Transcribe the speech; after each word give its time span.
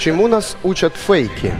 Чему 0.00 0.28
нас 0.28 0.56
учат 0.62 0.96
фейки? 0.96 1.52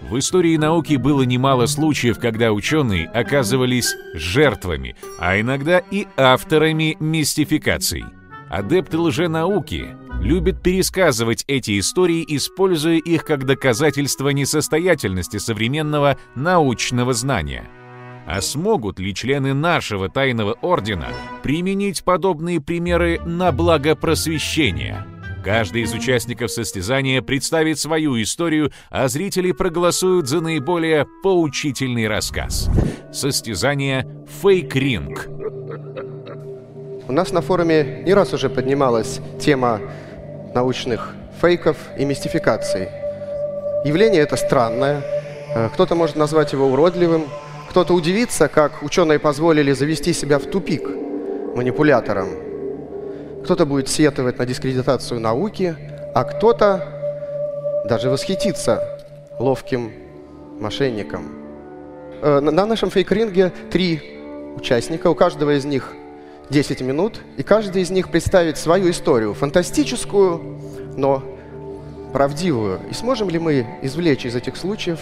В 0.00 0.18
истории 0.18 0.56
науки 0.56 0.94
было 0.94 1.20
немало 1.24 1.66
случаев, 1.66 2.18
когда 2.18 2.52
ученые 2.52 3.06
оказывались 3.06 3.94
жертвами, 4.14 4.96
а 5.20 5.38
иногда 5.38 5.82
и 5.90 6.06
авторами 6.16 6.96
мистификаций. 7.00 8.02
Адепты 8.48 8.98
лженауки 8.98 9.88
любят 10.22 10.62
пересказывать 10.62 11.44
эти 11.48 11.78
истории, 11.78 12.24
используя 12.26 12.96
их 12.96 13.26
как 13.26 13.44
доказательство 13.44 14.30
несостоятельности 14.30 15.36
современного 15.36 16.16
научного 16.34 17.12
знания. 17.12 17.68
А 18.26 18.40
смогут 18.40 18.98
ли 18.98 19.14
члены 19.14 19.52
нашего 19.52 20.08
тайного 20.08 20.54
ордена 20.62 21.08
применить 21.42 22.04
подобные 22.04 22.58
примеры 22.62 23.20
на 23.26 23.52
благо 23.52 23.96
просвещения? 23.96 25.06
Каждый 25.44 25.82
из 25.82 25.92
участников 25.92 26.52
состязания 26.52 27.20
представит 27.20 27.78
свою 27.78 28.20
историю, 28.22 28.70
а 28.90 29.08
зрители 29.08 29.50
проголосуют 29.50 30.28
за 30.28 30.40
наиболее 30.40 31.06
поучительный 31.24 32.06
рассказ. 32.06 32.68
Состязание 33.12 34.06
«Фейк-ринг». 34.40 35.28
У 37.08 37.12
нас 37.12 37.32
на 37.32 37.40
форуме 37.40 38.02
не 38.06 38.14
раз 38.14 38.32
уже 38.32 38.48
поднималась 38.48 39.20
тема 39.40 39.80
научных 40.54 41.14
фейков 41.40 41.76
и 41.98 42.04
мистификаций. 42.04 42.88
Явление 43.84 44.22
это 44.22 44.36
странное. 44.36 45.02
Э, 45.54 45.68
кто-то 45.74 45.96
может 45.96 46.14
назвать 46.14 46.52
его 46.52 46.66
уродливым, 46.68 47.24
кто-то 47.68 47.94
удивится, 47.94 48.46
как 48.46 48.84
ученые 48.84 49.18
позволили 49.18 49.72
завести 49.72 50.12
себя 50.12 50.38
в 50.38 50.44
тупик 50.44 50.88
манипуляторам. 51.56 52.51
Кто-то 53.44 53.66
будет 53.66 53.88
сетовать 53.88 54.38
на 54.38 54.46
дискредитацию 54.46 55.20
науки, 55.20 55.76
а 56.14 56.24
кто-то 56.24 57.84
даже 57.88 58.08
восхититься 58.08 59.00
ловким 59.38 59.92
мошенником. 60.60 61.28
Э, 62.22 62.38
на 62.38 62.66
нашем 62.66 62.90
фейк-ринге 62.90 63.52
три 63.70 64.20
участника, 64.56 65.08
у 65.08 65.16
каждого 65.16 65.56
из 65.56 65.64
них 65.64 65.92
10 66.50 66.82
минут, 66.82 67.20
и 67.36 67.42
каждый 67.42 67.82
из 67.82 67.90
них 67.90 68.10
представит 68.10 68.58
свою 68.58 68.90
историю, 68.90 69.34
фантастическую, 69.34 70.40
но 70.96 71.22
правдивую. 72.12 72.80
И 72.90 72.94
сможем 72.94 73.28
ли 73.28 73.40
мы 73.40 73.66
извлечь 73.82 74.24
из 74.24 74.36
этих 74.36 74.56
случаев 74.56 75.00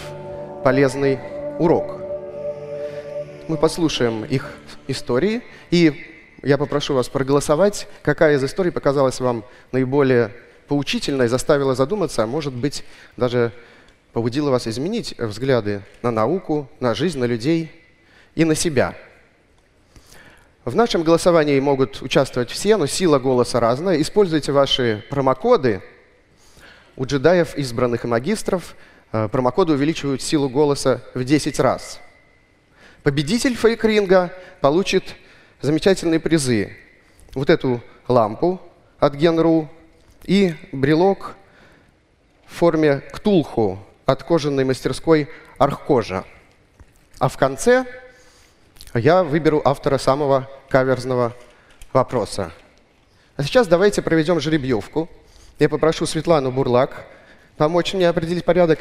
полезный 0.63 1.19
урок? 1.59 2.01
Мы 3.47 3.57
послушаем 3.57 4.23
их 4.23 4.53
истории, 4.87 5.41
и 5.69 6.10
я 6.41 6.57
попрошу 6.57 6.93
вас 6.93 7.09
проголосовать, 7.09 7.87
какая 8.03 8.35
из 8.35 8.43
историй 8.43 8.71
показалась 8.71 9.19
вам 9.19 9.43
наиболее 9.71 10.31
поучительной, 10.67 11.27
заставила 11.27 11.75
задуматься, 11.75 12.23
а 12.23 12.27
может 12.27 12.53
быть, 12.53 12.83
даже 13.17 13.51
побудила 14.13 14.49
вас 14.49 14.67
изменить 14.67 15.15
взгляды 15.17 15.81
на 16.01 16.11
науку, 16.11 16.69
на 16.79 16.95
жизнь, 16.95 17.19
на 17.19 17.25
людей 17.25 17.71
и 18.35 18.45
на 18.45 18.55
себя– 18.55 18.95
в 20.63 20.75
нашем 20.75 21.01
голосовании 21.01 21.59
могут 21.59 22.03
участвовать 22.03 22.51
все, 22.51 22.77
но 22.77 22.85
сила 22.85 23.17
голоса 23.17 23.59
разная. 23.59 23.99
Используйте 23.99 24.51
ваши 24.51 25.03
промокоды. 25.09 25.81
У 26.95 27.05
джедаев, 27.05 27.57
избранных 27.57 28.05
и 28.05 28.07
магистров 28.07 28.75
э, 29.11 29.27
промокоды 29.27 29.73
увеличивают 29.73 30.21
силу 30.21 30.49
голоса 30.49 31.01
в 31.15 31.23
10 31.23 31.59
раз. 31.59 31.99
Победитель 33.01 33.55
фейк-ринга 33.55 34.31
получит 34.61 35.15
замечательные 35.61 36.19
призы. 36.19 36.75
Вот 37.33 37.49
эту 37.49 37.81
лампу 38.07 38.59
от 38.99 39.15
Генру 39.15 39.69
и 40.23 40.53
брелок 40.71 41.35
в 42.45 42.53
форме 42.55 43.01
ктулху 43.11 43.79
от 44.05 44.23
кожаной 44.23 44.65
мастерской 44.65 45.29
Архкожа. 45.57 46.25
А 47.19 47.29
в 47.29 47.37
конце 47.37 47.85
я 48.93 49.23
выберу 49.23 49.61
автора 49.63 49.97
самого 49.97 50.49
каверзного 50.69 51.33
вопроса. 51.93 52.51
А 53.37 53.43
сейчас 53.43 53.67
давайте 53.67 54.01
проведем 54.01 54.39
жеребьевку. 54.39 55.09
Я 55.59 55.69
попрошу 55.69 56.05
Светлану 56.05 56.51
Бурлак 56.51 57.05
помочь 57.57 57.93
мне 57.93 58.09
определить 58.09 58.43
порядок. 58.43 58.79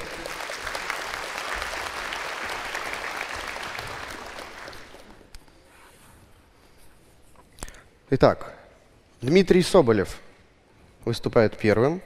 Итак, 8.13 8.53
Дмитрий 9.23 9.63
Соболев 9.63 10.17
выступает 11.05 11.57
первым, 11.57 12.03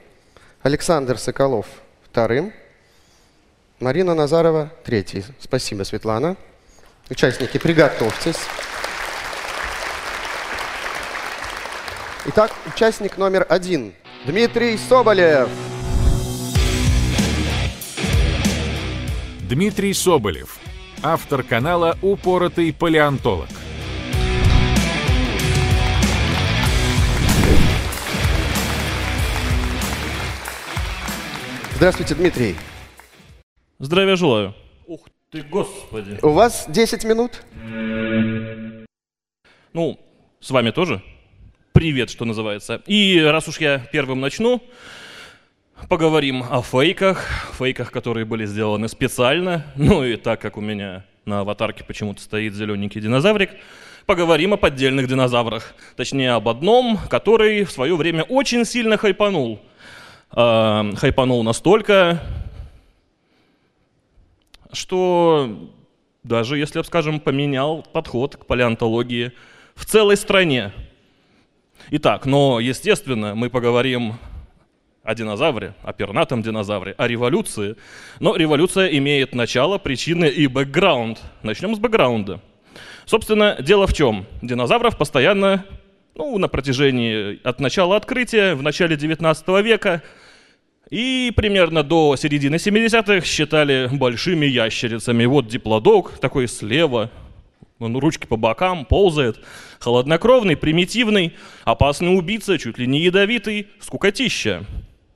Александр 0.61 1.17
Соколов 1.17 1.65
вторым, 2.03 2.53
Марина 3.79 4.13
Назарова 4.13 4.71
третий. 4.83 5.25
Спасибо, 5.39 5.81
Светлана. 5.81 6.37
Участники, 7.09 7.57
приготовьтесь. 7.57 8.37
Итак, 12.27 12.51
участник 12.67 13.17
номер 13.17 13.43
один. 13.49 13.91
Дмитрий 14.27 14.77
Соболев. 14.77 15.49
Дмитрий 19.41 19.93
Соболев. 19.95 20.59
Автор 21.01 21.41
канала 21.41 21.97
«Упоротый 22.03 22.71
палеонтолог». 22.73 23.49
Здравствуйте, 31.75 32.15
Дмитрий. 32.15 32.55
Здравия 33.79 34.15
желаю. 34.15 34.55
Ух 34.87 35.09
ты, 35.29 35.41
господи. 35.41 36.17
У 36.21 36.29
вас 36.29 36.67
10 36.69 37.03
минут? 37.03 37.43
Ну, 39.73 39.99
с 40.39 40.51
вами 40.51 40.71
тоже. 40.71 41.01
Привет, 41.73 42.09
что 42.09 42.23
называется. 42.23 42.81
И 42.87 43.19
раз 43.19 43.49
уж 43.49 43.57
я 43.57 43.79
первым 43.91 44.21
начну, 44.21 44.63
поговорим 45.89 46.45
о 46.49 46.61
фейках. 46.61 47.27
Фейках, 47.59 47.91
которые 47.91 48.23
были 48.23 48.45
сделаны 48.45 48.87
специально. 48.87 49.65
Ну 49.75 50.05
и 50.05 50.15
так 50.15 50.39
как 50.39 50.55
у 50.55 50.61
меня 50.61 51.03
на 51.25 51.41
аватарке 51.41 51.83
почему-то 51.83 52.21
стоит 52.21 52.53
зелененький 52.53 53.01
динозаврик, 53.01 53.49
поговорим 54.05 54.53
о 54.53 54.57
поддельных 54.57 55.09
динозаврах. 55.09 55.73
Точнее, 55.97 56.31
об 56.31 56.47
одном, 56.47 56.97
который 57.09 57.65
в 57.65 57.71
свое 57.71 57.97
время 57.97 58.23
очень 58.23 58.63
сильно 58.63 58.95
хайпанул. 58.95 59.59
Э, 60.35 60.91
хайпанул 60.97 61.43
настолько, 61.43 62.21
что 64.73 65.71
даже, 66.23 66.57
если, 66.57 66.81
скажем, 66.81 67.21
поменял 67.21 67.83
подход 67.93 68.35
к 68.35 68.45
палеонтологии 68.45 69.31
в 69.75 69.85
целой 69.85 70.17
стране. 70.17 70.73
Итак, 71.91 72.25
но, 72.25 72.59
естественно, 72.59 73.33
мы 73.33 73.49
поговорим 73.49 74.15
о 75.03 75.15
динозавре, 75.15 75.73
о 75.83 75.93
пернатом 75.93 76.41
динозавре, 76.41 76.95
о 76.97 77.07
революции. 77.07 77.77
Но 78.19 78.35
революция 78.35 78.87
имеет 78.87 79.35
начало, 79.35 79.77
причины 79.77 80.25
и 80.25 80.47
бэкграунд. 80.47 81.21
Начнем 81.43 81.75
с 81.75 81.79
бэкграунда. 81.79 82.41
Собственно, 83.05 83.55
дело 83.61 83.87
в 83.87 83.93
чем? 83.93 84.25
Динозавров 84.41 84.97
постоянно, 84.97 85.63
ну, 86.15 86.37
на 86.39 86.49
протяжении 86.49 87.39
от 87.47 87.61
начала 87.61 87.95
открытия, 87.95 88.55
в 88.55 88.63
начале 88.63 88.97
19 88.97 89.47
века, 89.63 90.01
и 90.89 91.31
примерно 91.35 91.83
до 91.83 92.15
середины 92.15 92.55
70-х 92.55 93.25
считали 93.25 93.89
большими 93.91 94.45
ящерицами. 94.45 95.25
Вот 95.25 95.47
диплодок 95.47 96.19
такой 96.19 96.47
слева, 96.47 97.11
он 97.79 97.97
ручки 97.97 98.25
по 98.25 98.37
бокам, 98.37 98.85
ползает. 98.85 99.39
Холоднокровный, 99.79 100.55
примитивный, 100.55 101.33
опасный 101.63 102.17
убийца, 102.17 102.57
чуть 102.57 102.77
ли 102.77 102.87
не 102.87 103.01
ядовитый, 103.01 103.67
скукотища. 103.79 104.65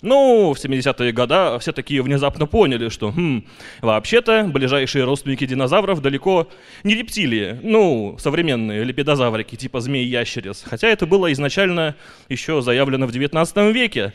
Ну, 0.01 0.53
в 0.53 0.57
70-е 0.57 1.11
годы 1.11 1.59
все 1.59 1.73
такие 1.73 2.01
внезапно 2.01 2.45
поняли, 2.45 2.87
что, 2.87 3.11
хм, 3.11 3.43
вообще-то, 3.81 4.45
ближайшие 4.45 5.03
родственники 5.03 5.45
динозавров 5.45 6.01
далеко 6.01 6.47
не 6.85 6.95
рептилии, 6.95 7.59
ну, 7.61 8.15
современные 8.17 8.85
лепидозаврики, 8.85 9.57
типа 9.57 9.81
змей-ящериц. 9.81 10.63
Хотя 10.65 10.87
это 10.87 11.05
было 11.05 11.31
изначально 11.33 11.95
еще 12.29 12.61
заявлено 12.61 13.07
в 13.07 13.11
19 13.11 13.73
веке. 13.73 14.13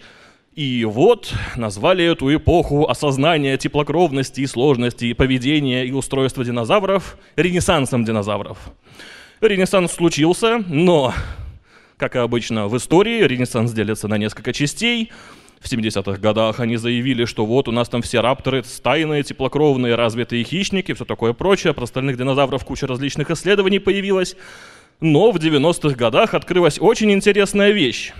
И 0.54 0.84
вот 0.84 1.34
назвали 1.56 2.04
эту 2.04 2.32
эпоху 2.32 2.88
осознания 2.88 3.56
теплокровности 3.56 4.40
и 4.40 4.46
сложности 4.46 5.12
поведения 5.12 5.84
и 5.84 5.90
устройства 5.90 6.44
динозавров 6.44 7.18
ренессансом 7.34 8.04
динозавров. 8.04 8.58
Ренессанс 9.40 9.90
случился, 9.90 10.62
но, 10.68 11.12
как 11.96 12.14
и 12.14 12.20
обычно 12.20 12.68
в 12.68 12.76
истории, 12.76 13.24
ренессанс 13.24 13.72
делится 13.72 14.06
на 14.06 14.16
несколько 14.16 14.52
частей. 14.52 15.10
В 15.60 15.72
70-х 15.72 16.20
годах 16.20 16.60
они 16.60 16.76
заявили, 16.76 17.24
что 17.24 17.44
вот 17.44 17.66
у 17.66 17.72
нас 17.72 17.88
там 17.88 18.02
все 18.02 18.20
рапторы 18.20 18.62
стайные, 18.62 19.24
теплокровные, 19.24 19.96
развитые 19.96 20.44
хищники, 20.44 20.94
все 20.94 21.04
такое 21.04 21.32
прочее. 21.32 21.74
Про 21.74 21.84
остальных 21.84 22.16
динозавров 22.16 22.64
куча 22.64 22.86
различных 22.86 23.28
исследований 23.32 23.80
появилась. 23.80 24.36
Но 25.00 25.32
в 25.32 25.36
90-х 25.36 25.96
годах 25.96 26.32
открылась 26.32 26.78
очень 26.80 27.10
интересная 27.10 27.72
вещь. 27.72 28.12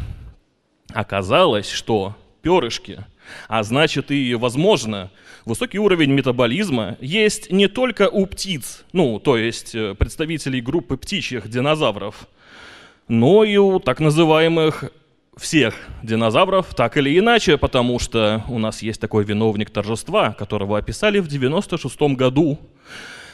Оказалось, 0.93 1.71
что 1.71 2.17
перышки 2.45 3.05
А 3.49 3.63
значит 3.65 4.11
и, 4.11 4.35
возможно, 4.35 5.11
высокий 5.45 5.79
уровень 5.79 6.13
метаболизма 6.13 6.97
есть 7.01 7.51
не 7.51 7.69
только 7.69 8.09
у 8.09 8.27
птиц, 8.27 8.85
ну, 8.93 9.19
то 9.19 9.37
есть 9.37 9.75
э, 9.75 9.95
представителей 9.95 10.61
группы 10.61 10.97
птичьих 10.97 11.49
динозавров, 11.49 12.29
но 13.09 13.45
и 13.45 13.57
у 13.57 13.81
так 13.81 14.01
называемых 14.01 14.85
всех 15.37 15.75
динозавров 16.03 16.75
так 16.75 16.97
или 16.97 17.19
иначе, 17.19 17.57
потому 17.57 17.99
что 17.99 18.45
у 18.49 18.59
нас 18.59 18.83
есть 18.83 19.01
такой 19.01 19.25
виновник 19.25 19.71
торжества, 19.71 20.33
которого 20.33 20.79
описали 20.79 21.19
в 21.19 21.27
96 21.27 22.01
году. 22.17 22.59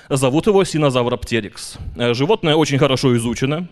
Зовут 0.08 0.46
его 0.46 0.64
Синозавроптерикс. 0.64 1.78
Э, 1.96 2.14
животное 2.14 2.54
очень 2.54 2.78
хорошо 2.78 3.16
изучено, 3.16 3.68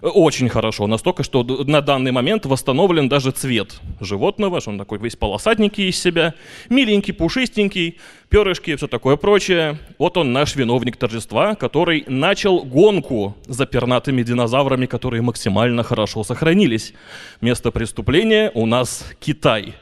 очень 0.00 0.48
хорошо, 0.48 0.86
настолько, 0.86 1.22
что 1.22 1.42
на 1.44 1.80
данный 1.80 2.12
момент 2.12 2.46
восстановлен 2.46 3.08
даже 3.08 3.30
цвет 3.30 3.80
животного, 4.00 4.60
что 4.60 4.70
он 4.70 4.78
такой 4.78 4.98
весь 4.98 5.16
полосатненький 5.16 5.88
из 5.88 6.00
себя, 6.00 6.34
миленький, 6.68 7.12
пушистенький, 7.12 7.98
перышки, 8.28 8.74
все 8.76 8.88
такое 8.88 9.16
прочее. 9.16 9.78
Вот 9.98 10.16
он 10.16 10.32
наш 10.32 10.56
виновник 10.56 10.96
торжества, 10.96 11.54
который 11.54 12.04
начал 12.08 12.64
гонку 12.64 13.36
за 13.46 13.66
пернатыми 13.66 14.22
динозаврами, 14.22 14.86
которые 14.86 15.22
максимально 15.22 15.82
хорошо 15.82 16.24
сохранились. 16.24 16.94
Место 17.40 17.70
преступления 17.70 18.50
у 18.54 18.66
нас 18.66 19.04
Китай. 19.20 19.74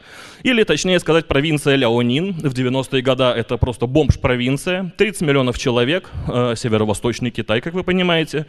Или, 0.43 0.65
точнее 0.65 0.99
сказать, 1.01 1.27
провинция 1.29 1.77
Ляонин. 1.77 2.33
В 2.33 2.55
90-е 2.55 3.03
годы 3.03 3.25
это 3.25 3.57
просто 3.59 3.87
бомж-провинция. 3.87 4.93
30 4.97 5.23
миллионов 5.23 5.59
человек, 5.59 6.11
э, 6.29 6.55
северо-восточный 6.57 7.31
Китай, 7.31 7.61
как 7.61 7.75
вы 7.75 7.85
понимаете. 7.85 8.47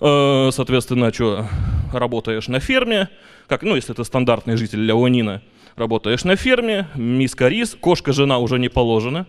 Э, 0.00 0.50
соответственно, 0.52 1.12
что, 1.12 1.46
работаешь 1.92 2.48
на 2.48 2.58
ферме, 2.60 3.08
как, 3.48 3.62
ну, 3.62 3.76
если 3.76 3.92
ты 3.92 4.04
стандартный 4.04 4.56
житель 4.56 4.84
Леонина, 4.84 5.42
работаешь 5.76 6.24
на 6.24 6.36
ферме, 6.36 6.88
миска 6.94 7.48
рис, 7.48 7.76
кошка-жена 7.78 8.38
уже 8.38 8.58
не 8.58 8.68
положена, 8.68 9.26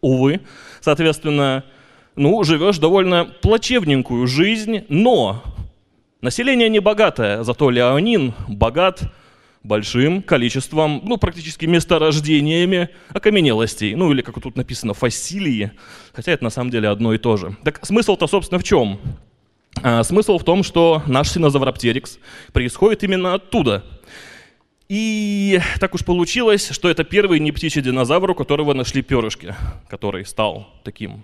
увы. 0.00 0.40
Соответственно, 0.80 1.64
ну, 2.16 2.42
живешь 2.44 2.78
довольно 2.78 3.24
плачевненькую 3.24 4.26
жизнь, 4.26 4.84
но 4.88 5.42
население 6.20 6.68
не 6.68 6.80
богатое, 6.80 7.42
зато 7.42 7.70
Леонин 7.70 8.34
богат 8.48 9.02
большим 9.62 10.22
количеством, 10.22 11.00
ну, 11.04 11.16
практически 11.16 11.66
месторождениями 11.66 12.90
окаменелостей, 13.10 13.94
ну, 13.94 14.12
или, 14.12 14.20
как 14.20 14.40
тут 14.40 14.56
написано, 14.56 14.94
фасилии, 14.94 15.72
хотя 16.12 16.32
это 16.32 16.44
на 16.44 16.50
самом 16.50 16.70
деле 16.70 16.88
одно 16.88 17.14
и 17.14 17.18
то 17.18 17.36
же. 17.36 17.56
Так 17.64 17.84
смысл-то, 17.84 18.26
собственно, 18.26 18.58
в 18.58 18.64
чем? 18.64 18.98
А, 19.82 20.02
смысл 20.02 20.38
в 20.38 20.44
том, 20.44 20.62
что 20.62 21.02
наш 21.06 21.30
синозавроптерикс 21.30 22.18
происходит 22.52 23.02
именно 23.02 23.34
оттуда. 23.34 23.84
И 24.88 25.60
так 25.78 25.94
уж 25.94 26.04
получилось, 26.04 26.70
что 26.70 26.90
это 26.90 27.04
первый 27.04 27.38
не 27.38 27.52
птичий 27.52 27.80
динозавр, 27.80 28.32
у 28.32 28.34
которого 28.34 28.74
нашли 28.74 29.02
перышки, 29.02 29.54
который 29.88 30.26
стал 30.26 30.66
таким, 30.82 31.22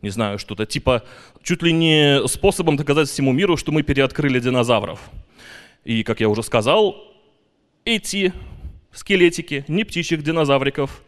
не 0.00 0.10
знаю, 0.10 0.38
что-то 0.38 0.64
типа 0.64 1.02
чуть 1.42 1.62
ли 1.62 1.72
не 1.72 2.26
способом 2.26 2.76
доказать 2.76 3.08
всему 3.08 3.32
миру, 3.32 3.56
что 3.56 3.72
мы 3.72 3.82
переоткрыли 3.82 4.40
динозавров. 4.40 4.98
И, 5.84 6.02
как 6.02 6.20
я 6.20 6.30
уже 6.30 6.42
сказал, 6.42 6.96
эти 7.84 8.32
скелетики 8.90 9.66
не 9.68 9.84
птичьих 9.84 10.22
динозавриков 10.22 11.02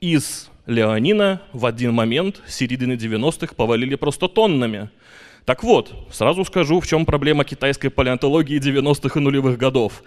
из 0.00 0.50
Леонина 0.66 1.40
в 1.54 1.64
один 1.64 1.94
момент 1.94 2.42
середины 2.46 2.92
90-х 2.92 3.54
повалили 3.54 3.94
просто 3.94 4.28
тоннами– 4.28 4.90
так 5.44 5.64
вот, 5.64 5.92
сразу 6.10 6.44
скажу, 6.44 6.80
в 6.80 6.86
чем 6.86 7.04
проблема 7.04 7.44
китайской 7.44 7.88
палеонтологии 7.88 8.60
90-х 8.60 9.18
и 9.18 9.22
нулевых 9.22 9.58
годов. 9.58 10.02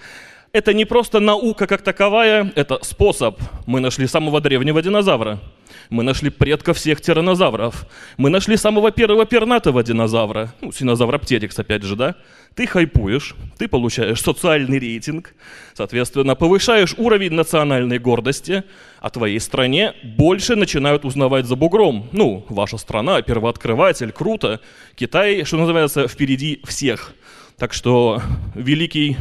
Это 0.54 0.74
не 0.74 0.86
просто 0.86 1.20
наука 1.20 1.68
как 1.68 1.82
таковая, 1.82 2.52
это 2.56 2.80
способ. 2.82 3.38
Мы 3.66 3.82
нашли 3.82 4.08
самого 4.08 4.40
древнего 4.40 4.82
динозавра. 4.82 5.42
Мы 5.90 6.04
нашли 6.04 6.30
предка 6.30 6.74
всех 6.74 7.02
тиранозавров. 7.02 7.86
Мы 8.18 8.30
нашли 8.30 8.58
самого 8.58 8.92
первого 8.92 9.26
пернатого 9.26 9.84
динозавра. 9.84 10.54
Ну, 10.62 10.72
синозавроптерикс, 10.72 11.58
опять 11.60 11.84
же, 11.84 11.96
да? 11.96 12.16
Ты 12.56 12.68
хайпуешь, 12.68 13.36
ты 13.58 13.68
получаешь 13.68 14.22
социальный 14.22 14.80
рейтинг, 14.80 15.34
соответственно, 15.74 16.36
повышаешь 16.36 16.96
уровень 16.98 17.34
национальной 17.34 18.00
гордости, 18.00 18.64
а 19.02 19.10
твоей 19.10 19.40
стране 19.40 19.94
больше 20.04 20.56
начинают 20.56 21.04
узнавать 21.04 21.46
за 21.46 21.56
бугром. 21.58 22.08
Ну, 22.14 22.46
ваша 22.48 22.78
страна, 22.78 23.22
первооткрыватель, 23.22 24.12
круто. 24.12 24.62
Китай, 24.96 25.44
что 25.44 25.58
называется, 25.58 26.08
впереди 26.08 26.62
всех. 26.64 27.14
Так 27.58 27.74
что 27.74 28.22
великий 28.54 29.18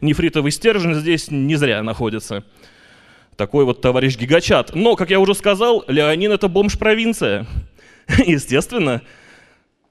нефритовый 0.00 0.52
стержень 0.52 0.94
здесь 0.94 1.30
не 1.30 1.56
зря 1.56 1.82
находится. 1.82 2.44
Такой 3.36 3.66
вот 3.66 3.82
товарищ 3.82 4.16
гигачат. 4.16 4.74
Но, 4.74 4.96
как 4.96 5.10
я 5.10 5.20
уже 5.20 5.34
сказал, 5.34 5.84
Леонин 5.88 6.32
это 6.32 6.48
бомж-провинция. 6.48 7.46
Естественно, 8.26 9.02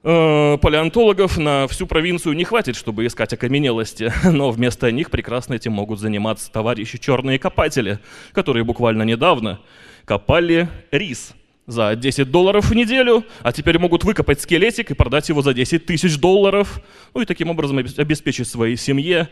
э, 0.02 0.58
палеонтологов 0.60 1.38
на 1.38 1.68
всю 1.68 1.86
провинцию 1.86 2.34
не 2.34 2.44
хватит, 2.44 2.74
чтобы 2.74 3.06
искать 3.06 3.32
окаменелости, 3.32 4.12
но 4.24 4.50
вместо 4.50 4.90
них 4.90 5.10
прекрасно 5.10 5.54
этим 5.54 5.72
могут 5.72 6.00
заниматься 6.00 6.50
товарищи 6.50 6.98
черные 6.98 7.38
копатели, 7.38 8.00
которые 8.32 8.64
буквально 8.64 9.04
недавно 9.04 9.60
копали 10.04 10.68
рис 10.90 11.32
за 11.68 11.94
10 11.94 12.30
долларов 12.30 12.70
в 12.70 12.74
неделю, 12.74 13.24
а 13.42 13.52
теперь 13.52 13.78
могут 13.78 14.04
выкопать 14.04 14.40
скелетик 14.40 14.90
и 14.90 14.94
продать 14.94 15.28
его 15.28 15.42
за 15.42 15.52
10 15.52 15.86
тысяч 15.86 16.18
долларов, 16.18 16.80
ну 17.14 17.20
и 17.20 17.24
таким 17.24 17.50
образом 17.50 17.78
обеспечить 17.78 18.48
своей 18.48 18.76
семье 18.76 19.28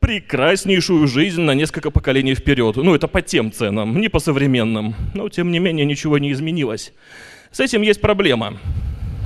прекраснейшую 0.00 1.06
жизнь 1.06 1.42
на 1.42 1.52
несколько 1.52 1.90
поколений 1.90 2.34
вперед. 2.34 2.76
Ну, 2.76 2.94
это 2.94 3.06
по 3.06 3.22
тем 3.22 3.52
ценам, 3.52 4.00
не 4.00 4.08
по 4.08 4.18
современным. 4.18 4.94
Но, 5.14 5.28
тем 5.28 5.52
не 5.52 5.58
менее, 5.58 5.84
ничего 5.86 6.18
не 6.18 6.32
изменилось. 6.32 6.92
С 7.52 7.60
этим 7.60 7.82
есть 7.82 8.00
проблема. 8.00 8.58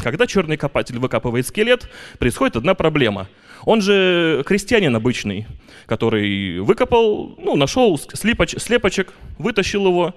Когда 0.03 0.27
черный 0.27 0.57
копатель 0.57 0.99
выкапывает 0.99 1.47
скелет, 1.47 1.89
происходит 2.19 2.57
одна 2.57 2.75
проблема. 2.75 3.29
Он 3.65 3.81
же 3.81 4.43
крестьянин 4.45 4.95
обычный, 4.95 5.47
который 5.87 6.59
выкопал, 6.59 7.37
ну, 7.39 7.57
нашел 7.57 7.99
слепоч, 7.99 8.57
слепочек, 8.59 9.15
вытащил 9.39 9.87
его 9.87 10.15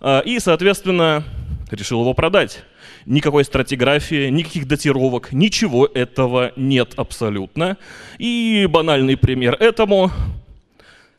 э, 0.00 0.22
и, 0.26 0.38
соответственно, 0.40 1.24
решил 1.70 2.00
его 2.00 2.12
продать. 2.12 2.64
Никакой 3.06 3.44
стратиграфии, 3.44 4.28
никаких 4.30 4.66
датировок, 4.66 5.32
ничего 5.32 5.86
этого 5.86 6.52
нет 6.56 6.94
абсолютно. 6.96 7.76
И 8.18 8.66
банальный 8.68 9.16
пример 9.16 9.54
этому 9.54 10.10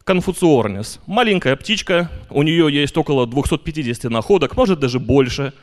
Конфуциорнис. 0.03 0.99
Маленькая 1.05 1.55
птичка, 1.55 2.11
у 2.29 2.43
нее 2.43 2.67
есть 2.69 2.95
около 2.97 3.25
250 3.25 4.11
находок, 4.11 4.57
может 4.57 4.79
даже 4.79 4.99
больше. 4.99 5.53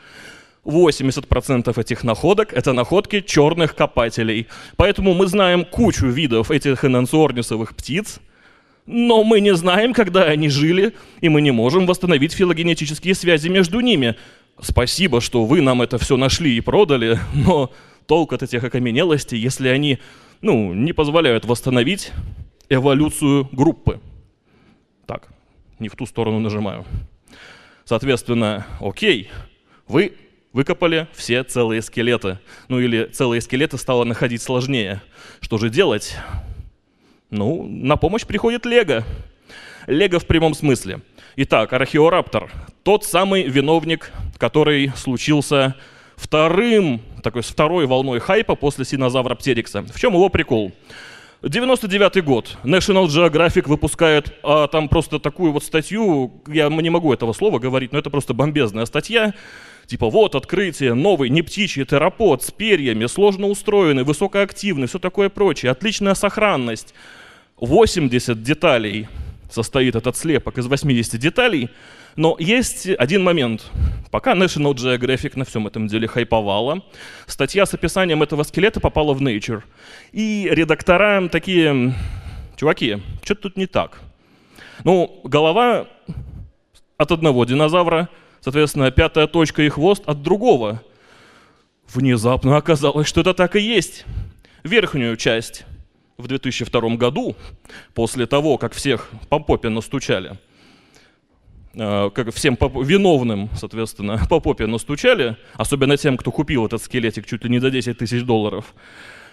80% 0.64 1.78
этих 1.78 2.04
находок— 2.04 2.52
это 2.54 2.72
находки 2.72 3.20
черных 3.20 3.74
копателей. 3.74 4.48
Поэтому 4.76 5.12
мы 5.12 5.26
знаем 5.26 5.66
кучу 5.66 6.06
видов 6.06 6.50
этих 6.50 6.86
энансуорнисовых 6.86 7.76
птиц, 7.76 8.20
но 8.86 9.24
мы 9.24 9.40
не 9.40 9.54
знаем, 9.54 9.92
когда 9.92 10.24
они 10.24 10.48
жили, 10.48 10.94
и 11.20 11.28
мы 11.28 11.42
не 11.42 11.50
можем 11.50 11.86
восстановить 11.86 12.32
филогенетические 12.32 13.14
связи 13.14 13.48
между 13.48 13.80
ними 13.80 14.16
спасибо, 14.60 15.20
что 15.20 15.44
вы 15.44 15.60
нам 15.60 15.82
это 15.82 15.98
все 15.98 16.16
нашли 16.16 16.56
и 16.56 16.60
продали, 16.60 17.18
но 17.34 17.70
толк 18.06 18.32
от 18.32 18.42
этих 18.42 18.64
окаменелостей, 18.64 19.38
если 19.38 19.68
они 19.68 19.98
ну, 20.40 20.74
не 20.74 20.92
позволяют 20.92 21.44
восстановить 21.44 22.12
эволюцию 22.68 23.48
группы. 23.52 24.00
Так, 25.06 25.28
не 25.78 25.88
в 25.88 25.96
ту 25.96 26.06
сторону 26.06 26.38
нажимаю. 26.38 26.84
Соответственно, 27.84 28.66
окей, 28.80 29.30
вы 29.86 30.14
выкопали 30.52 31.08
все 31.12 31.44
целые 31.44 31.82
скелеты. 31.82 32.38
Ну 32.68 32.80
или 32.80 33.04
целые 33.06 33.40
скелеты 33.40 33.76
стало 33.76 34.04
находить 34.04 34.40
сложнее. 34.40 35.02
Что 35.40 35.58
же 35.58 35.68
делать? 35.68 36.16
Ну, 37.30 37.66
на 37.66 37.96
помощь 37.96 38.24
приходит 38.24 38.64
Лего. 38.64 39.04
Лего 39.86 40.18
в 40.18 40.26
прямом 40.26 40.54
смысле. 40.54 41.00
Итак, 41.36 41.72
археораптор, 41.72 42.52
тот 42.84 43.02
самый 43.04 43.42
виновник, 43.42 44.12
который 44.38 44.92
случился 44.94 45.74
вторым, 46.14 47.00
такой, 47.24 47.42
с 47.42 47.46
второй 47.46 47.86
волной 47.86 48.20
хайпа 48.20 48.54
после 48.54 48.84
синозавра 48.84 49.34
Птерикса. 49.34 49.82
В 49.82 49.98
чем 49.98 50.12
его 50.12 50.28
прикол? 50.28 50.70
99 51.42 52.24
год. 52.24 52.56
National 52.62 53.06
Geographic 53.06 53.68
выпускает 53.68 54.32
а, 54.44 54.68
там 54.68 54.88
просто 54.88 55.18
такую 55.18 55.50
вот 55.50 55.64
статью, 55.64 56.40
я 56.46 56.68
не 56.68 56.90
могу 56.90 57.12
этого 57.12 57.32
слова 57.32 57.58
говорить, 57.58 57.92
но 57.92 57.98
это 57.98 58.10
просто 58.10 58.32
бомбезная 58.32 58.86
статья. 58.86 59.34
Типа 59.86 60.10
вот 60.10 60.36
открытие, 60.36 60.94
новый 60.94 61.30
не 61.30 61.42
птичий 61.42 61.84
терапод 61.84 62.44
с 62.44 62.52
перьями, 62.52 63.06
сложно 63.06 63.48
устроенный, 63.48 64.04
высокоактивный, 64.04 64.86
все 64.86 65.00
такое 65.00 65.30
прочее, 65.30 65.72
отличная 65.72 66.14
сохранность. 66.14 66.94
80 67.56 68.40
деталей 68.40 69.08
состоит 69.54 69.94
этот 69.94 70.16
слепок 70.16 70.58
из 70.58 70.66
80 70.66 71.18
деталей, 71.18 71.70
но 72.16 72.36
есть 72.38 72.86
один 72.86 73.22
момент. 73.22 73.70
Пока 74.10 74.34
National 74.34 74.74
Geographic 74.74 75.32
на 75.36 75.44
всем 75.44 75.66
этом 75.66 75.86
деле 75.86 76.06
хайповала, 76.06 76.82
статья 77.26 77.64
с 77.66 77.74
описанием 77.74 78.22
этого 78.22 78.42
скелета 78.42 78.80
попала 78.80 79.14
в 79.14 79.22
Nature. 79.22 79.62
И 80.12 80.48
редактора 80.50 81.28
такие, 81.28 81.94
чуваки, 82.56 82.98
что-то 83.22 83.42
тут 83.42 83.56
не 83.56 83.66
так. 83.66 84.00
Ну, 84.84 85.20
голова 85.24 85.88
от 86.96 87.12
одного 87.12 87.44
динозавра, 87.44 88.08
соответственно, 88.40 88.90
пятая 88.90 89.26
точка 89.26 89.62
и 89.62 89.68
хвост 89.68 90.02
от 90.06 90.22
другого. 90.22 90.82
Внезапно 91.92 92.56
оказалось, 92.56 93.06
что 93.06 93.20
это 93.20 93.34
так 93.34 93.56
и 93.56 93.60
есть. 93.60 94.04
Верхнюю 94.62 95.16
часть 95.16 95.64
в 96.16 96.26
2002 96.26 96.96
году, 96.96 97.36
после 97.94 98.26
того, 98.26 98.58
как 98.58 98.72
всех 98.72 99.10
по 99.28 99.38
попе 99.38 99.68
настучали, 99.68 100.38
э, 101.74 102.10
как 102.14 102.32
всем 102.34 102.56
виновным, 102.56 103.50
соответственно, 103.56 104.20
по 104.30 104.40
попе 104.40 104.66
настучали, 104.66 105.36
особенно 105.54 105.96
тем, 105.96 106.16
кто 106.16 106.30
купил 106.30 106.66
этот 106.66 106.82
скелетик 106.82 107.26
чуть 107.26 107.44
ли 107.44 107.50
не 107.50 107.58
за 107.58 107.70
10 107.70 107.98
тысяч 107.98 108.22
долларов, 108.22 108.74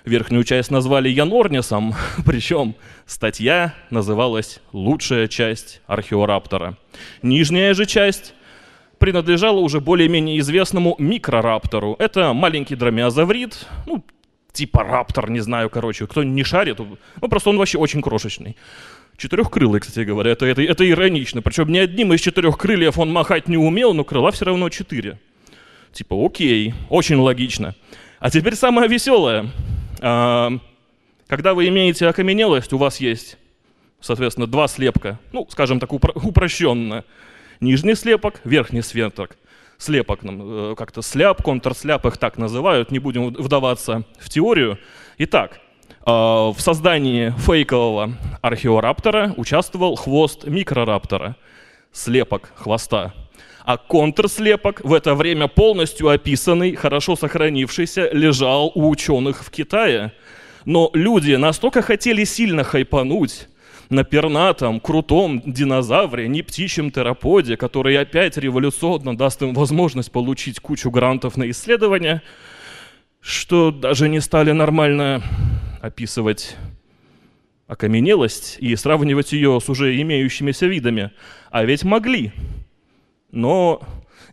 верхнюю 0.05 0.43
часть 0.43 0.71
назвали 0.71 1.09
Янорнисом, 1.09 1.93
причем 2.25 2.75
статья 3.05 3.75
называлась 3.89 4.59
«Лучшая 4.73 5.27
часть 5.27 5.81
археораптора». 5.87 6.77
Нижняя 7.21 7.73
же 7.73 7.85
часть 7.85 8.33
принадлежала 8.97 9.59
уже 9.59 9.79
более-менее 9.79 10.39
известному 10.39 10.95
микрораптору. 10.99 11.95
Это 11.97 12.33
маленький 12.33 12.75
дромеозаврид, 12.75 13.65
ну, 13.87 14.03
типа 14.53 14.83
раптор, 14.83 15.29
не 15.29 15.39
знаю, 15.39 15.69
короче, 15.69 16.07
кто 16.07 16.23
не 16.23 16.43
шарит, 16.43 16.79
ну 16.79 17.27
просто 17.27 17.49
он 17.49 17.57
вообще 17.57 17.77
очень 17.77 18.01
крошечный. 18.01 18.57
Четырехкрылый, 19.17 19.79
кстати 19.79 20.05
говоря, 20.05 20.31
это, 20.31 20.45
это, 20.45 20.63
это 20.63 20.89
иронично. 20.89 21.41
Причем 21.41 21.71
ни 21.71 21.77
одним 21.77 22.11
из 22.13 22.21
четырех 22.21 22.57
крыльев 22.57 22.97
он 22.97 23.11
махать 23.11 23.47
не 23.47 23.57
умел, 23.57 23.93
но 23.93 24.03
крыла 24.03 24.31
все 24.31 24.45
равно 24.45 24.69
четыре. 24.69 25.19
Типа, 25.93 26.15
окей, 26.25 26.73
очень 26.89 27.17
логично. 27.17 27.75
А 28.19 28.31
теперь 28.31 28.55
самое 28.55 28.87
веселое. 28.87 29.51
А, 29.99 30.51
когда 31.27 31.53
вы 31.53 31.67
имеете 31.67 32.07
окаменелость, 32.07 32.73
у 32.73 32.77
вас 32.77 32.99
есть, 32.99 33.37
соответственно, 33.99 34.47
два 34.47 34.67
слепка, 34.67 35.19
ну, 35.33 35.45
скажем 35.51 35.79
так, 35.79 35.91
упро- 35.91 36.19
упрощенно. 36.19 37.03
Нижний 37.59 37.93
слепок, 37.93 38.41
верхний 38.43 38.81
сверток 38.81 39.37
слепок, 39.81 40.19
э, 40.23 40.75
как-то 40.77 41.01
сляп, 41.01 41.41
контрсляп 41.41 42.05
их 42.05 42.17
так 42.17 42.37
называют, 42.37 42.91
не 42.91 42.99
будем 42.99 43.33
вдаваться 43.33 44.03
в 44.19 44.29
теорию. 44.29 44.77
Итак, 45.17 45.59
э, 45.89 46.11
в 46.11 46.55
создании 46.59 47.33
фейкового 47.37 48.13
археораптора 48.41 49.33
участвовал 49.37 49.95
хвост 49.95 50.45
микрораптора, 50.45 51.35
слепок 51.91 52.51
хвоста. 52.55 53.13
А 53.63 53.77
контрслепок, 53.77 54.81
в 54.83 54.93
это 54.93 55.15
время 55.15 55.47
полностью 55.47 56.09
описанный, 56.09 56.75
хорошо 56.75 57.15
сохранившийся, 57.15 58.09
лежал 58.11 58.71
у 58.75 58.89
ученых 58.89 59.43
в 59.43 59.51
Китае. 59.51 60.13
Но 60.65 60.89
люди 60.93 61.33
настолько 61.33 61.81
хотели 61.81 62.23
сильно 62.23 62.63
хайпануть, 62.63 63.47
на 63.91 64.05
пернатом, 64.05 64.79
крутом 64.79 65.41
динозавре, 65.45 66.27
не 66.29 66.41
птичьем 66.41 66.91
тераподе, 66.91 67.57
который 67.57 67.97
опять 67.99 68.37
революционно 68.37 69.17
даст 69.17 69.41
им 69.41 69.53
возможность 69.53 70.11
получить 70.11 70.61
кучу 70.61 70.89
грантов 70.89 71.35
на 71.35 71.49
исследования, 71.51 72.23
что 73.19 73.69
даже 73.69 74.07
не 74.07 74.21
стали 74.21 74.51
нормально 74.51 75.21
описывать 75.81 76.55
окаменелость 77.67 78.57
и 78.59 78.75
сравнивать 78.77 79.33
ее 79.33 79.59
с 79.61 79.69
уже 79.69 79.99
имеющимися 80.01 80.67
видами. 80.67 81.11
А 81.49 81.65
ведь 81.65 81.83
могли. 81.83 82.31
Но 83.31 83.81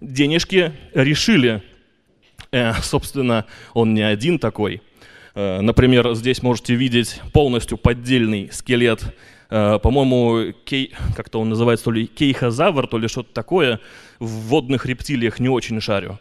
денежки 0.00 0.72
решили. 0.94 1.62
Э, 2.52 2.74
собственно, 2.82 3.44
он 3.74 3.92
не 3.92 4.02
один 4.02 4.38
такой. 4.38 4.82
Э, 5.34 5.60
например, 5.60 6.14
здесь 6.14 6.42
можете 6.42 6.74
видеть 6.76 7.20
полностью 7.32 7.76
поддельный 7.76 8.50
скелет 8.52 9.14
по-моему, 9.48 10.52
кей, 10.64 10.94
как-то 11.16 11.40
он 11.40 11.48
называется, 11.48 11.86
то 11.86 11.90
ли 11.90 12.06
кейхозавр, 12.06 12.86
то 12.86 12.98
ли 12.98 13.08
что-то 13.08 13.32
такое, 13.32 13.80
в 14.18 14.28
водных 14.48 14.84
рептилиях 14.86 15.40
не 15.40 15.48
очень 15.48 15.80
шарю. 15.80 16.18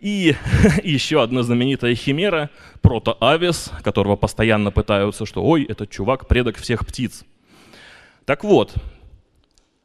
И 0.00 0.34
еще 0.82 1.22
одна 1.22 1.42
знаменитая 1.42 1.94
химера, 1.94 2.50
протоавис, 2.82 3.70
которого 3.82 4.16
постоянно 4.16 4.70
пытаются, 4.70 5.26
что 5.26 5.44
ой, 5.44 5.64
этот 5.64 5.90
чувак 5.90 6.28
предок 6.28 6.56
всех 6.56 6.86
птиц. 6.86 7.24
Так 8.24 8.44
вот, 8.44 8.74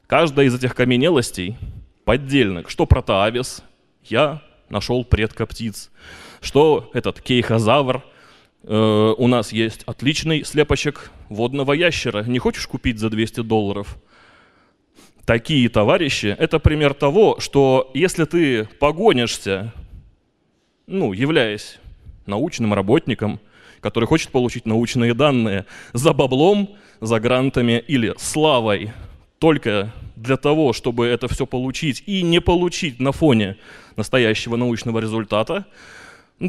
каждая 0.08 0.48
из 0.48 0.56
этих 0.56 0.76
каменелостей 0.76 1.58
поддельных, 2.04 2.70
что 2.70 2.86
протоавис, 2.86 3.64
я 4.04 4.42
нашел 4.70 5.06
предка 5.06 5.46
птиц, 5.46 5.92
что 6.42 6.90
этот 6.94 7.22
кейхозавр, 7.22 8.04
Э, 8.64 9.14
у 9.18 9.28
нас 9.28 9.52
есть 9.52 9.84
отличный 9.86 10.44
слепочек 10.44 11.12
водного 11.30 11.74
ящера. 11.74 12.24
Не 12.24 12.40
хочешь 12.40 12.68
купить 12.68 13.00
за 13.00 13.10
200 13.10 13.42
долларов? 13.42 13.98
Такие 15.26 15.70
товарищи– 15.70 16.36
это 16.40 16.60
пример 16.60 16.94
того, 16.94 17.40
что 17.40 17.90
если 17.94 18.26
ты 18.26 18.66
погонишься, 18.80 19.74
ну, 20.88 21.14
являясь 21.14 21.80
научным 22.26 22.74
работником, 22.74 23.40
который 23.82 24.06
хочет 24.06 24.30
получить 24.30 24.66
научные 24.66 25.14
данные 25.14 25.66
за 25.94 26.14
баблом, 26.14 26.76
за 27.00 27.20
грантами 27.20 27.84
или 27.88 28.14
славой, 28.18 28.92
только 29.40 29.92
для 30.16 30.38
того, 30.38 30.74
чтобы 30.74 31.08
это 31.08 31.28
все 31.28 31.46
получить 31.46 32.04
и 32.06 32.22
не 32.22 32.42
получить 32.42 33.00
на 33.00 33.12
фоне 33.12 33.58
настоящего 33.96 34.56
научного 34.56 35.00
результата, 35.00 35.66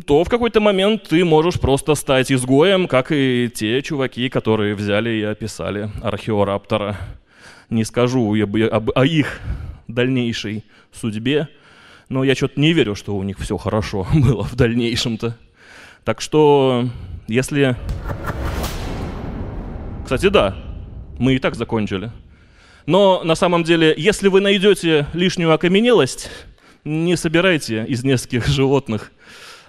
то 0.01 0.25
в 0.25 0.29
какой-то 0.29 0.61
момент 0.61 1.09
ты 1.09 1.25
можешь 1.25 1.61
просто 1.61 1.95
стать 1.95 2.33
изгоем, 2.33 2.89
как 2.89 3.13
и 3.13 3.51
те 3.55 3.83
чуваки, 3.83 4.31
которые 4.31 4.75
взяли 4.75 5.11
и 5.11 5.23
описали 5.23 5.91
археораптора. 6.03 6.97
Не 7.69 7.85
скажу 7.85 8.35
об, 8.43 8.57
об, 8.57 8.91
о 8.95 9.05
их 9.05 9.41
дальнейшей 9.89 10.65
судьбе, 10.93 11.49
но 12.09 12.25
я 12.25 12.35
что-то 12.35 12.59
не 12.59 12.73
верю, 12.73 12.95
что 12.95 13.15
у 13.17 13.23
них 13.23 13.39
все 13.39 13.59
хорошо 13.59 14.07
было 14.15 14.45
в 14.45 14.55
дальнейшем-то. 14.55 15.37
Так 16.05 16.21
что, 16.21 16.89
если... 17.29 17.77
Кстати, 20.05 20.29
да, 20.29 20.57
мы 21.19 21.35
и 21.35 21.39
так 21.39 21.55
закончили. 21.55 22.11
Но 22.87 23.23
на 23.25 23.35
самом 23.35 23.63
деле, 23.63 23.95
если 23.97 24.29
вы 24.29 24.41
найдете 24.41 25.07
лишнюю 25.13 25.53
окаменелость, 25.53 26.31
не 26.85 27.17
собирайте 27.17 27.85
из 27.87 28.03
нескольких 28.03 28.49
животных 28.49 29.13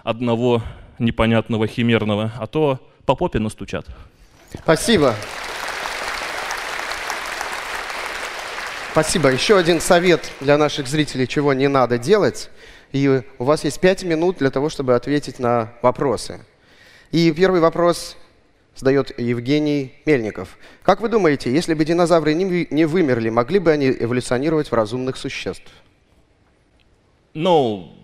одного 0.04 0.62
непонятного 1.00 1.68
химерного, 1.68 2.32
а 2.38 2.48
то 2.48 2.80
по 3.06 3.16
попе 3.16 3.40
настучат. 3.40 3.86
Спасибо. 4.54 5.16
Спасибо. 8.92 9.32
Еще 9.32 9.58
один 9.58 9.82
совет 9.82 10.32
для 10.40 10.58
наших 10.58 10.88
зрителей, 10.88 11.28
чего 11.28 11.54
не 11.54 11.68
надо 11.68 11.98
делать. 11.98 12.52
И 12.92 13.24
у 13.40 13.44
вас 13.44 13.64
есть 13.64 13.80
пять 13.80 14.04
минут 14.04 14.38
для 14.38 14.52
того, 14.52 14.70
чтобы 14.70 14.94
ответить 14.94 15.40
на 15.40 15.74
вопросы. 15.82 16.40
И 17.12 17.32
первый 17.32 17.60
вопрос 17.60 18.16
задает 18.76 19.20
Евгений 19.20 19.94
Мельников. 20.06 20.58
Как 20.84 21.02
вы 21.02 21.10
думаете, 21.10 21.52
если 21.52 21.74
бы 21.74 21.86
динозавры 21.86 22.36
не 22.36 22.86
вымерли, 22.86 23.30
могли 23.30 23.58
бы 23.58 23.72
они 23.72 23.90
эволюционировать 23.90 24.70
в 24.70 24.76
разумных 24.76 25.18
существ? 25.18 25.72
Ну, 27.34 27.96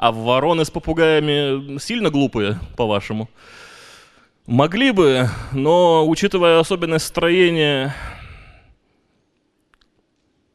А 0.00 0.12
вороны 0.12 0.64
с 0.64 0.70
попугаями 0.70 1.76
сильно 1.78 2.08
глупые, 2.08 2.58
по-вашему? 2.74 3.28
Могли 4.46 4.92
бы, 4.92 5.28
но 5.52 6.08
учитывая 6.08 6.58
особенность 6.58 7.04
строения 7.04 7.94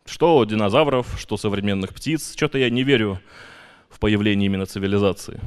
что 0.08 0.44
динозавров, 0.46 1.20
что 1.20 1.38
современных 1.38 1.94
птиц, 1.94 2.34
что-то 2.36 2.58
я 2.58 2.72
не 2.72 2.82
верю 2.82 3.22
в 3.88 4.00
появление 4.00 4.48
именно 4.48 4.66
цивилизации. 4.66 5.40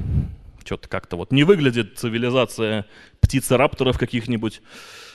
Что-то 0.63 0.87
как-то 0.87 1.17
вот 1.17 1.33
не 1.33 1.43
выглядит 1.43 1.99
цивилизация 1.99 2.85
птиц-рапторов 3.19 3.99
каких-нибудь 3.99 4.61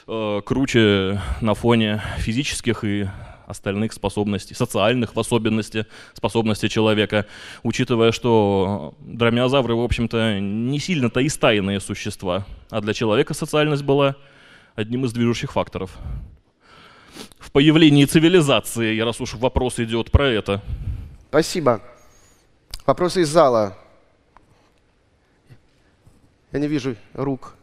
э, 0.08 0.42
круче 0.44 1.22
на 1.40 1.54
фоне 1.54 2.02
физических 2.18 2.84
и 2.84 3.06
остальных 3.46 3.92
способностей, 3.92 4.54
социальных 4.54 5.14
в 5.14 5.20
особенности 5.20 5.86
способностей 6.14 6.68
человека, 6.68 7.26
учитывая, 7.62 8.12
что 8.12 8.94
дромеозавры, 9.00 9.74
в 9.74 9.82
общем-то, 9.82 10.40
не 10.40 10.78
сильно-то 10.78 11.20
и 11.20 11.28
стайные 11.28 11.80
существа, 11.80 12.46
а 12.70 12.80
для 12.80 12.94
человека 12.94 13.34
социальность 13.34 13.82
была 13.82 14.16
одним 14.74 15.04
из 15.04 15.12
движущих 15.12 15.52
факторов. 15.52 15.96
В 17.38 17.50
появлении 17.52 18.04
цивилизации, 18.04 18.98
раз 19.00 19.20
уж 19.20 19.34
вопрос 19.34 19.78
идет 19.78 20.10
про 20.10 20.26
это. 20.26 20.62
Спасибо. 21.28 21.80
Вопросы 22.86 23.22
из 23.22 23.28
зала. 23.28 23.76
Я 26.52 26.60
не 26.60 26.68
вижу 26.68 26.96
рук. 27.14 27.54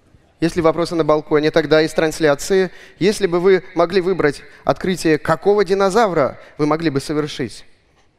Если 0.41 0.59
вопросы 0.59 0.95
на 0.95 1.03
балконе, 1.03 1.51
тогда 1.51 1.83
из 1.83 1.93
трансляции. 1.93 2.71
Если 2.97 3.27
бы 3.27 3.39
вы 3.39 3.63
могли 3.75 4.01
выбрать 4.01 4.41
открытие, 4.63 5.19
какого 5.19 5.63
динозавра 5.63 6.39
вы 6.57 6.65
могли 6.65 6.89
бы 6.89 6.99
совершить, 6.99 7.63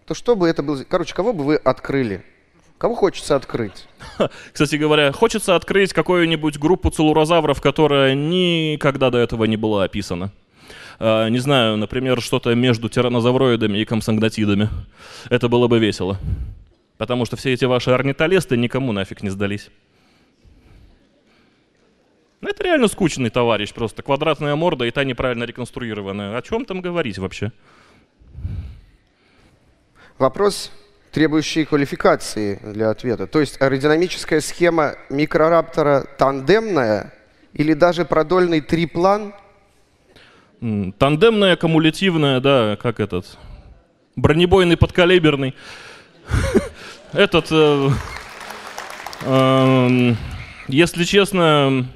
то 0.07 0.15
что 0.15 0.37
бы 0.37 0.49
это 0.49 0.63
было? 0.63 0.85
Короче, 0.89 1.15
кого 1.15 1.33
бы 1.33 1.43
вы 1.43 1.57
открыли? 1.57 2.25
Кого 2.79 2.95
хочется 2.95 3.35
открыть? 3.35 3.89
Кстати 4.53 4.77
говоря, 4.77 5.11
хочется 5.11 5.57
открыть 5.57 5.93
какую-нибудь 5.93 6.59
группу 6.59 6.91
целурозавров, 6.91 7.61
которая 7.61 8.15
никогда 8.15 9.11
до 9.11 9.19
этого 9.19 9.45
не 9.45 9.57
была 9.57 9.85
описана. 9.85 10.31
э, 11.01 11.29
не 11.29 11.41
знаю, 11.41 11.77
например, 11.77 12.21
что-то 12.21 12.55
между 12.55 12.89
тиранозавроидами 12.89 13.79
и 13.79 13.85
комсангнатидами. 13.85 14.69
Это 15.29 15.49
было 15.49 15.67
бы 15.67 15.81
весело. 15.81 16.19
Потому 16.99 17.25
что 17.25 17.37
все 17.37 17.53
эти 17.53 17.65
ваши 17.65 17.91
орнитолесты 17.91 18.57
никому 18.57 18.93
нафиг 18.93 19.25
не 19.25 19.31
сдались. 19.31 19.71
Ну, 22.43 22.49
это 22.49 22.65
реально 22.65 22.89
скучный 22.89 23.31
товарищ, 23.31 23.73
просто 23.73 24.03
квадратная 24.03 24.57
морда 24.57 24.85
и 24.85 24.91
та 24.91 25.05
неправильно 25.05 25.45
реконструированная. 25.45 26.37
О 26.37 26.43
чем 26.43 26.65
там 26.65 26.81
говорить 26.81 27.17
вообще? 27.19 27.53
Вопрос, 30.19 30.73
требующий 31.13 31.65
квалификации 31.65 32.59
для 32.65 32.91
ответа. 32.91 33.29
То 33.29 33.39
есть 33.39 33.63
аэродинамическая 33.63 34.41
схема 34.41 34.97
микрораптора 35.09 36.05
тандемная 36.19 37.15
или 37.53 37.75
даже 37.75 38.05
продольный 38.05 38.61
триплан? 38.61 39.35
Тандемная, 40.99 41.55
кумулятивная, 41.55 42.41
да, 42.41 42.77
как 42.77 42.99
этот, 42.99 43.39
бронебойный 44.17 44.77
подкалиберный. 44.77 45.55
Этот, 47.13 47.49
э, 47.51 47.91
эм, 49.27 50.17
если 50.69 51.05
честно, 51.05 51.89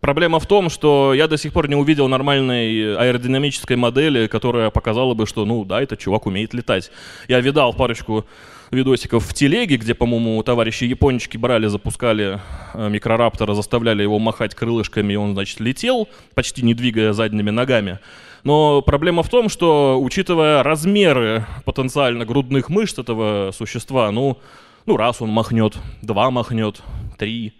Проблема 0.00 0.40
в 0.40 0.46
том, 0.46 0.70
что 0.70 1.12
я 1.14 1.28
до 1.28 1.36
сих 1.36 1.52
пор 1.52 1.68
не 1.68 1.76
увидел 1.76 2.08
нормальной 2.08 2.96
аэродинамической 2.96 3.76
модели, 3.76 4.28
которая 4.28 4.70
показала 4.70 5.12
бы, 5.12 5.26
что, 5.26 5.44
ну 5.44 5.64
да, 5.66 5.82
этот 5.82 5.98
чувак 5.98 6.24
умеет 6.24 6.54
летать. 6.54 6.90
Я 7.28 7.40
видал 7.40 7.74
парочку 7.74 8.24
видосиков 8.70 9.26
в 9.26 9.34
телеге, 9.34 9.76
где, 9.76 9.94
по-моему, 9.94 10.42
товарищи 10.42 10.84
япончики 10.84 11.36
брали, 11.36 11.66
запускали 11.66 12.40
э, 12.72 12.88
микрораптора, 12.88 13.54
заставляли 13.54 14.02
его 14.02 14.18
махать 14.18 14.54
крылышками, 14.54 15.12
и 15.12 15.16
он, 15.16 15.34
значит, 15.34 15.60
летел, 15.60 16.08
почти 16.34 16.62
не 16.62 16.72
двигая 16.72 17.12
задними 17.12 17.50
ногами. 17.50 17.98
Но 18.42 18.80
проблема 18.80 19.22
в 19.22 19.28
том, 19.28 19.48
что, 19.50 20.00
учитывая 20.00 20.62
размеры 20.62 21.44
потенциально 21.64 22.24
грудных 22.24 22.70
мышц 22.70 22.98
этого 22.98 23.50
существа, 23.52 24.10
ну, 24.12 24.38
ну 24.86 24.96
раз 24.96 25.20
он 25.20 25.28
махнет, 25.30 25.76
два 26.00 26.30
махнет, 26.30 26.80
три, 27.18 27.52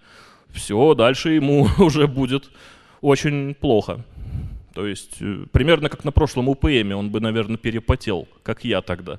все, 0.53 0.95
дальше 0.95 1.31
ему 1.31 1.69
уже 1.79 2.07
будет 2.07 2.51
очень 3.01 3.55
плохо. 3.55 4.05
То 4.75 4.87
есть 4.87 5.21
э, 5.21 5.47
примерно 5.53 5.89
как 5.89 6.05
на 6.05 6.13
прошлом 6.13 6.49
УПМе, 6.49 6.95
он 6.95 7.11
бы, 7.11 7.21
наверное, 7.21 7.57
перепотел, 7.57 8.29
как 8.43 8.65
я 8.65 8.83
тогда. 8.83 9.19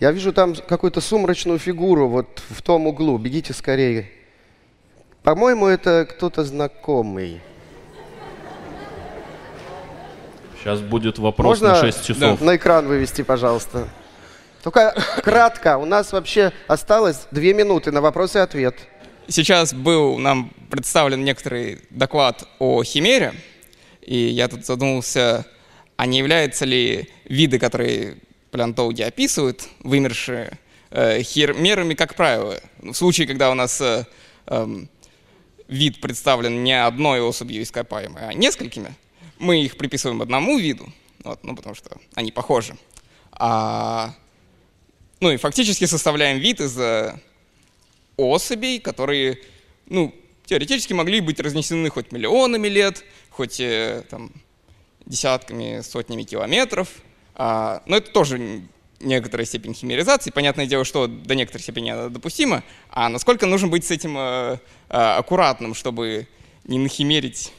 Я 0.00 0.10
вижу 0.10 0.32
там 0.32 0.54
какую-то 0.54 1.00
сумрачную 1.00 1.58
фигуру 1.58 2.08
вот 2.08 2.42
в 2.50 2.62
том 2.62 2.86
углу. 2.86 3.16
Бегите 3.18 3.52
скорее. 3.52 4.10
По-моему, 5.22 5.66
это 5.66 6.06
кто-то 6.10 6.44
знакомый. 6.44 7.40
Сейчас 10.58 10.80
будет 10.80 11.18
вопрос 11.18 11.60
Можно 11.60 11.68
на 11.68 11.80
6 11.80 12.06
часов. 12.06 12.38
Да. 12.40 12.44
на 12.44 12.56
экран 12.56 12.86
вывести, 12.86 13.22
пожалуйста? 13.22 13.88
Только 14.62 14.94
кратко. 15.22 15.78
У 15.78 15.84
нас 15.84 16.12
вообще 16.12 16.52
осталось 16.66 17.26
две 17.30 17.54
минуты 17.54 17.92
на 17.92 18.00
вопрос 18.00 18.34
и 18.34 18.38
ответ. 18.38 18.76
Сейчас 19.28 19.72
был 19.72 20.18
нам 20.18 20.50
представлен 20.70 21.24
некоторый 21.24 21.80
доклад 21.90 22.46
о 22.58 22.82
химере, 22.84 23.32
и 24.02 24.18
я 24.18 24.48
тут 24.48 24.66
задумался, 24.66 25.46
а 25.96 26.04
не 26.04 26.18
являются 26.18 26.66
ли 26.66 27.08
виды, 27.24 27.58
которые 27.58 28.18
палеонтологи 28.50 29.00
описывают, 29.00 29.66
вымершие 29.80 30.58
э, 30.90 31.22
химерами, 31.22 31.94
как 31.94 32.14
правило. 32.16 32.60
В 32.80 32.92
случае, 32.92 33.26
когда 33.26 33.50
у 33.50 33.54
нас 33.54 33.80
э, 33.80 34.04
э, 34.46 34.84
вид 35.68 36.00
представлен 36.02 36.62
не 36.62 36.84
одной 36.84 37.22
особью 37.22 37.62
ископаемой, 37.62 38.28
а 38.28 38.34
несколькими, 38.34 38.94
мы 39.38 39.62
их 39.62 39.78
приписываем 39.78 40.20
одному 40.20 40.58
виду, 40.58 40.92
вот, 41.22 41.42
ну, 41.42 41.56
потому 41.56 41.74
что 41.74 41.96
они 42.14 42.30
похожи. 42.30 42.76
А, 43.32 44.14
ну 45.20 45.30
и 45.30 45.38
фактически 45.38 45.86
составляем 45.86 46.38
вид 46.38 46.60
из 46.60 46.78
э, 46.78 47.18
особей, 48.16 48.78
которые, 48.78 49.38
ну, 49.86 50.14
теоретически 50.46 50.92
могли 50.92 51.20
быть 51.20 51.40
разнесены 51.40 51.88
хоть 51.90 52.12
миллионами 52.12 52.68
лет, 52.68 53.04
хоть 53.30 53.60
э, 53.60 54.04
там, 54.08 54.32
десятками, 55.06 55.80
сотнями 55.80 56.22
километров. 56.22 56.88
А, 57.34 57.82
но 57.86 57.96
это 57.96 58.10
тоже 58.10 58.62
некоторая 59.00 59.46
степень 59.46 59.74
химеризации. 59.74 60.30
Понятное 60.30 60.66
дело, 60.66 60.84
что 60.84 61.06
до 61.06 61.34
некоторой 61.34 61.62
степени 61.62 61.90
она 61.90 62.08
допустима. 62.08 62.62
А 62.90 63.08
насколько 63.08 63.46
нужно 63.46 63.68
быть 63.68 63.84
с 63.84 63.90
этим 63.90 64.16
э, 64.16 64.58
э, 64.88 64.96
аккуратным, 64.96 65.74
чтобы 65.74 66.28
не 66.64 66.78
нахимерить 66.78 67.52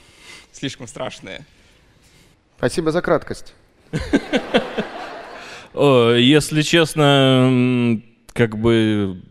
слишком 0.52 0.88
страшное? 0.88 1.46
Спасибо 2.58 2.92
за 2.92 3.02
краткость. 3.02 3.54
Если 5.74 6.62
честно, 6.62 8.02
как 8.32 8.58
бы 8.58 9.22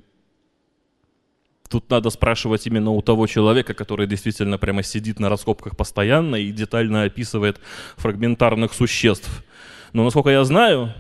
тут 1.69 1.91
надо 1.91 2.11
спрашивать 2.11 2.67
именно 2.67 2.91
у 2.91 3.03
того 3.03 3.27
человека, 3.27 3.75
который 3.75 4.07
действительно 4.07 4.59
прямо 4.59 4.83
сидит 4.83 5.21
на 5.21 5.29
раскопках 5.29 5.77
постоянно 5.77 6.37
и 6.37 6.53
детально 6.53 7.05
описывает 7.05 7.61
фрагментарных 7.97 8.73
существ. 8.73 9.45
Но 9.93 10.05
насколько 10.05 10.31
я 10.31 10.45
знаю, 10.45 10.93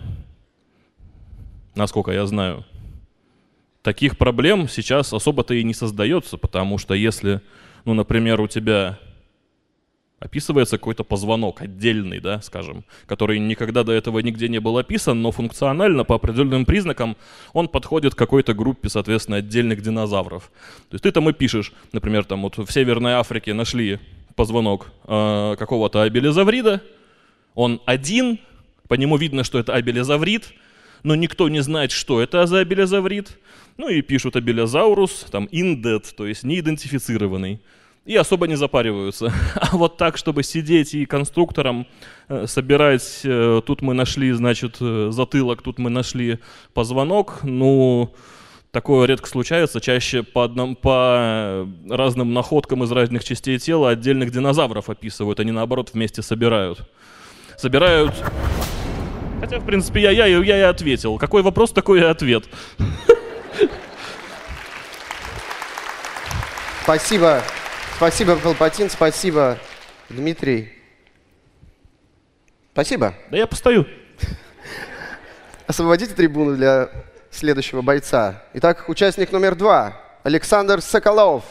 насколько 1.75 2.13
я 2.13 2.27
знаю, 2.27 2.65
таких 3.83 4.17
проблем 4.17 4.69
сейчас 4.69 5.13
особо-то 5.13 5.55
и 5.55 5.63
не 5.63 5.75
создается, 5.75 6.39
потому 6.39 6.79
что 6.79 6.95
если, 6.95 7.41
ну, 7.85 7.95
например, 7.95 8.41
у 8.41 8.49
тебя 8.49 8.99
описывается 10.25 10.79
какой-то 10.79 11.05
позвонок 11.05 11.61
отдельный, 11.61 12.19
да, 12.19 12.41
скажем, 12.41 12.85
который 13.07 13.39
никогда 13.39 13.85
до 13.85 13.93
этого 13.93 14.21
нигде 14.21 14.49
не 14.49 14.59
был 14.59 14.79
описан, 14.79 15.21
но 15.21 15.31
функционально 15.31 16.05
по 16.05 16.15
определенным 16.15 16.65
признакам 16.65 17.17
он 17.53 17.69
подходит 17.69 18.15
к 18.15 18.19
какой-то 18.19 18.55
группе, 18.55 18.89
соответственно, 18.89 19.37
отдельных 19.37 19.83
динозавров. 19.83 20.51
То 20.89 20.95
есть 20.95 21.03
ты 21.03 21.13
там 21.13 21.29
и 21.29 21.35
пишешь, 21.35 21.73
например, 21.93 22.25
там 22.25 22.43
вот 22.43 22.57
в 22.57 22.73
Северной 22.73 23.13
Африке 23.13 23.53
нашли 23.53 23.99
позвонок 24.35 24.91
э, 25.07 25.57
какого-то 25.59 26.03
абелизаврида, 26.03 26.81
он 27.55 27.83
один, 27.85 28.41
по 28.89 28.95
нему 28.95 29.19
видно, 29.19 29.45
что 29.45 29.59
это 29.59 29.75
абелизаврид, 29.75 30.55
но 31.03 31.15
никто 31.15 31.51
не 31.51 31.61
знает, 31.61 31.93
что 31.93 32.21
это 32.23 32.47
за 32.47 32.61
абелизаврид. 32.61 33.39
Ну 33.77 33.91
и 33.91 34.01
пишут 34.01 34.37
абелизаурус, 34.37 35.27
там 35.31 35.45
индет, 35.53 36.15
то 36.17 36.27
есть 36.27 36.45
неидентифицированный 36.45 37.61
и 38.05 38.17
особо 38.17 38.47
не 38.47 38.57
запариваются. 38.57 39.33
А 39.55 39.77
вот 39.77 39.97
так, 39.97 40.17
чтобы 40.17 40.43
сидеть 40.43 40.95
и 40.95 41.07
конструктором 41.07 41.87
э, 42.29 42.47
собирать, 42.47 43.21
э, 43.25 43.61
тут 43.67 43.83
мы 43.83 43.95
нашли, 43.95 44.33
значит, 44.33 44.77
э, 44.81 45.09
затылок, 45.11 45.63
тут 45.63 45.79
мы 45.79 45.91
нашли 45.91 46.39
позвонок, 46.75 47.41
ну, 47.43 48.15
такое 48.71 49.07
редко 49.07 49.29
случается, 49.29 49.81
чаще 49.81 50.23
по, 50.23 50.45
одном, 50.45 50.77
по 50.77 51.67
разным 51.89 52.35
находкам 52.35 52.85
из 52.85 52.93
разных 52.93 53.25
частей 53.25 53.59
тела 53.59 53.91
отдельных 53.91 54.31
динозавров 54.31 54.91
описывают, 54.91 55.41
они 55.41 55.53
наоборот 55.53 55.91
вместе 55.95 56.23
собирают. 56.23 56.81
Собирают... 57.57 58.15
Хотя, 59.41 59.59
в 59.59 59.67
принципе, 59.67 60.01
я, 60.01 60.11
я, 60.11 60.27
я 60.27 60.59
и 60.59 60.63
ответил. 60.63 61.19
Какой 61.19 61.43
вопрос, 61.43 61.71
такой 61.71 62.01
и 62.01 62.05
ответ. 62.05 62.45
Спасибо. 66.83 67.43
Спасибо, 67.97 68.37
Колпатин, 68.37 68.91
спасибо, 68.91 69.57
Дмитрий. 70.09 70.73
Спасибо. 72.73 73.15
Да 73.31 73.37
я 73.37 73.47
постою. 73.47 73.87
Освободите 75.69 76.13
трибуну 76.13 76.57
для 76.57 76.91
следующего 77.31 77.83
бойца. 77.83 78.43
Итак, 78.55 78.89
участник 78.89 79.31
номер 79.31 79.55
два. 79.55 79.97
Александр 80.25 80.81
Соколов. 80.81 81.45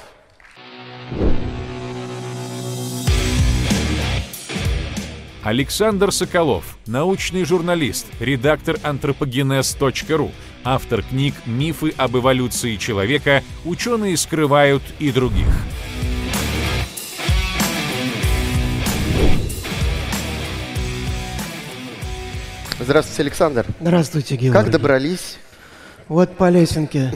Александр 5.43 6.11
Соколов, 6.11 6.77
научный 6.85 7.45
журналист, 7.45 8.07
редактор 8.19 8.77
антропогенез.ру, 8.81 10.31
автор 10.63 11.03
книг 11.03 11.35
«Мифы 11.45 11.93
об 11.97 12.17
эволюции 12.17 12.77
человека», 12.77 13.43
«Ученые 13.65 14.15
скрывают» 14.15 14.83
и 14.99 15.11
других. 15.11 15.47
Здравствуйте, 22.83 23.21
Александр. 23.21 23.65
Здравствуйте, 23.79 24.35
Георгий. 24.35 24.61
Как 24.61 24.69
добрались? 24.69 25.37
Вот 26.09 26.35
по 26.35 26.49
лесенке. 26.49 27.13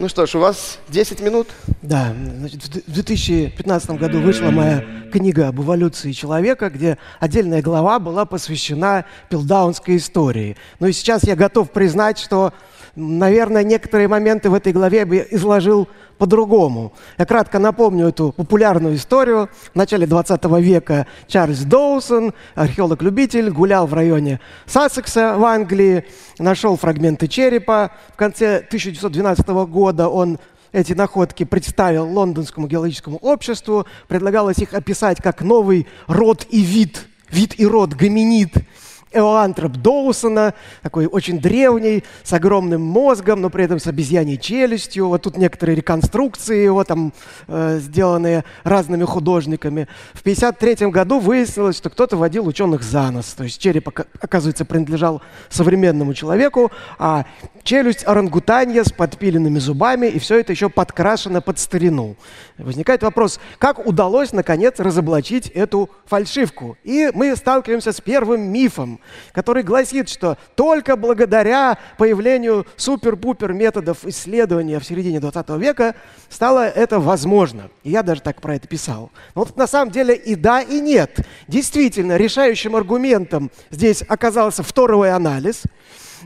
Ну 0.00 0.08
что 0.08 0.26
ж, 0.26 0.34
у 0.34 0.40
вас 0.40 0.80
10 0.88 1.20
минут? 1.20 1.48
Да, 1.82 2.12
значит, 2.38 2.64
в 2.64 2.92
2015 2.92 3.90
году 3.90 4.20
вышла 4.20 4.50
моя 4.50 4.84
книга 5.12 5.48
об 5.48 5.60
эволюции 5.60 6.10
человека, 6.10 6.68
где 6.68 6.98
отдельная 7.20 7.62
глава 7.62 8.00
была 8.00 8.24
посвящена 8.24 9.04
пилдаунской 9.28 9.96
истории. 9.96 10.56
Ну 10.80 10.88
и 10.88 10.92
сейчас 10.92 11.22
я 11.22 11.36
готов 11.36 11.70
признать, 11.70 12.18
что, 12.18 12.52
наверное, 12.98 13.62
некоторые 13.62 14.08
моменты 14.08 14.50
в 14.50 14.54
этой 14.54 14.72
главе 14.72 15.04
бы 15.04 15.26
изложил 15.30 15.88
по-другому. 16.18 16.92
Я 17.16 17.26
кратко 17.26 17.58
напомню 17.58 18.08
эту 18.08 18.32
популярную 18.32 18.96
историю. 18.96 19.48
В 19.72 19.76
начале 19.76 20.06
20 20.06 20.44
века 20.60 21.06
Чарльз 21.28 21.60
Доусон, 21.60 22.34
археолог-любитель, 22.54 23.50
гулял 23.50 23.86
в 23.86 23.94
районе 23.94 24.40
Сассекса 24.66 25.36
в 25.38 25.44
Англии, 25.44 26.04
нашел 26.38 26.76
фрагменты 26.76 27.28
черепа. 27.28 27.92
В 28.12 28.16
конце 28.16 28.56
1912 28.56 29.46
года 29.48 30.08
он 30.08 30.38
эти 30.72 30.92
находки 30.92 31.44
представил 31.44 32.06
Лондонскому 32.06 32.66
геологическому 32.66 33.18
обществу. 33.18 33.86
Предлагалось 34.08 34.58
их 34.58 34.74
описать 34.74 35.22
как 35.22 35.40
новый 35.40 35.86
род 36.08 36.46
и 36.50 36.60
вид, 36.60 37.06
вид 37.30 37.54
и 37.58 37.66
род 37.66 37.94
гоминид– 37.94 38.52
Эоантроп 39.12 39.72
Доусона, 39.72 40.54
такой 40.82 41.06
очень 41.06 41.40
древний, 41.40 42.04
с 42.22 42.32
огромным 42.32 42.82
мозгом, 42.82 43.40
но 43.40 43.50
при 43.50 43.64
этом 43.64 43.78
с 43.78 43.86
обезьяньей 43.86 44.38
челюстью. 44.38 45.08
Вот 45.08 45.22
тут 45.22 45.36
некоторые 45.36 45.76
реконструкции 45.76 46.64
его 46.64 46.84
там 46.84 47.12
э, 47.46 47.78
сделанные 47.80 48.44
разными 48.64 49.04
художниками. 49.04 49.88
В 50.12 50.20
1953 50.20 50.88
году 50.88 51.18
выяснилось, 51.18 51.76
что 51.76 51.90
кто-то 51.90 52.16
водил 52.16 52.46
ученых 52.46 52.82
за 52.82 53.10
нос. 53.10 53.34
То 53.34 53.44
есть 53.44 53.60
череп, 53.60 53.88
оказывается, 54.20 54.64
принадлежал 54.64 55.22
современному 55.48 56.14
человеку, 56.14 56.70
а 56.98 57.24
челюсть 57.62 58.06
орангутанья 58.06 58.84
с 58.84 58.92
подпиленными 58.92 59.58
зубами, 59.58 60.06
и 60.06 60.18
все 60.18 60.40
это 60.40 60.52
еще 60.52 60.68
подкрашено 60.68 61.40
под 61.40 61.58
старину. 61.58 62.16
Возникает 62.56 63.02
вопрос, 63.02 63.40
как 63.58 63.86
удалось, 63.86 64.32
наконец, 64.32 64.78
разоблачить 64.78 65.48
эту 65.48 65.90
фальшивку? 66.06 66.76
И 66.82 67.10
мы 67.14 67.36
сталкиваемся 67.36 67.92
с 67.92 68.00
первым 68.00 68.50
мифом, 68.50 68.97
который 69.32 69.62
гласит, 69.62 70.08
что 70.08 70.36
только 70.54 70.96
благодаря 70.96 71.78
появлению 71.96 72.66
супер-пупер 72.76 73.52
методов 73.52 74.04
исследования 74.04 74.78
в 74.78 74.84
середине 74.84 75.20
20 75.20 75.48
века 75.50 75.94
стало 76.28 76.66
это 76.68 77.00
возможно. 77.00 77.70
И 77.84 77.90
я 77.90 78.02
даже 78.02 78.22
так 78.22 78.40
про 78.40 78.56
это 78.56 78.68
писал. 78.68 79.10
Но 79.34 79.44
вот 79.44 79.56
на 79.56 79.66
самом 79.66 79.90
деле 79.90 80.14
и 80.14 80.34
да, 80.34 80.60
и 80.60 80.80
нет. 80.80 81.18
Действительно, 81.46 82.16
решающим 82.16 82.76
аргументом 82.76 83.50
здесь 83.70 84.02
оказался 84.08 84.62
второй 84.62 85.12
анализ– 85.12 85.62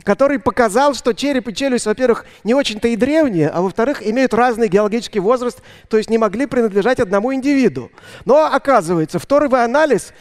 который 0.03 0.39
показал, 0.39 0.93
что 0.95 1.13
череп 1.13 1.47
и 1.47 1.53
челюсть, 1.53 1.85
во-первых, 1.85 2.25
не 2.43 2.53
очень-то 2.53 2.87
и 2.87 2.95
древние, 2.95 3.49
а 3.49 3.61
во-вторых, 3.61 4.05
имеют 4.05 4.33
разный 4.33 4.67
геологический 4.67 5.19
возраст, 5.19 5.61
то 5.89 5.97
есть 5.97 6.09
не 6.09 6.17
могли 6.17 6.45
принадлежать 6.45 6.99
одному 6.99 7.33
индивиду. 7.33 7.91
Но 8.25 8.45
оказывается, 8.45 9.19
второй 9.19 9.63
анализ 9.63 10.13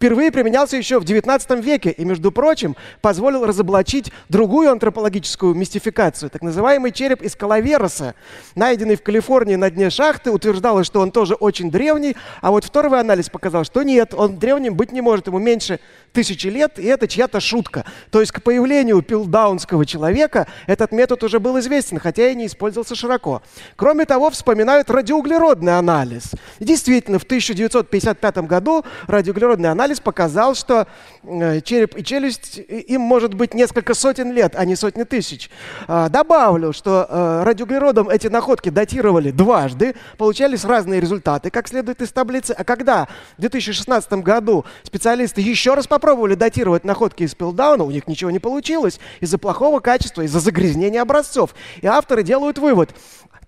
впервые 0.00 0.32
применялся 0.32 0.78
еще 0.78 0.98
в 0.98 1.04
XIX 1.04 1.60
веке 1.60 1.90
и, 1.90 2.06
между 2.06 2.32
прочим, 2.32 2.74
позволил 3.02 3.44
разоблачить 3.44 4.10
другую 4.30 4.70
антропологическую 4.70 5.54
мистификацию, 5.54 6.30
так 6.30 6.40
называемый 6.40 6.90
череп 6.90 7.20
из 7.20 7.36
Калавероса, 7.36 8.14
найденный 8.54 8.96
в 8.96 9.02
Калифорнии 9.02 9.56
на 9.56 9.70
дне 9.70 9.90
шахты, 9.90 10.30
утверждалось, 10.30 10.86
что 10.86 11.00
он 11.00 11.10
тоже 11.10 11.34
очень 11.34 11.70
древний, 11.70 12.16
а 12.40 12.50
вот 12.50 12.64
второй 12.64 12.98
анализ 12.98 13.28
показал, 13.28 13.64
что 13.64 13.82
нет, 13.82 14.14
он 14.14 14.38
древним 14.38 14.74
быть 14.74 14.90
не 14.90 15.02
может, 15.02 15.26
ему 15.26 15.38
меньше 15.38 15.80
тысячи 16.14 16.46
лет, 16.46 16.78
и 16.78 16.86
это 16.86 17.06
чья-то 17.06 17.38
шутка. 17.38 17.84
То 18.10 18.20
есть 18.20 18.32
к 18.32 18.42
появлению 18.42 19.02
пилдаунского 19.02 19.84
человека 19.84 20.46
этот 20.66 20.92
метод 20.92 21.22
уже 21.24 21.40
был 21.40 21.58
известен, 21.58 21.98
хотя 21.98 22.30
и 22.30 22.34
не 22.34 22.46
использовался 22.46 22.94
широко. 22.94 23.42
Кроме 23.76 24.06
того, 24.06 24.30
вспоминают 24.30 24.88
радиоуглеродный 24.88 25.76
анализ. 25.76 26.32
И 26.58 26.64
действительно, 26.64 27.18
в 27.18 27.24
1955 27.24 28.38
году 28.38 28.82
радиоуглеродный 29.06 29.68
анализ 29.68 29.89
анализ 29.90 30.00
показал, 30.00 30.54
что 30.54 30.86
э, 31.24 31.60
череп 31.62 31.96
и 31.96 32.04
челюсть, 32.04 32.58
им 32.58 33.00
может 33.00 33.34
быть 33.34 33.54
несколько 33.54 33.94
сотен 33.94 34.32
лет, 34.32 34.54
а 34.56 34.64
не 34.64 34.76
сотни 34.76 35.02
тысяч. 35.02 35.50
А, 35.88 36.08
добавлю, 36.08 36.72
что 36.72 37.06
э, 37.08 37.42
радиоуглеродом 37.44 38.08
эти 38.08 38.28
находки 38.28 38.68
датировали 38.68 39.32
дважды, 39.32 39.96
получались 40.16 40.64
разные 40.64 41.00
результаты, 41.00 41.50
как 41.50 41.66
следует 41.66 42.02
из 42.02 42.12
таблицы. 42.12 42.52
А 42.52 42.62
когда 42.62 43.08
в 43.36 43.40
2016 43.40 44.12
году 44.24 44.64
специалисты 44.84 45.40
еще 45.40 45.74
раз 45.74 45.88
попробовали 45.88 46.34
датировать 46.34 46.84
находки 46.84 47.24
из 47.24 47.34
Пилдауна, 47.34 47.82
у 47.82 47.90
них 47.90 48.06
ничего 48.06 48.30
не 48.30 48.38
получилось 48.38 49.00
из-за 49.20 49.38
плохого 49.38 49.80
качества, 49.80 50.22
из-за 50.22 50.38
загрязнения 50.38 51.02
образцов. 51.02 51.54
И 51.82 51.86
авторы 51.86 52.22
делают 52.22 52.58
вывод, 52.58 52.90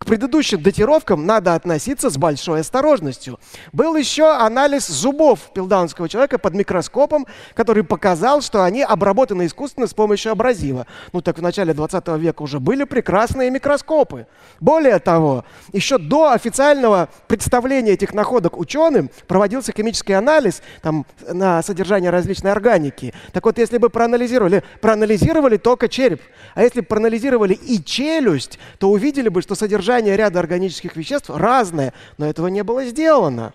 к 0.03 0.05
предыдущим 0.05 0.61
датировкам 0.61 1.27
надо 1.27 1.55
относиться 1.55 2.11
с 2.11 2.19
большой 2.19 2.62
осторожностью. 2.62 3.38
Был 3.73 3.95
еще 3.95 4.33
анализ 4.35 4.88
зубов 4.88 5.38
пилдаунского 5.55 6.09
человека 6.09 6.38
под 6.38 6.55
микроскопом, 6.55 7.25
который 7.55 7.85
показал, 7.85 8.43
что 8.43 8.65
они 8.65 8.83
обработаны 8.83 9.47
искусственно 9.47 9.87
с 9.87 9.95
помощью 9.95 10.33
абразива. 10.33 10.88
Ну 11.12 11.21
так 11.21 11.38
в 11.38 11.43
начале 11.43 11.73
20 11.73 12.09
века 12.19 12.43
уже 12.43 12.59
были 12.59 12.83
прекрасные 12.83 13.49
микроскопы. 13.51 14.27
Более 14.59 14.99
того, 14.99 15.45
еще 15.73 15.99
до 15.99 16.33
официального 16.33 17.09
представления 17.29 17.93
этих 17.93 18.12
находок 18.12 18.59
ученым 18.59 19.09
проводился 19.29 19.73
химический 19.73 20.17
анализ 20.17 20.62
там, 20.83 21.07
на 21.29 21.62
содержание 21.62 22.11
различной 22.11 22.51
органики. 22.51 23.15
Так 23.33 23.45
вот, 23.45 23.57
если 23.57 23.79
бы 23.79 23.88
проанализировали, 23.88 24.65
проанализировали 24.81 25.59
только 25.59 25.88
череп, 25.88 26.21
а 26.57 26.62
если 26.65 26.81
бы 26.81 26.87
проанализировали 26.87 27.55
и 27.55 27.81
челюсть, 27.85 28.59
то 28.81 28.91
увидели 28.91 29.29
бы, 29.29 29.43
что 29.43 29.55
содержание 29.55 29.91
содержание 29.92 30.16
ряда 30.16 30.40
органических 30.40 30.96
веществ 30.96 31.28
разное, 31.28 31.92
но 32.16 32.26
этого 32.26 32.46
не 32.46 32.62
было 32.62 32.85
сделано. 32.85 33.52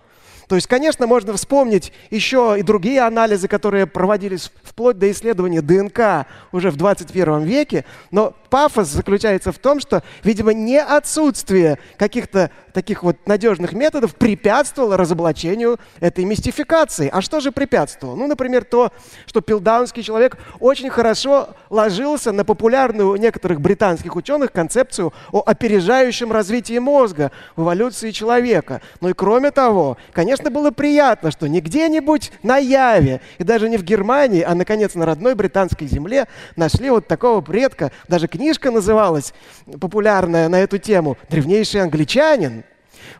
То 0.48 0.54
есть, 0.54 0.66
конечно, 0.66 1.06
можно 1.06 1.34
вспомнить 1.34 1.92
еще 2.10 2.56
и 2.58 2.62
другие 2.62 3.02
анализы, 3.02 3.48
которые 3.48 3.86
проводились 3.86 4.50
вплоть 4.62 4.98
до 4.98 5.10
исследования 5.10 5.60
ДНК 5.60 6.26
уже 6.52 6.70
в 6.70 6.76
21 6.76 7.42
веке, 7.42 7.84
но 8.10 8.34
пафос 8.48 8.88
заключается 8.88 9.52
в 9.52 9.58
том, 9.58 9.78
что, 9.78 10.02
видимо, 10.24 10.54
не 10.54 10.80
отсутствие 10.80 11.78
каких-то 11.98 12.50
таких 12.72 13.02
вот 13.02 13.16
надежных 13.26 13.72
методов 13.72 14.14
препятствовало 14.14 14.96
разоблачению 14.96 15.78
этой 16.00 16.24
мистификации. 16.24 17.10
А 17.12 17.20
что 17.20 17.40
же 17.40 17.50
препятствовало? 17.50 18.14
Ну, 18.14 18.26
например, 18.26 18.64
то, 18.64 18.92
что 19.26 19.40
пилдаунский 19.40 20.02
человек 20.02 20.38
очень 20.60 20.88
хорошо 20.88 21.50
ложился 21.70 22.32
на 22.32 22.44
популярную 22.44 23.10
у 23.10 23.16
некоторых 23.16 23.60
британских 23.60 24.16
ученых 24.16 24.52
концепцию 24.52 25.12
о 25.32 25.42
опережающем 25.44 26.30
развитии 26.30 26.78
мозга 26.78 27.32
в 27.56 27.62
эволюции 27.62 28.12
человека. 28.12 28.80
Ну 29.00 29.08
и 29.08 29.12
кроме 29.12 29.50
того, 29.50 29.96
конечно, 30.12 30.37
было 30.44 30.70
приятно, 30.70 31.30
что 31.30 31.48
не 31.48 31.60
где-нибудь 31.60 32.32
на 32.42 32.58
Яве, 32.58 33.20
и 33.38 33.44
даже 33.44 33.68
не 33.68 33.76
в 33.76 33.82
Германии, 33.82 34.42
а, 34.42 34.54
наконец, 34.54 34.94
на 34.94 35.06
родной 35.06 35.34
британской 35.34 35.86
земле 35.86 36.26
нашли 36.56 36.90
вот 36.90 37.06
такого 37.06 37.40
предка, 37.40 37.92
даже 38.08 38.28
книжка 38.28 38.70
называлась 38.70 39.34
популярная 39.80 40.48
на 40.48 40.60
эту 40.60 40.78
тему 40.78 41.16
«Древнейший 41.28 41.82
англичанин». 41.82 42.64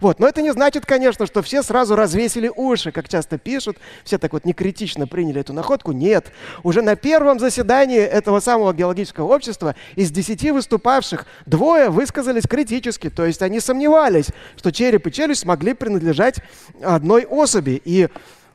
Вот. 0.00 0.18
Но 0.18 0.28
это 0.28 0.42
не 0.42 0.52
значит, 0.52 0.86
конечно, 0.86 1.26
что 1.26 1.42
все 1.42 1.62
сразу 1.62 1.96
развесили 1.96 2.50
уши, 2.54 2.92
как 2.92 3.08
часто 3.08 3.38
пишут, 3.38 3.78
все 4.04 4.18
так 4.18 4.32
вот 4.32 4.44
некритично 4.44 5.06
приняли 5.06 5.40
эту 5.40 5.52
находку. 5.52 5.92
Нет. 5.92 6.32
Уже 6.62 6.82
на 6.82 6.96
первом 6.96 7.38
заседании 7.38 8.00
этого 8.00 8.40
самого 8.40 8.72
геологического 8.72 9.32
общества 9.32 9.74
из 9.96 10.10
десяти 10.10 10.50
выступавших 10.50 11.26
двое 11.46 11.90
высказались 11.90 12.44
критически, 12.44 13.10
то 13.10 13.24
есть 13.24 13.42
они 13.42 13.60
сомневались, 13.60 14.28
что 14.56 14.72
череп 14.72 15.06
и 15.06 15.12
челюсть 15.12 15.44
могли 15.44 15.74
принадлежать 15.74 16.36
одной 16.82 17.24
особи. 17.24 17.80
И 17.84 18.08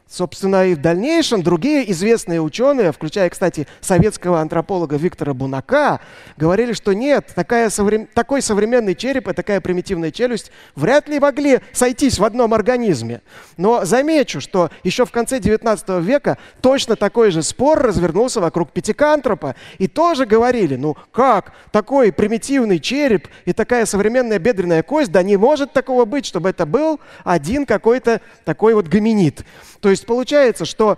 Собственно, 0.10 0.68
и 0.68 0.76
в 0.76 0.82
дальнейшем 0.82 1.42
другие 1.42 1.90
известные 1.92 2.40
ученые, 2.40 2.92
включая, 2.92 3.30
кстати, 3.32 3.68
советского 3.82 4.42
антрополога 4.42 4.96
Виктора 4.96 5.34
Бунака, 5.34 6.02
говорили, 6.38 6.74
что 6.74 6.94
нет, 6.94 7.32
такая 7.34 7.72
соврем... 7.72 8.08
такой 8.14 8.44
современный 8.44 8.94
череп 8.94 9.28
и 9.30 9.34
такая 9.34 9.60
примитивная 9.60 10.12
челюсть 10.12 10.52
вряд 10.76 11.10
ли 11.10 11.20
могли 11.20 11.62
сойтись 11.72 12.20
в 12.20 12.24
одном 12.24 12.54
организме. 12.54 13.22
Но 13.58 13.86
замечу, 13.86 14.40
что 14.40 14.70
еще 14.84 15.08
в 15.08 15.12
конце 15.12 15.40
19 15.40 15.90
века 16.04 16.38
точно 16.62 16.96
такой 16.96 17.32
же 17.32 17.42
спор 17.42 17.80
развернулся 17.82 18.40
вокруг 18.40 18.72
пятикантропа. 18.72 19.56
И 19.80 19.88
тоже 19.88 20.28
говорили, 20.28 20.76
ну 20.76 20.96
как, 21.12 21.54
такой 21.72 22.12
примитивный 22.12 22.78
череп 22.78 23.30
и 23.46 23.54
такая 23.54 23.88
современная 23.88 24.38
бедренная 24.38 24.84
кость, 24.84 25.12
да 25.12 25.24
не 25.24 25.38
может 25.38 25.74
такого 25.74 26.06
быть, 26.06 26.28
чтобы 26.28 26.50
это 26.50 26.68
был 26.68 27.00
один 27.24 27.66
какой-то 27.66 28.22
такой 28.46 28.76
вот 28.76 28.88
гоминид. 28.88 29.44
То 29.84 29.90
есть 29.90 30.06
получается, 30.06 30.64
что 30.64 30.98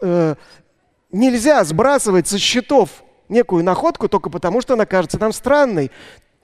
э, 0.00 0.36
нельзя 1.12 1.62
сбрасывать 1.64 2.26
со 2.26 2.38
счетов 2.38 3.04
некую 3.28 3.62
находку 3.62 4.08
только 4.08 4.30
потому, 4.30 4.62
что 4.62 4.72
она 4.72 4.86
кажется 4.86 5.18
нам 5.18 5.34
странной. 5.34 5.90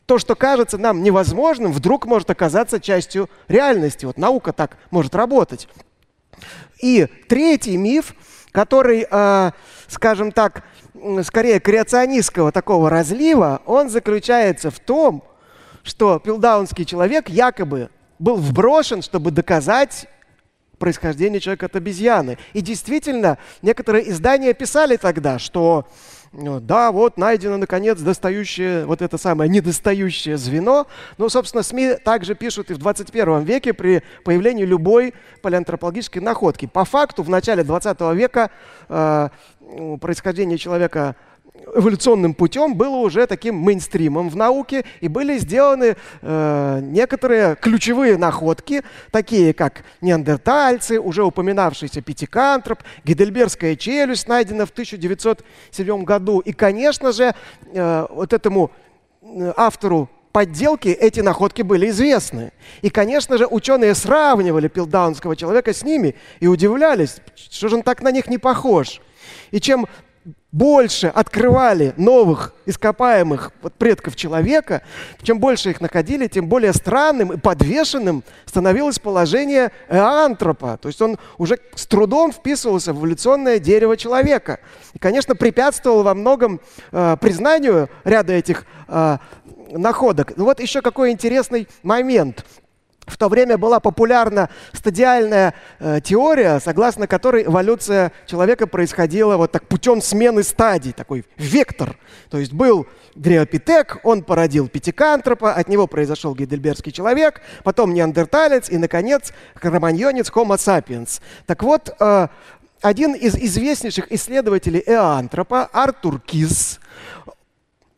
То, 0.05 0.19
что 0.19 0.35
кажется 0.35 0.77
нам 0.77 1.03
невозможным, 1.03 1.73
вдруг 1.73 2.05
может 2.05 2.29
оказаться 2.29 2.79
частью 2.79 3.31
реальности. 3.49 4.05
Вот 4.05 4.19
наука 4.19 4.53
так 4.53 4.77
может 4.91 5.15
работать. 5.15 5.67
И 6.79 7.07
третий 7.31 7.79
миф, 7.79 8.17
который, 8.51 9.07
э, 9.11 9.53
скажем 9.89 10.31
так, 10.31 10.65
скорее 11.23 11.59
креационистского 11.59 12.53
такого 12.53 12.91
разлива, 12.91 13.63
он 13.65 13.89
заключается 13.89 14.71
в 14.71 14.79
том, 14.79 15.25
что 15.85 16.19
пилдаунский 16.19 16.85
человек 16.85 17.31
якобы 17.31 17.89
был 18.19 18.37
вброшен, 18.37 19.01
чтобы 19.01 19.31
доказать 19.31 20.07
происхождение 20.83 21.39
человека 21.39 21.67
от 21.67 21.77
обезьяны. 21.77 22.39
И 22.55 22.61
действительно, 22.61 23.39
некоторые 23.63 24.11
издания 24.11 24.53
писали 24.53 24.97
тогда, 24.97 25.39
что 25.39 25.87
Ну, 26.33 26.61
да, 26.61 26.91
вот 26.91 27.19
найдено, 27.19 27.57
наконец, 27.57 28.01
достающее, 28.01 28.85
вот 28.87 29.01
это 29.01 29.17
самое 29.19 29.49
недостающее 29.49 30.37
звено. 30.37 30.87
Ну, 31.19 31.29
собственно, 31.29 31.63
СМИ 31.63 31.99
также 32.05 32.35
пишут 32.35 32.71
и 32.71 32.75
в 32.75 32.79
21 32.79 33.45
веке 33.45 33.75
при 33.75 34.03
появлении 34.25 34.65
любой 34.65 35.15
палеантропологической 35.43 36.21
находки. 36.23 36.67
По 36.67 36.85
факту, 36.85 37.23
в 37.23 37.29
начале 37.29 37.63
20 37.63 38.01
века 38.15 38.51
э, 38.89 39.29
происхождение 40.01 40.59
человека 40.59 41.15
эволюционным 41.55 42.35
путем 42.35 42.75
было 42.75 42.97
уже 42.97 43.27
таким 43.27 43.57
мейнстримом 43.57 44.29
в 44.29 44.37
науке, 44.37 44.85
и 45.01 45.09
были 45.09 45.39
сделаны 45.39 45.97
э, 46.21 46.81
некоторые 46.83 47.57
ключевые 47.57 48.17
находки, 48.17 48.83
такие 49.11 49.53
как 49.53 49.85
неандертальцы, 50.01 50.99
уже 50.99 51.25
упоминавшийся 51.25 52.01
пятикантроп, 52.01 52.81
гидельбергская 53.05 53.77
челюсть, 53.77 54.29
найдена 54.29 54.67
в 54.67 54.71
1907 54.71 56.05
году. 56.05 56.41
И, 56.41 56.53
конечно 56.53 57.13
же, 57.13 57.35
э, 57.73 58.07
вот 58.11 58.33
этому 58.33 58.71
э, 59.23 59.53
автору 59.57 60.09
подделки 60.33 60.89
эти 60.89 61.21
находки 61.21 61.61
были 61.61 61.91
известны. 61.91 62.53
И, 62.81 62.89
конечно 62.89 63.37
же, 63.37 63.47
ученые 63.47 63.95
сравнивали 63.95 64.69
пилдаунского 64.69 65.37
человека 65.37 65.75
с 65.75 65.83
ними 65.83 66.15
и 66.41 66.47
удивлялись, 66.47 67.19
что 67.35 67.69
же 67.69 67.77
он 67.77 67.83
так 67.83 68.01
на 68.01 68.11
них 68.11 68.29
не 68.29 68.39
похож. 68.39 69.03
И 69.51 69.61
чем 69.61 69.87
больше 70.53 71.07
открывали 71.07 71.95
новых 71.97 72.55
ископаемых 72.67 73.53
предков 73.79 74.15
человека, 74.15 74.83
чем 75.23 75.41
больше 75.41 75.71
их 75.71 75.81
находили, 75.81 76.29
тем 76.29 76.47
более 76.47 76.75
странным 76.75 77.33
и 77.33 77.39
подвешенным 77.39 78.23
становилось 78.45 78.99
положение 78.99 79.73
эантропа. 79.89 80.79
То 80.81 80.89
есть 80.89 81.01
он 81.01 81.17
уже 81.39 81.59
с 81.75 81.87
трудом 81.87 82.33
вписывался 82.33 82.93
в 82.93 82.99
эволюционное 82.99 83.59
дерево 83.59 83.97
человека. 83.97 84.61
И, 84.93 84.99
конечно, 84.99 85.35
препятствовал 85.35 86.03
во 86.03 86.15
многом 86.15 86.61
э, 86.93 87.17
признанию 87.19 87.89
ряда 88.05 88.35
этих 88.35 88.67
э, 88.89 89.17
находок. 89.71 90.37
Ну 90.37 90.45
вот 90.45 90.61
еще 90.61 90.83
какой 90.83 91.13
интересный 91.13 91.67
момент. 91.83 92.45
В 93.13 93.19
то 93.19 93.29
время 93.29 93.59
была 93.59 93.79
популярна 93.79 94.49
стадиальная 94.73 95.53
э, 95.79 96.01
теория, 96.03 96.59
согласно 96.61 97.07
которой 97.07 97.45
эволюция 97.45 98.11
человека 98.27 98.67
происходила 98.67 99.37
вот 99.37 99.53
так 99.53 99.69
путем 99.69 100.01
смены 100.01 100.43
стадий, 100.43 100.93
такой 100.93 101.27
вектор. 101.37 101.99
То 102.31 102.39
есть 102.39 102.55
был 102.55 102.87
дреопитек, 103.15 103.99
он 104.03 104.23
породил 104.23 104.67
пятикантропа, 104.67 105.53
от 105.53 105.69
него 105.69 105.87
произошел 105.87 106.35
гейдельбергский 106.35 106.91
человек, 106.91 107.43
потом 107.65 107.93
неандерталец 107.93 108.71
и, 108.71 108.79
наконец, 108.79 109.35
кроманьонец 109.61 110.31
Homo 110.31 110.57
sapiens. 110.57 111.21
Так 111.45 111.63
вот, 111.63 111.95
э, 112.01 112.29
один 112.81 113.13
из 113.13 113.37
известнейших 113.37 114.11
исследователей 114.11 114.83
эантропа, 114.87 115.69
Артур 115.71 116.19
Киз, 116.19 116.81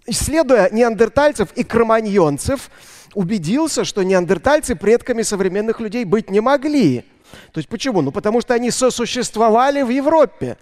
исследуя 0.06 0.68
неандертальцев 0.72 1.52
и 1.54 1.62
кроманьонцев, 1.62 2.68
убедился, 3.14 3.84
что 3.84 4.02
неандертальцы 4.02 4.76
предками 4.76 5.22
современных 5.22 5.80
людей 5.80 6.04
быть 6.04 6.30
не 6.30 6.40
могли. 6.40 7.04
То 7.52 7.58
есть 7.58 7.68
почему? 7.68 8.00
Ну 8.02 8.12
потому 8.12 8.40
что 8.40 8.54
они 8.54 8.70
сосуществовали 8.70 9.82
в 9.82 9.88
Европе. 9.88 10.56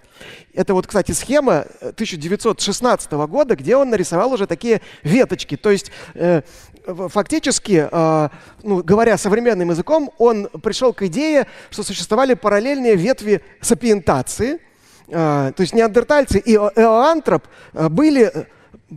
Это 0.53 0.73
вот, 0.73 0.87
кстати, 0.87 1.11
схема 1.11 1.65
1916 1.81 3.11
года, 3.11 3.55
где 3.55 3.75
он 3.75 3.89
нарисовал 3.89 4.33
уже 4.33 4.47
такие 4.47 4.81
веточки. 5.03 5.57
То 5.57 5.71
есть 5.71 5.91
э, 6.13 6.41
фактически, 6.85 7.87
э, 7.91 8.29
ну, 8.63 8.83
говоря 8.83 9.17
современным 9.17 9.71
языком, 9.71 10.11
он 10.17 10.47
пришел 10.61 10.93
к 10.93 11.03
идее, 11.03 11.47
что 11.69 11.83
существовали 11.83 12.33
параллельные 12.33 12.95
ветви 12.95 13.41
сапиентации. 13.61 14.59
Э, 15.07 15.51
то 15.55 15.61
есть 15.61 15.73
неандертальцы 15.73 16.39
и 16.39 16.55
эоантроп 16.55 17.43
э, 17.73 17.89
были 17.89 18.47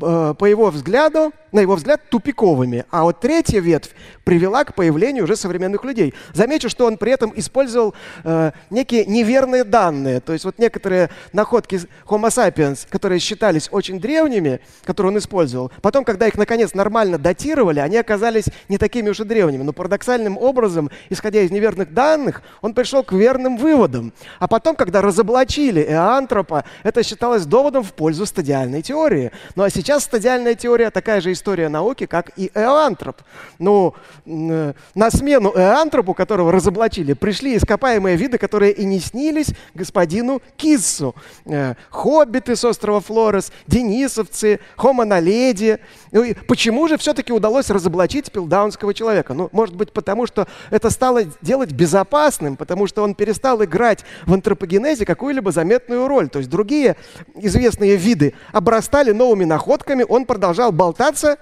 Э, 0.03 0.35
по 0.39 0.45
его 0.45 0.71
взгляду, 0.71 1.33
на 1.57 1.61
его 1.61 1.75
взгляд, 1.75 2.11
тупиковыми. 2.11 2.85
А 2.91 3.05
вот 3.05 3.21
третья 3.21 3.61
ветвь 3.61 3.91
привела 4.25 4.63
к 4.65 4.75
появлению 4.75 5.25
уже 5.25 5.37
современных 5.37 5.85
людей. 5.85 6.13
Замечу, 6.35 6.69
что 6.69 6.85
он 6.85 6.99
при 6.99 7.13
этом 7.13 7.33
использовал 7.35 7.95
э, 8.25 8.53
некие 8.69 9.07
неверные 9.07 9.65
данные. 9.65 10.21
То 10.21 10.35
есть 10.35 10.45
вот 10.45 10.59
некоторые 10.59 11.09
находки 11.33 11.81
Homo 12.07 12.29
sapiens, 12.29 12.87
которые 12.91 13.21
считались 13.21 13.69
очень 13.73 13.99
древними, 13.99 14.61
которые 14.85 15.13
он 15.13 15.19
использовал, 15.19 15.73
потом, 15.81 16.05
когда 16.05 16.29
их 16.29 16.37
наконец 16.37 16.75
нормально 16.75 17.17
датировали, 17.17 17.81
они 17.81 17.97
оказались 17.97 18.47
не 18.69 18.77
такими 18.77 19.09
уж 19.09 19.21
и 19.21 19.25
древними. 19.25 19.63
Но 19.63 19.73
парадоксальным 19.73 20.37
образом, 20.37 20.91
исходя 21.09 21.41
из 21.41 21.51
неверных 21.51 21.95
данных, 21.95 22.43
он 22.61 22.75
пришел 22.75 23.03
к 23.03 23.13
верным 23.13 23.57
выводам. 23.57 24.13
А 24.41 24.47
потом, 24.47 24.77
когда 24.77 25.01
разоблачили 25.01 25.83
эантропа, 25.83 26.65
это 26.83 27.03
считалось 27.03 27.47
доводом 27.47 27.83
в 27.83 27.95
пользу 27.95 28.27
стадиальной 28.27 28.83
теории. 28.83 29.33
Ну 29.55 29.63
а 29.63 29.71
сейчас 29.71 30.05
стадиальная 30.05 30.55
теория 30.55 30.91
такая 30.91 31.23
же 31.23 31.33
история 31.33 31.46
науки, 31.55 32.07
как 32.07 32.33
и 32.37 32.51
эантроп. 32.55 33.17
Ну, 33.59 33.95
э, 34.27 34.73
на 34.95 35.11
смену 35.11 35.53
эантропу, 35.55 36.15
которого 36.15 36.53
разоблачили, 36.53 37.13
пришли 37.13 37.57
ископаемые 37.57 38.17
виды, 38.17 38.39
которые 38.39 38.73
и 38.73 38.85
не 38.85 38.99
снились 38.99 39.49
господину 39.75 40.43
Киссу. 40.57 41.15
Э, 41.45 41.75
хоббиты 41.91 42.57
с 42.57 42.65
острова 42.65 43.01
Флорес, 43.01 43.53
денисовцы, 43.67 44.61
хомоноледи. 44.77 45.79
Ну, 46.13 46.23
и 46.23 46.35
почему 46.35 46.89
же 46.89 46.99
все-таки 46.99 47.33
удалось 47.33 47.71
разоблачить 47.71 48.33
пилдаунского 48.33 48.93
человека? 48.95 49.35
Ну, 49.35 49.49
может 49.53 49.75
быть, 49.75 49.93
потому 49.93 50.27
что 50.27 50.47
это 50.71 50.91
стало 50.91 51.23
делать 51.43 51.73
безопасным, 51.73 52.57
потому 52.57 52.87
что 52.87 53.03
он 53.03 53.15
перестал 53.15 53.63
играть 53.63 54.05
в 54.27 54.35
антропогенезе 54.35 55.05
какую-либо 55.05 55.53
заметную 55.53 56.09
роль. 56.09 56.29
То 56.29 56.39
есть 56.39 56.51
другие 56.51 56.97
известные 57.35 57.97
виды 57.97 58.35
обрастали 58.53 59.13
новыми 59.13 59.45
находками, 59.45 60.05
он 60.09 60.25
продолжал 60.25 60.73
болтаться, 60.73 61.36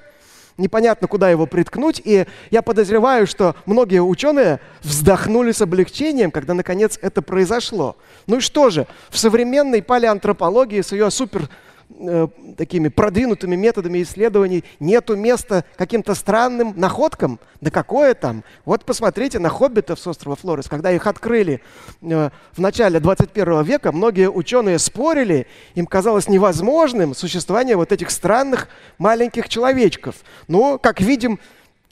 непонятно, 0.59 1.09
куда 1.09 1.31
его 1.31 1.47
приткнуть. 1.47 2.01
И 2.05 2.27
я 2.51 2.63
подозреваю, 2.63 3.27
что 3.27 3.57
многие 3.67 4.03
ученые 4.03 4.61
вздохнули 4.83 5.53
с 5.53 5.63
облегчением, 5.63 6.31
когда 6.31 6.55
наконец 6.55 6.99
это 7.03 7.23
произошло. 7.23 7.97
Ну 8.27 8.39
и 8.39 8.41
что 8.41 8.71
же, 8.71 8.87
в 9.11 9.19
современной 9.19 9.83
палеантропологии 9.83 10.81
с 10.81 10.93
ее 10.93 11.11
супер 11.11 11.49
э, 11.91 12.29
такими 12.57 12.89
продвинутыми 12.89 13.57
методами 13.57 14.03
исследований 14.03 14.65
нету 14.81 15.17
места 15.17 15.65
каким-то 15.77 16.15
странным 16.15 16.75
находкам. 16.77 17.41
Да 17.61 17.71
какое 17.71 18.15
там? 18.15 18.45
Вот 18.65 18.85
посмотрите 18.85 19.39
на 19.39 19.49
хоббитов 19.49 19.99
с 19.99 20.07
острова 20.07 20.37
Флорес. 20.37 20.69
Когда 20.69 20.91
их 20.91 21.07
открыли 21.07 21.61
э, 22.03 22.31
в 22.53 22.61
начале 22.61 23.01
21 23.01 23.63
века, 23.63 23.93
многие 23.93 24.31
ученые 24.31 24.79
спорили, 24.79 25.47
им 25.75 25.87
казалось 25.87 26.29
невозможным 26.29 27.15
существование 27.15 27.77
вот 27.77 27.93
этих 27.93 28.11
странных 28.11 28.69
маленьких 28.99 29.49
человечков. 29.49 30.17
Но, 30.49 30.79
как 30.79 31.01
видим, 31.01 31.39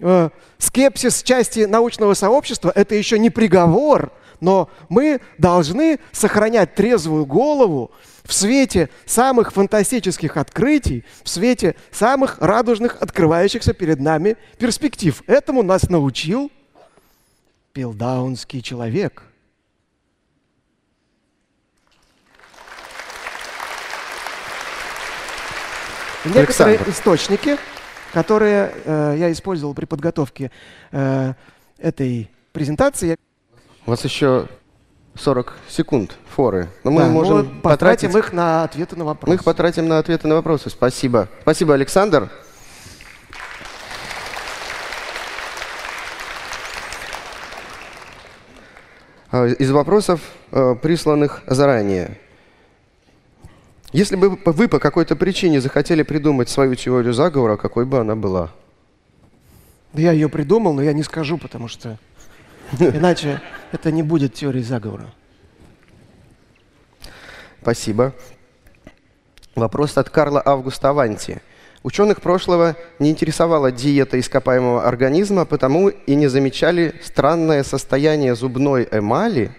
э, 0.01 0.31
скепсис 0.59 1.23
части 1.23 1.61
научного 1.61 2.15
сообщества– 2.15 2.73
это 2.75 2.95
еще 2.95 3.19
не 3.19 3.31
приговор, 3.31 4.13
но 4.43 4.69
мы 4.89 5.21
должны 5.39 6.01
сохранять 6.11 6.75
трезвую 6.75 7.25
голову, 7.25 7.93
в 8.25 8.33
свете 8.33 8.91
самых 9.07 9.53
фантастических 9.53 10.37
открытий, 10.37 11.05
в 11.23 11.29
свете 11.29 11.77
самых 11.91 12.39
радужных, 12.41 12.97
открывающихся 13.01 13.73
перед 13.73 14.01
нами 14.01 14.37
перспектив. 14.59 15.23
Этому 15.27 15.63
нас 15.63 15.89
научил 15.89 16.51
пилдаунский 17.73 18.63
человек. 18.63 19.23
Некоторые 26.25 26.77
Александр. 26.77 26.91
источники, 26.91 27.57
которые 28.13 28.73
э, 28.85 29.17
я 29.19 29.33
использовал 29.33 29.75
при 29.75 29.85
подготовке 29.85 30.51
э, 30.91 31.35
этой 31.79 32.31
презентации. 32.53 33.17
У 33.85 33.91
вас 33.91 34.05
еще 34.05 34.47
40 35.17 35.55
секунд 35.69 36.17
форы. 36.35 36.69
Но 36.85 36.93
мы 36.93 37.03
да, 37.03 37.09
можем 37.09 37.37
мы 37.39 37.45
потратить... 37.61 38.13
потратим 38.13 38.19
их 38.19 38.33
на 38.33 38.63
ответы 38.65 38.97
на 38.97 39.05
вопросы. 39.05 39.31
Мы 39.31 39.35
их 39.35 39.45
потратим 39.45 39.89
на 39.89 39.99
ответы 39.99 40.29
на 40.29 40.37
вопросы. 40.37 40.71
Спасибо. 40.71 41.29
Спасибо, 41.43 41.75
Александр. 41.75 42.31
А, 49.33 49.47
из 49.47 49.71
вопросов, 49.71 50.21
э, 50.53 50.77
присланных 50.81 51.43
заранее. 51.47 52.19
Если 53.93 54.15
бы 54.17 54.39
вы 54.45 54.69
по 54.69 54.79
какой-то 54.79 55.17
причине 55.17 55.61
захотели 55.61 56.03
придумать 56.03 56.49
свою 56.49 56.77
теорию 56.77 57.13
заговора, 57.13 57.57
какой 57.57 57.85
бы 57.85 57.99
она 57.99 58.15
была? 58.15 58.51
Да 59.93 60.01
я 60.03 60.13
ее 60.13 60.29
придумал, 60.29 60.73
но 60.73 60.83
я 60.83 60.93
не 60.93 61.03
скажу, 61.03 61.37
потому 61.37 61.69
что 61.69 61.99
Иначе 62.79 63.41
это 63.73 63.91
не 63.91 64.03
будет 64.03 64.35
теорией 64.35 64.65
заговора. 64.65 65.07
Спасибо. 67.61 68.13
Вопрос 69.55 69.97
от 69.99 70.11
Карла 70.11 70.43
Августа 70.45 70.91
Аванти. 70.91 71.41
Ученых 71.83 72.21
прошлого 72.21 72.77
не 72.99 73.11
интересовала 73.11 73.73
диета 73.73 74.19
ископаемого 74.19 74.87
организма, 74.87 75.45
потому 75.45 75.89
и 75.89 76.15
не 76.15 76.29
замечали 76.29 76.95
странное 77.03 77.65
состояние 77.65 78.37
зубной 78.37 78.89
эмали. 78.91 79.55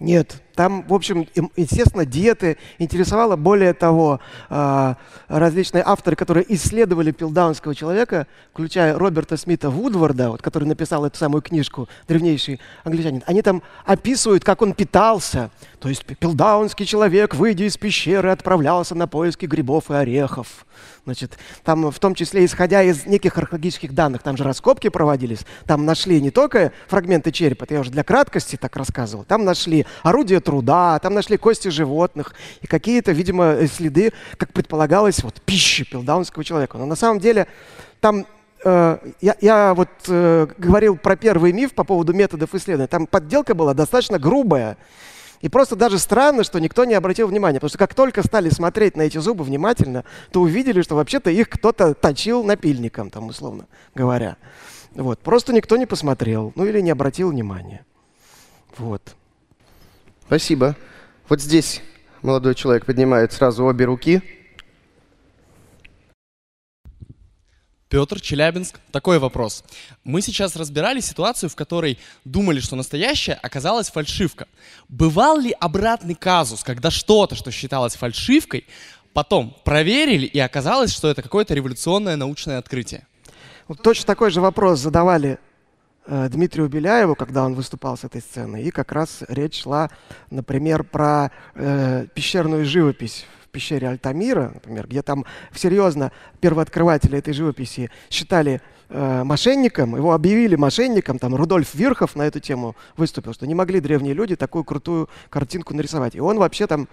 Нет, 0.00 0.42
Там, 0.60 0.84
в 0.86 0.92
общем, 0.92 1.26
естественно, 1.56 2.04
диеты 2.04 2.58
интересовало. 2.78 3.36
Более 3.36 3.72
того, 3.72 4.20
а, 4.50 4.98
различные 5.26 5.82
авторы, 5.86 6.16
которые 6.16 6.44
исследовали 6.54 7.12
пилдаунского 7.12 7.74
человека, 7.74 8.26
включая 8.52 8.98
Роберта 8.98 9.38
Смита 9.38 9.70
Вудварда, 9.70 10.32
вот, 10.32 10.42
который 10.42 10.64
написал 10.64 11.06
эту 11.06 11.16
самую 11.16 11.40
книжку 11.40 11.88
«Древнейший 12.06 12.60
англичанин», 12.84 13.22
они 13.24 13.40
там 13.40 13.62
описывают, 13.86 14.44
как 14.44 14.60
он 14.60 14.74
питался. 14.74 15.50
То 15.78 15.88
есть 15.88 16.04
пилдаунский 16.04 16.84
человек, 16.84 17.34
выйдя 17.34 17.64
из 17.64 17.78
пещеры, 17.78 18.30
отправлялся 18.30 18.94
на 18.94 19.08
поиски 19.08 19.46
грибов 19.46 19.90
и 19.90 19.94
орехов. 19.94 20.66
Значит, 21.04 21.38
там 21.64 21.90
в 21.90 21.98
том 21.98 22.14
числе, 22.14 22.44
исходя 22.44 22.82
из 22.82 23.06
неких 23.06 23.38
археологических 23.38 23.94
данных, 23.94 24.22
там 24.22 24.36
же 24.36 24.44
раскопки 24.44 24.88
проводились, 24.88 25.40
там 25.66 25.86
нашли 25.86 26.20
не 26.20 26.30
только 26.30 26.72
фрагменты 26.88 27.32
черепа, 27.32 27.64
это 27.64 27.74
я 27.74 27.80
уже 27.80 27.90
для 27.90 28.04
краткости 28.04 28.56
так 28.56 28.76
рассказывал, 28.76 29.24
там 29.24 29.44
нашли 29.44 29.86
орудия 30.02 30.40
труда, 30.40 30.98
там 30.98 31.14
нашли 31.14 31.38
кости 31.38 31.68
животных 31.68 32.34
и 32.60 32.66
какие-то, 32.66 33.12
видимо, 33.12 33.66
следы, 33.66 34.12
как 34.36 34.52
предполагалось, 34.52 35.22
вот 35.22 35.40
пищи 35.40 35.84
пилдаунского 35.84 36.44
человека. 36.44 36.76
Но 36.76 36.86
на 36.86 36.96
самом 36.96 37.18
деле 37.18 37.46
там 38.00 38.26
э, 38.64 38.98
я, 39.20 39.36
я 39.40 39.74
вот 39.74 39.88
э, 40.08 40.46
говорил 40.58 40.96
про 40.96 41.16
первый 41.16 41.52
миф 41.52 41.74
по 41.74 41.84
поводу 41.84 42.12
методов 42.12 42.54
исследования. 42.54 42.88
Там 42.88 43.06
подделка 43.06 43.54
была 43.54 43.74
достаточно 43.74 44.18
грубая. 44.18 44.76
И 45.40 45.48
просто 45.48 45.74
даже 45.74 45.98
странно, 45.98 46.44
что 46.44 46.58
никто 46.58 46.84
не 46.84 46.94
обратил 46.94 47.26
внимания, 47.26 47.58
потому 47.58 47.70
что 47.70 47.78
как 47.78 47.94
только 47.94 48.22
стали 48.22 48.50
смотреть 48.50 48.96
на 48.96 49.02
эти 49.02 49.18
зубы 49.18 49.42
внимательно, 49.42 50.04
то 50.32 50.42
увидели, 50.42 50.82
что 50.82 50.96
вообще-то 50.96 51.30
их 51.30 51.48
кто-то 51.48 51.94
точил 51.94 52.44
напильником, 52.44 53.10
там, 53.10 53.28
условно 53.28 53.66
говоря. 53.94 54.36
Вот. 54.92 55.20
Просто 55.20 55.52
никто 55.52 55.76
не 55.76 55.86
посмотрел, 55.86 56.52
ну 56.56 56.66
или 56.66 56.80
не 56.80 56.90
обратил 56.90 57.30
внимания. 57.30 57.86
Вот. 58.76 59.14
Спасибо. 60.26 60.76
Вот 61.28 61.40
здесь 61.40 61.82
молодой 62.22 62.54
человек 62.54 62.84
поднимает 62.84 63.32
сразу 63.32 63.64
обе 63.64 63.86
руки. 63.86 64.22
Петр, 67.90 68.20
Челябинск. 68.20 68.78
Такой 68.92 69.18
вопрос. 69.18 69.64
Мы 70.04 70.22
сейчас 70.22 70.54
разбирали 70.54 71.00
ситуацию, 71.00 71.50
в 71.50 71.56
которой 71.56 71.98
думали, 72.24 72.60
что 72.60 72.76
настоящая 72.76 73.34
оказалась 73.34 73.90
фальшивка. 73.90 74.46
Бывал 74.88 75.40
ли 75.40 75.50
обратный 75.58 76.14
казус, 76.14 76.62
когда 76.62 76.92
что-то, 76.92 77.34
что 77.34 77.50
считалось 77.50 77.96
фальшивкой, 77.96 78.64
потом 79.12 79.56
проверили 79.64 80.24
и 80.24 80.38
оказалось, 80.38 80.92
что 80.92 81.08
это 81.08 81.20
какое-то 81.20 81.52
революционное 81.52 82.14
научное 82.14 82.58
открытие? 82.58 83.08
Вот 83.66 83.82
точно 83.82 84.06
такой 84.06 84.30
же 84.30 84.40
вопрос 84.40 84.78
задавали 84.78 85.40
э, 86.06 86.28
Дмитрию 86.28 86.68
Беляеву, 86.68 87.16
когда 87.16 87.44
он 87.44 87.54
выступал 87.54 87.98
с 87.98 88.04
этой 88.04 88.20
сцены. 88.20 88.62
И 88.62 88.70
как 88.70 88.92
раз 88.92 89.24
речь 89.26 89.62
шла, 89.62 89.90
например, 90.30 90.84
про 90.84 91.32
э, 91.56 92.06
пещерную 92.14 92.64
живопись 92.66 93.26
пещере 93.50 93.88
Альтамира, 93.88 94.52
например, 94.54 94.86
где 94.86 95.02
там 95.02 95.24
серьезно 95.54 96.12
первооткрыватели 96.40 97.18
этой 97.18 97.34
живописи 97.34 97.90
считали 98.08 98.60
э, 98.88 99.24
мошенником, 99.24 99.96
его 99.96 100.12
объявили 100.12 100.56
мошенником, 100.56 101.18
там 101.18 101.34
Рудольф 101.34 101.74
Вирхов 101.74 102.16
на 102.16 102.22
эту 102.22 102.40
тему 102.40 102.76
выступил, 102.96 103.34
что 103.34 103.46
не 103.46 103.54
могли 103.54 103.80
древние 103.80 104.14
люди 104.14 104.36
такую 104.36 104.64
крутую 104.64 105.08
картинку 105.28 105.74
нарисовать. 105.74 106.14
И 106.14 106.20
он 106.20 106.38
вообще 106.38 106.66
там 106.66 106.88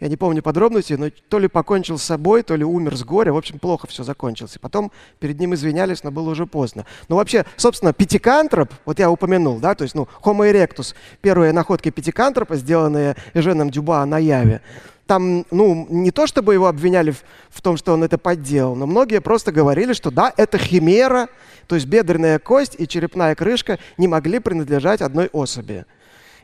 я 0.00 0.08
не 0.08 0.16
помню 0.16 0.42
подробности, 0.42 0.94
но 0.94 1.10
то 1.28 1.38
ли 1.38 1.48
покончил 1.48 1.98
с 1.98 2.02
собой, 2.02 2.42
то 2.42 2.56
ли 2.56 2.64
умер 2.64 2.96
с 2.96 3.04
горя. 3.04 3.32
В 3.32 3.36
общем, 3.36 3.58
плохо 3.58 3.86
все 3.86 4.02
закончилось. 4.02 4.56
И 4.56 4.58
потом 4.58 4.90
перед 5.20 5.38
ним 5.38 5.54
извинялись, 5.54 6.02
но 6.02 6.10
было 6.10 6.30
уже 6.30 6.46
поздно. 6.46 6.84
Но 7.08 7.16
вообще, 7.16 7.46
собственно, 7.56 7.92
пятикантроп, 7.92 8.70
вот 8.84 8.98
я 8.98 9.10
упомянул, 9.10 9.58
да, 9.60 9.74
то 9.74 9.82
есть, 9.82 9.94
ну, 9.94 10.08
Homo 10.22 10.50
erectus, 10.50 10.94
первые 11.20 11.52
находки 11.52 11.90
пятикантропа, 11.90 12.56
сделанные 12.56 13.16
Эженом 13.34 13.70
Дюба 13.70 14.04
на 14.04 14.18
Яве, 14.18 14.62
там, 15.06 15.44
ну, 15.50 15.86
не 15.90 16.10
то 16.10 16.26
чтобы 16.26 16.54
его 16.54 16.66
обвиняли 16.66 17.10
в, 17.10 17.22
в 17.50 17.60
том, 17.60 17.76
что 17.76 17.92
он 17.92 18.02
это 18.02 18.18
подделал, 18.18 18.74
но 18.74 18.86
многие 18.86 19.20
просто 19.20 19.52
говорили, 19.52 19.92
что 19.92 20.10
да, 20.10 20.32
это 20.36 20.58
химера, 20.58 21.28
то 21.66 21.74
есть 21.74 21.86
бедренная 21.86 22.38
кость 22.38 22.74
и 22.78 22.88
черепная 22.88 23.34
крышка 23.34 23.78
не 23.98 24.08
могли 24.08 24.38
принадлежать 24.38 25.02
одной 25.02 25.28
особи. 25.32 25.84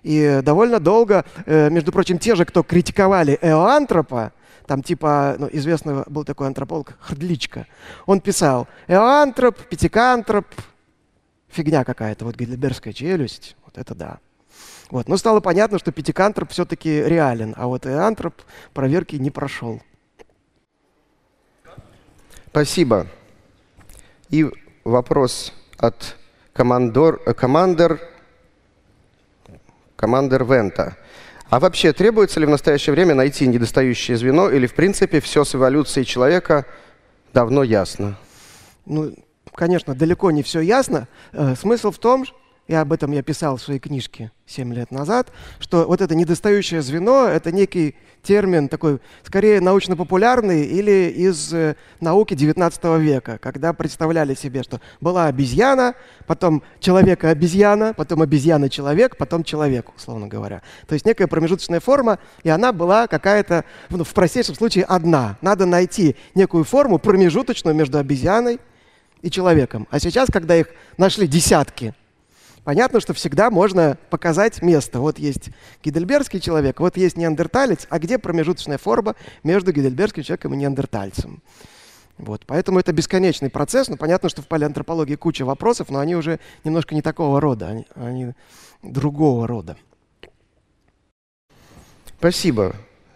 И 0.02 0.40
довольно 0.42 0.80
долго, 0.80 1.24
э, 1.46 1.70
между 1.70 1.92
прочим, 1.92 2.18
те 2.18 2.34
же, 2.34 2.44
кто 2.44 2.62
критиковали 2.62 3.38
Эоантропа, 3.42 4.32
там 4.66 4.82
типа, 4.82 5.36
ну, 5.38 5.48
известный 5.52 6.04
был 6.06 6.24
такой 6.24 6.46
антрополог 6.46 6.94
Хрдличка, 7.00 7.66
он 8.06 8.20
писал, 8.20 8.68
Эоантроп, 8.88 9.58
Пятикантроп, 9.68 10.46
фигня 11.48 11.84
какая-то, 11.84 12.24
вот 12.24 12.36
Гейдельбергская 12.36 12.92
челюсть, 12.92 13.56
вот 13.64 13.78
это 13.78 13.94
да. 13.94 14.18
Вот. 14.90 15.08
Но 15.08 15.16
стало 15.16 15.40
понятно, 15.40 15.78
что 15.78 15.92
пятикантроп 15.92 16.50
все-таки 16.50 17.02
реален, 17.02 17.54
а 17.56 17.68
вот 17.68 17.86
эантроп 17.86 18.34
проверки 18.74 19.16
не 19.16 19.30
прошел. 19.30 19.80
Спасибо. 22.48 23.06
И 24.30 24.46
вопрос 24.84 25.52
от 25.78 26.16
командор, 26.52 27.20
э, 27.24 27.32
командер, 27.34 28.00
командер 30.00 30.44
Вента. 30.44 30.96
А 31.50 31.60
вообще 31.60 31.92
требуется 31.92 32.40
ли 32.40 32.46
в 32.46 32.48
настоящее 32.48 32.94
время 32.94 33.14
найти 33.14 33.46
недостающее 33.46 34.16
звено 34.16 34.48
или 34.48 34.66
в 34.66 34.74
принципе 34.74 35.20
все 35.20 35.44
с 35.44 35.54
эволюцией 35.54 36.06
человека 36.06 36.64
давно 37.34 37.62
ясно? 37.62 38.16
Ну, 38.86 39.14
конечно, 39.54 39.94
далеко 39.94 40.30
не 40.30 40.42
все 40.42 40.60
ясно. 40.60 41.06
Э, 41.32 41.54
смысл 41.54 41.90
в 41.90 41.98
том, 41.98 42.24
и 42.70 42.74
об 42.74 42.92
этом 42.92 43.10
я 43.10 43.24
писал 43.24 43.56
в 43.56 43.62
своей 43.62 43.80
книжке 43.80 44.30
7 44.46 44.72
лет 44.72 44.92
назад, 44.92 45.32
что 45.58 45.86
вот 45.88 46.00
это 46.00 46.14
недостающее 46.14 46.82
звено— 46.82 47.26
это 47.28 47.50
некий 47.50 47.96
термин 48.22 48.68
такой, 48.68 49.00
скорее 49.24 49.60
научно-популярный 49.60 50.66
или 50.66 51.10
из 51.10 51.52
э, 51.52 51.74
науки 51.98 52.34
19 52.34 52.84
века, 53.00 53.38
когда 53.42 53.72
представляли 53.72 54.34
себе, 54.34 54.62
что 54.62 54.80
была 55.00 55.26
обезьяна, 55.26 55.96
потом 56.28 56.62
человека-обезьяна, 56.78 57.92
потом 57.92 58.22
обезьяна-человек, 58.22 59.16
потом 59.16 59.42
человек, 59.42 59.90
условно 59.96 60.28
говоря. 60.28 60.62
То 60.86 60.92
есть 60.92 61.04
некая 61.04 61.26
промежуточная 61.26 61.80
форма, 61.80 62.20
и 62.44 62.50
она 62.50 62.72
была 62.72 63.08
какая-то, 63.08 63.64
ну, 63.88 64.04
в 64.04 64.14
простейшем 64.14 64.54
случае, 64.54 64.84
одна. 64.84 65.38
Надо 65.40 65.66
найти 65.66 66.14
некую 66.36 66.62
форму 66.62 67.00
промежуточную 67.00 67.74
между 67.74 67.98
обезьяной 67.98 68.60
и 69.22 69.28
человеком. 69.28 69.88
А 69.90 69.98
сейчас, 69.98 70.28
когда 70.30 70.54
их 70.54 70.68
нашли 70.96 71.26
десятки, 71.26 71.94
Понятно, 72.64 73.00
что 73.00 73.14
всегда 73.14 73.50
можно 73.50 73.96
показать 74.10 74.60
место. 74.62 75.00
Вот 75.00 75.18
есть 75.18 75.50
гидельбергский 75.82 76.40
человек, 76.40 76.80
вот 76.80 76.96
есть 76.96 77.16
неандерталец, 77.16 77.86
а 77.88 77.98
где 77.98 78.18
промежуточная 78.18 78.78
форма 78.78 79.14
между 79.42 79.72
гидельбергским 79.72 80.22
человеком 80.22 80.54
и 80.54 80.56
неандертальцем? 80.56 81.42
Вот, 82.18 82.42
поэтому 82.46 82.78
это 82.78 82.92
бесконечный 82.92 83.48
процесс. 83.48 83.88
Но 83.88 83.96
понятно, 83.96 84.28
что 84.28 84.42
в 84.42 84.46
палеантропологии 84.46 85.14
куча 85.14 85.44
вопросов, 85.44 85.88
но 85.90 86.00
они 86.00 86.16
уже 86.16 86.38
немножко 86.64 86.94
не 86.94 87.00
такого 87.00 87.40
рода, 87.40 87.68
они, 87.68 87.86
они 87.94 88.32
другого 88.82 89.46
рода. 89.48 89.76
Спасибо. 92.18 92.74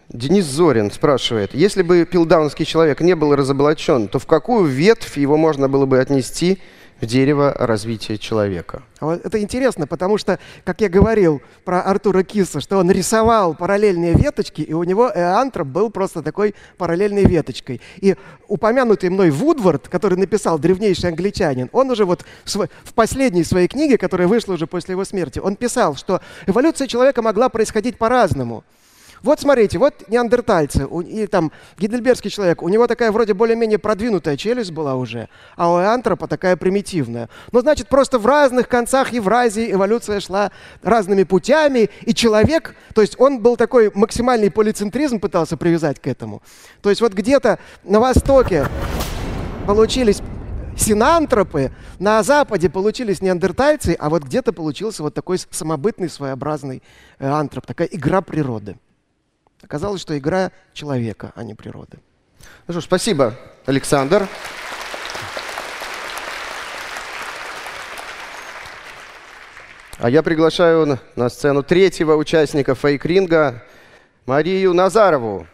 Денис 0.09 0.45
Зорин 0.45 0.91
спрашивает, 0.91 1.53
если 1.53 1.81
бы 1.83 2.05
пилдаунский 2.05 2.65
человек 2.65 3.01
не 3.01 3.15
был 3.15 3.35
разоблачен, 3.35 4.07
то 4.07 4.17
в 4.17 4.25
какую 4.25 4.65
ветвь 4.65 5.17
его 5.17 5.37
можно 5.37 5.67
было 5.67 5.85
бы 5.85 5.99
отнести 5.99 6.59
в 7.01 7.05
дерево 7.05 7.53
развития 7.57 8.17
человека. 8.17 8.83
Вот 9.01 9.25
это 9.25 9.41
интересно, 9.41 9.85
потому 9.87 10.17
что, 10.17 10.39
как 10.63 10.81
я 10.81 10.89
говорил 10.89 11.41
про 11.65 11.81
Артура 11.81 12.23
Киса, 12.23 12.61
что 12.61 12.77
он 12.77 12.89
рисовал 12.89 13.53
параллельные 13.53 14.13
веточки, 14.13 14.61
и 14.61 14.73
у 14.73 14.83
него 14.83 15.11
Эантроп 15.13 15.67
был 15.67 15.89
просто 15.89 16.21
такой 16.21 16.55
параллельной 16.77 17.25
веточкой. 17.25 17.81
И 17.97 18.15
упомянутый 18.47 19.09
мной 19.09 19.29
Вудвард, 19.29 19.89
который 19.89 20.17
написал 20.17 20.57
«Древнейший 20.57 21.09
англичанин», 21.09 21.69
он 21.73 21.91
уже 21.91 22.05
вот 22.05 22.25
в 22.45 22.93
последней 22.93 23.43
своей 23.43 23.67
книге, 23.67 23.97
которая 23.97 24.27
вышла 24.27 24.53
уже 24.53 24.65
после 24.65 24.93
его 24.93 25.03
смерти, 25.03 25.39
он 25.39 25.55
писал, 25.55 25.95
что 25.95 26.21
эволюция 26.47 26.87
человека 26.87 27.21
могла 27.21 27.49
происходить 27.49 27.97
по-разному. 27.97 28.63
Вот 29.21 29.39
смотрите, 29.39 29.77
вот 29.77 30.07
неандертальцы, 30.07 30.87
и 31.07 31.27
там 31.27 31.51
гидельбергский 31.77 32.29
человек, 32.29 32.61
у 32.61 32.69
него 32.69 32.87
такая 32.87 33.11
вроде 33.11 33.33
более-менее 33.33 33.79
продвинутая 33.79 34.37
челюсть 34.37 34.71
была 34.71 34.95
уже, 34.95 35.29
а 35.55 35.71
у 35.71 35.75
антропа 35.75 36.27
такая 36.27 36.55
примитивная. 36.55 37.29
Ну, 37.51 37.61
значит, 37.61 37.87
просто 37.87 38.19
в 38.19 38.25
разных 38.25 38.67
концах 38.67 39.13
Евразии 39.13 39.71
эволюция 39.71 40.19
шла 40.19 40.51
разными 40.83 41.23
путями, 41.23 41.89
и 42.01 42.13
человек, 42.13 42.75
то 42.93 43.01
есть 43.01 43.19
он 43.19 43.39
был 43.39 43.57
такой 43.57 43.91
максимальный 43.93 44.51
полицентризм 44.51 45.19
пытался 45.19 45.57
привязать 45.57 45.99
к 45.99 46.07
этому. 46.07 46.41
То 46.81 46.89
есть 46.89 47.01
вот 47.01 47.13
где-то 47.13 47.59
на 47.83 47.99
Востоке 47.99 48.67
получились 49.65 50.21
синантропы, 50.77 51.71
на 51.99 52.21
Западе 52.23 52.69
получились 52.69 53.21
неандертальцы, 53.21 53.95
а 53.97 54.09
вот 54.09 54.23
где-то 54.23 54.53
получился 54.53 55.03
вот 55.03 55.13
такой 55.13 55.39
самобытный 55.49 56.09
своеобразный 56.09 56.83
э, 57.19 57.27
антроп, 57.27 57.65
такая 57.65 57.87
игра 57.87 58.21
природы. 58.21 58.77
Оказалось, 59.61 60.01
что 60.01 60.17
игра 60.17 60.51
человека, 60.73 61.31
а 61.35 61.43
не 61.43 61.53
природы. 61.53 61.99
Ну 62.67 62.73
что 62.73 62.81
ж, 62.81 62.83
спасибо, 62.83 63.35
Александр. 63.65 64.27
А 69.97 70.09
я 70.09 70.21
приглашаю 70.23 70.99
на 71.15 71.29
сцену 71.29 71.63
третьего 71.63 72.15
участника 72.15 72.75
фейк-ринга 72.75 73.63
Марию 74.25 74.73
Назарову. 74.73 75.47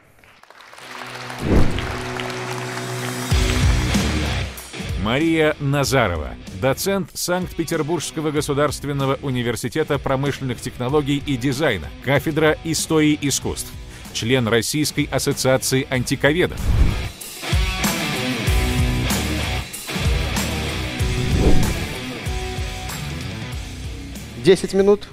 Мария 5.04 5.56
Назарова, 5.60 6.36
доцент 6.62 7.10
Санкт-Петербургского 7.14 8.32
государственного 8.32 9.18
университета 9.24 9.97
промышленных 9.97 10.62
технологий 10.62 11.22
и 11.26 11.38
дизайна, 11.38 11.88
кафедра 12.06 12.56
истории 12.64 13.18
искусств, 13.22 13.72
член 14.14 14.47
Российской 14.47 15.09
ассоциации 15.12 15.88
антиковедов. 15.89 16.59
Десять 24.43 24.74
минут. 24.74 25.07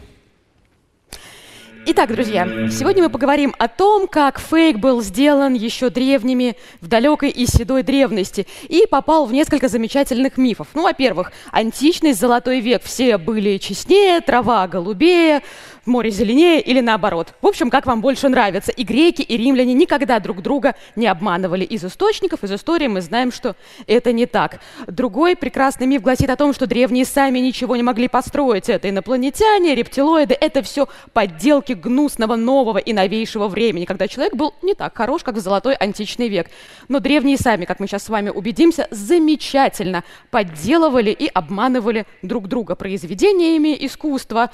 Итак, 1.91 2.13
друзья, 2.13 2.47
сегодня 2.71 3.05
мы 3.05 3.09
поговорим 3.09 3.55
о 3.59 3.67
том, 3.67 4.09
как 4.09 4.39
фейк 4.39 4.77
был 4.77 5.01
сделан 5.01 5.55
еще 5.55 5.89
древними 5.89 6.55
в 6.83 6.87
далекой 6.87 7.31
и 7.31 7.47
седой 7.47 7.83
древности 7.83 8.47
и 8.69 8.85
попал 8.87 9.25
в 9.25 9.33
несколько 9.33 9.69
замечательных 9.69 10.37
мифов. 10.37 10.69
Ну, 10.75 10.83
во-первых, 10.83 11.33
античность, 11.51 12.21
золотой 12.21 12.61
век, 12.61 12.83
все 12.85 13.17
были 13.17 13.57
честнее, 13.57 14.21
трава 14.21 14.69
голубее, 14.69 15.41
море 15.89 16.11
зеленее 16.11 16.61
или 16.61 16.81
наоборот. 16.81 17.35
В 17.43 17.47
общем, 17.47 17.71
как 17.71 17.87
вам 17.87 18.01
больше 18.01 18.29
нравится. 18.29 18.71
И 18.71 18.85
греки, 18.85 19.23
и 19.23 19.37
римляне 19.37 19.75
никогда 19.75 20.21
друг 20.21 20.43
друга 20.43 20.75
не 20.95 21.07
обманывали. 21.07 21.65
Из 21.65 21.85
источников, 21.85 22.45
из 22.45 22.53
истории 22.53 22.87
мы 22.87 23.01
знаем, 23.01 23.33
что 23.33 23.57
это 23.87 24.13
не 24.13 24.27
так. 24.27 24.61
Другой 24.87 25.35
прекрасный 25.35 25.87
миф 25.87 26.03
гласит 26.03 26.31
о 26.31 26.37
том, 26.37 26.53
что 26.53 26.67
древние 26.67 27.05
сами 27.05 27.41
ничего 27.41 27.75
не 27.75 27.83
могли 27.83 28.09
построить. 28.09 28.69
Это 28.69 28.91
инопланетяне, 28.91 29.75
рептилоиды, 29.75 30.37
это 30.39 30.63
все 30.63 30.89
подделки 31.13 31.73
гнусного 31.73 32.37
нового 32.37 32.79
и 32.79 32.93
новейшего 32.93 33.49
времени, 33.49 33.85
когда 33.85 34.07
человек 34.07 34.35
был 34.35 34.55
не 34.63 34.75
так 34.75 34.97
хорош, 34.97 35.23
как 35.23 35.35
в 35.35 35.41
золотой 35.41 35.75
античный 35.75 36.29
век. 36.29 36.49
Но 36.89 37.01
древние 37.01 37.39
сами, 37.39 37.65
как 37.65 37.81
мы 37.81 37.87
сейчас 37.87 38.05
с 38.05 38.09
вами 38.09 38.31
убедимся, 38.31 38.87
замечательно 38.91 40.05
подделывали 40.31 41.11
и 41.11 41.27
обманывали 41.27 42.07
друг 42.23 42.49
друга 42.49 42.75
произведениями 42.75 43.77
искусства, 43.81 44.51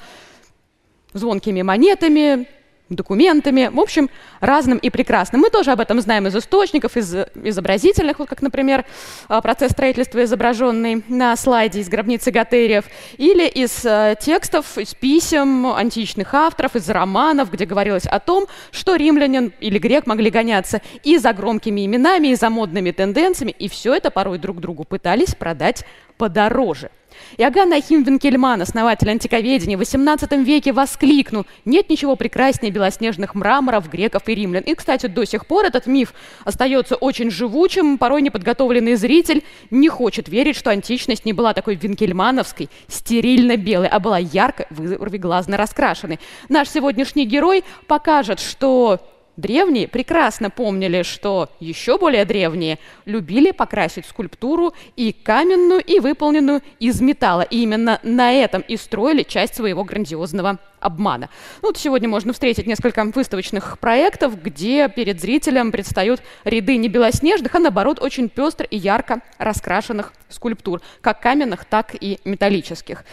звонкими 1.15 1.63
монетами, 1.63 2.47
документами, 2.89 3.69
в 3.73 3.79
общем, 3.79 4.09
разным 4.39 4.77
и 4.77 4.89
прекрасным. 4.89 5.41
Мы 5.41 5.49
тоже 5.49 5.71
об 5.71 5.79
этом 5.79 5.99
знаем 6.01 6.27
из 6.27 6.35
источников, 6.35 6.95
из 6.97 7.15
изобразительных, 7.43 8.19
вот 8.19 8.29
как, 8.29 8.41
например, 8.41 8.85
а, 9.27 9.41
процесс 9.41 9.71
строительства, 9.71 10.23
изображенный 10.23 11.03
на 11.07 11.35
слайде 11.35 11.79
из 11.79 11.89
гробницы 11.89 12.29
Готериев, 12.29 12.85
или 13.17 13.47
из 13.47 13.83
э, 13.85 14.15
текстов, 14.19 14.77
из 14.77 14.93
писем 14.93 15.65
античных 15.67 16.33
авторов, 16.33 16.75
из 16.75 16.87
романов, 16.89 17.51
где 17.51 17.65
говорилось 17.65 18.05
о 18.05 18.19
том, 18.19 18.45
что 18.71 18.95
римлянин 18.95 19.51
или 19.59 19.79
грек 19.79 20.05
могли 20.05 20.29
гоняться 20.29 20.81
и 21.03 21.17
за 21.17 21.33
громкими 21.33 21.85
именами, 21.85 22.29
и 22.29 22.35
за 22.35 22.49
модными 22.49 22.91
тенденциями, 22.91 23.55
и 23.57 23.67
все 23.67 23.95
это 23.95 24.11
порой 24.11 24.37
друг 24.37 24.59
другу 24.59 24.83
пытались 24.83 25.33
продать 25.33 25.85
подороже. 26.17 26.91
Иоганн 27.37 27.73
Ахим 27.73 28.03
Винкельман, 28.03 28.61
основатель 28.61 29.09
антиковедения, 29.09 29.77
в 29.77 29.81
XVIII 29.81 30.43
веке 30.43 30.71
воскликнул 30.71 31.45
«Нет 31.65 31.89
ничего 31.89 32.15
прекраснее 32.15 32.71
белоснежных 32.71 33.35
мраморов 33.35 33.89
греков 33.89 34.27
и 34.27 34.35
римлян». 34.35 34.63
И, 34.63 34.73
кстати, 34.75 35.07
до 35.07 35.25
сих 35.25 35.45
пор 35.45 35.65
этот 35.65 35.87
миф 35.87 36.13
остается 36.43 36.95
очень 36.95 37.29
живучим, 37.31 37.97
порой 37.97 38.21
неподготовленный 38.21 38.95
зритель 38.95 39.43
не 39.71 39.89
хочет 39.89 40.29
верить, 40.29 40.55
что 40.55 40.69
античность 40.69 41.25
не 41.25 41.33
была 41.33 41.53
такой 41.53 41.75
винкельмановской, 41.75 42.69
стерильно-белой, 42.87 43.87
а 43.87 43.99
была 43.99 44.17
ярко, 44.17 44.67
вырвиглазно 44.69 45.57
раскрашенной. 45.57 46.19
Наш 46.49 46.69
сегодняшний 46.69 47.25
герой 47.25 47.63
покажет, 47.87 48.39
что 48.39 48.99
Древние 49.37 49.89
прекрасно 49.89 50.49
помнили, 50.49 51.03
что 51.03 51.49
еще 51.59 51.97
более 51.97 52.23
древние 52.23 52.79
любили 53.05 53.51
покрасить 53.51 54.05
скульптуру 54.05 54.73
и 54.95 55.11
каменную, 55.11 55.81
и 55.81 55.99
выполненную 55.99 56.61
из 56.79 57.01
металла. 57.01 57.41
И 57.41 57.63
именно 57.63 57.99
на 58.03 58.31
этом 58.31 58.61
и 58.61 58.77
строили 58.77 59.23
часть 59.23 59.55
своего 59.55 59.83
грандиозного 59.83 60.59
обмана. 60.79 61.29
Ну, 61.61 61.69
вот 61.69 61.77
сегодня 61.77 62.07
можно 62.07 62.31
встретить 62.31 62.65
несколько 62.65 63.03
выставочных 63.03 63.77
проектов, 63.79 64.41
где 64.41 64.87
перед 64.87 65.19
зрителем 65.19 65.71
предстают 65.71 66.21
ряды 66.45 66.77
не 66.77 66.87
белоснежных, 66.87 67.53
а 67.55 67.59
наоборот 67.59 67.99
очень 68.01 68.29
пестро 68.29 68.65
и 68.65 68.77
ярко 68.77 69.21
раскрашенных 69.37 70.13
скульптур, 70.29 70.81
как 71.01 71.21
каменных, 71.21 71.65
так 71.65 71.95
и 71.99 72.19
металлических. 72.23 73.03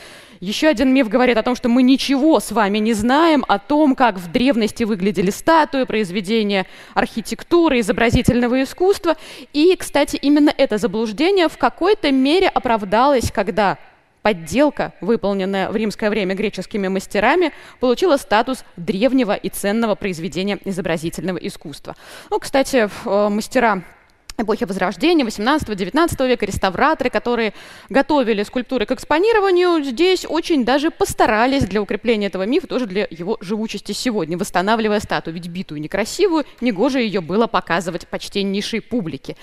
Еще 0.42 0.66
один 0.66 0.92
миф 0.92 1.08
говорит 1.08 1.36
о 1.36 1.44
том, 1.44 1.54
что 1.54 1.68
мы 1.68 1.84
ничего 1.84 2.40
с 2.40 2.50
вами 2.50 2.78
не 2.78 2.94
знаем 2.94 3.44
о 3.46 3.60
том, 3.60 3.94
как 3.94 4.16
в 4.16 4.32
древности 4.32 4.82
выглядели 4.82 5.30
статуи, 5.30 5.84
произведения 5.84 6.66
архитектуры, 6.94 7.78
изобразительного 7.78 8.64
искусства. 8.64 9.16
И, 9.52 9.76
кстати, 9.76 10.16
именно 10.16 10.52
это 10.56 10.78
заблуждение 10.78 11.48
в 11.48 11.56
какой-то 11.58 12.10
мере 12.10 12.48
оправдалось, 12.48 13.30
когда 13.30 13.78
подделка, 14.22 14.94
выполненная 15.00 15.70
в 15.70 15.76
римское 15.76 16.10
время 16.10 16.34
греческими 16.34 16.88
мастерами, 16.88 17.52
получила 17.78 18.16
статус 18.16 18.64
древнего 18.76 19.34
и 19.34 19.48
ценного 19.48 19.94
произведения 19.94 20.58
изобразительного 20.64 21.36
искусства. 21.36 21.94
Ну, 22.30 22.40
кстати, 22.40 22.90
э, 23.04 23.28
мастера 23.28 23.84
эпохи 24.38 24.64
Возрождения, 24.64 25.24
18-19 25.24 26.28
века, 26.28 26.46
реставраторы, 26.46 27.10
которые 27.10 27.52
готовили 27.88 28.42
скульптуры 28.42 28.86
к 28.86 28.92
экспонированию, 28.92 29.82
здесь 29.84 30.24
очень 30.28 30.64
даже 30.64 30.90
постарались 30.90 31.64
для 31.64 31.82
укрепления 31.82 32.26
этого 32.26 32.44
мифа, 32.44 32.66
тоже 32.66 32.86
для 32.86 33.06
его 33.10 33.38
живучести 33.40 33.92
сегодня, 33.92 34.38
восстанавливая 34.38 35.00
статую. 35.00 35.34
Ведь 35.34 35.48
битую 35.48 35.80
некрасивую, 35.80 36.44
негоже 36.60 37.00
ее 37.00 37.20
было 37.20 37.46
показывать 37.46 38.08
почтеннейшей 38.08 38.80
публике. 38.80 39.36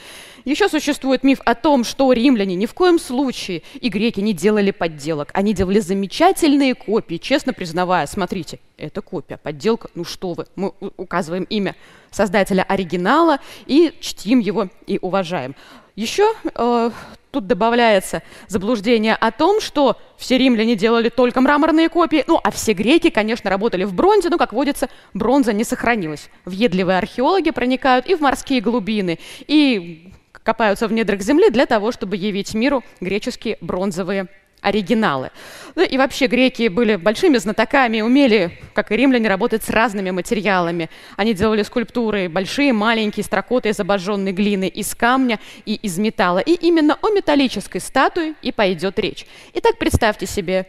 Еще 0.46 0.70
существует 0.70 1.24
миф 1.24 1.40
о 1.46 1.56
том, 1.56 1.84
что 1.84 2.12
римляне 2.14 2.56
ни 2.56 2.66
в 2.66 2.74
коем 2.74 3.00
случае 3.00 3.64
и 3.80 3.90
греки 3.90 4.20
не 4.20 4.34
делали 4.34 4.72
подделок. 4.72 5.30
Они 5.34 5.54
делали 5.54 5.80
замечательные 5.80 6.76
копии, 6.76 7.18
честно 7.18 7.54
признавая, 7.54 8.06
смотрите, 8.08 8.60
это 8.78 9.02
копия, 9.02 9.38
подделка, 9.38 9.90
ну 9.96 10.06
что 10.06 10.34
вы, 10.34 10.46
мы 10.56 10.74
указываем 10.98 11.44
имя 11.44 11.76
создателя 12.12 12.64
оригинала 12.64 13.40
и 13.66 13.94
чтим 14.00 14.40
его 14.40 14.70
и 14.88 15.00
уважаем. 15.02 15.56
Еще 15.96 16.32
э, 16.56 16.92
тут 17.32 17.48
добавляется 17.48 18.24
заблуждение 18.48 19.16
о 19.16 19.32
том, 19.32 19.60
что 19.60 19.98
все 20.18 20.38
римляне 20.38 20.76
делали 20.76 21.10
только 21.10 21.42
мраморные 21.42 21.90
копии, 21.90 22.24
ну 22.26 22.40
а 22.42 22.52
все 22.52 22.74
греки, 22.74 23.10
конечно, 23.10 23.50
работали 23.50 23.84
в 23.84 23.94
бронзе, 23.94 24.30
но, 24.30 24.38
как 24.38 24.54
водится, 24.54 24.90
бронза 25.14 25.52
не 25.52 25.66
сохранилась. 25.66 26.30
Въедливые 26.46 26.98
археологи 26.98 27.52
проникают 27.52 28.08
и 28.08 28.16
в 28.16 28.22
морские 28.22 28.62
глубины, 28.62 29.20
и 29.46 30.14
копаются 30.44 30.88
в 30.88 30.94
недрах 30.94 31.22
земли 31.22 31.50
для 31.50 31.66
того, 31.66 31.92
чтобы 31.92 32.16
явить 32.16 32.54
миру 32.54 32.84
греческие 33.00 33.58
бронзовые 33.62 34.28
оригиналы. 34.62 35.32
Ну 35.76 35.84
и 35.84 35.98
вообще 35.98 36.28
греки 36.28 36.68
были 36.68 36.96
большими 36.96 37.38
знатоками, 37.38 38.02
умели, 38.02 38.60
как 38.74 38.92
и 38.92 38.98
римляне, 38.98 39.30
работать 39.30 39.64
с 39.64 39.70
разными 39.70 40.12
материалами. 40.12 40.90
Они 41.16 41.34
делали 41.34 41.64
скульптуры 41.64 42.30
большие, 42.30 42.74
маленькие, 42.74 43.24
строкоты 43.24 43.70
из 43.70 43.80
обожженной 43.80 44.32
глины, 44.32 44.68
из 44.68 44.94
камня 44.96 45.40
и 45.66 45.76
из 45.76 45.98
металла. 45.98 46.40
И 46.40 46.54
именно 46.54 46.98
о 47.02 47.10
металлической 47.10 47.80
статуе 47.80 48.36
и 48.42 48.52
пойдет 48.52 49.00
речь. 49.00 49.26
Итак, 49.54 49.78
представьте 49.78 50.26
себе 50.26 50.68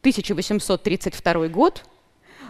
1832 0.00 1.48
год, 1.48 1.84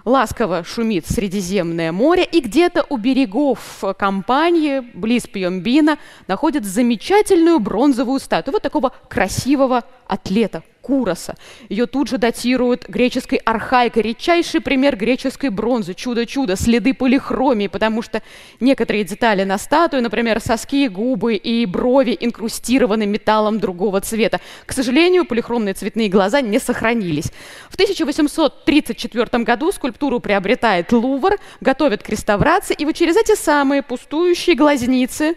ласково 0.04 0.64
шумит 0.64 1.06
Средиземное 1.06 1.92
море, 1.92 2.24
и 2.24 2.40
где-то 2.40 2.86
у 2.88 2.96
берегов 2.96 3.84
компании, 3.98 4.80
близ 4.94 5.26
Пьембина, 5.26 5.98
находят 6.26 6.64
замечательную 6.64 7.58
бронзовую 7.58 8.20
статую 8.20 8.54
вот 8.54 8.62
такого 8.62 8.92
красивого 9.08 9.84
атлета, 10.06 10.62
Куроса. 10.82 11.36
Ее 11.68 11.86
тут 11.86 12.08
же 12.08 12.18
датируют 12.18 12.88
греческой 12.88 13.38
архаикой, 13.38 14.02
редчайший 14.02 14.60
пример 14.60 14.96
греческой 14.96 15.50
бронзы, 15.50 15.94
чудо-чудо, 15.94 16.56
следы 16.56 16.94
полихромии, 16.94 17.66
потому 17.66 18.02
что 18.02 18.22
некоторые 18.60 19.04
детали 19.04 19.44
на 19.44 19.58
статуе, 19.58 20.00
например, 20.00 20.40
соски, 20.40 20.88
губы 20.88 21.34
и 21.36 21.66
брови 21.66 22.16
инкрустированы 22.18 23.06
металлом 23.06 23.60
другого 23.60 24.00
цвета. 24.00 24.40
К 24.66 24.72
сожалению, 24.72 25.24
полихромные 25.24 25.74
цветные 25.74 26.08
глаза 26.08 26.40
не 26.40 26.58
сохранились. 26.58 27.30
В 27.68 27.74
1834 27.74 29.44
году 29.44 29.72
скульптуру 29.72 30.20
приобретает 30.20 30.92
Лувр, 30.92 31.36
готовят 31.60 32.02
к 32.02 32.08
реставрации, 32.08 32.74
и 32.74 32.84
вот 32.84 32.94
через 32.94 33.16
эти 33.16 33.34
самые 33.34 33.82
пустующие 33.82 34.56
глазницы 34.56 35.36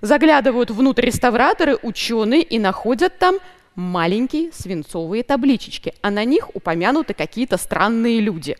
заглядывают 0.00 0.70
внутрь 0.70 1.06
реставраторы, 1.06 1.76
ученые, 1.82 2.42
и 2.42 2.58
находят 2.58 3.18
там 3.18 3.36
маленькие 3.76 4.50
свинцовые 4.52 5.22
табличечки, 5.22 5.94
а 6.02 6.10
на 6.10 6.24
них 6.24 6.48
упомянуты 6.54 7.14
какие-то 7.14 7.56
странные 7.56 8.20
люди. 8.20 8.56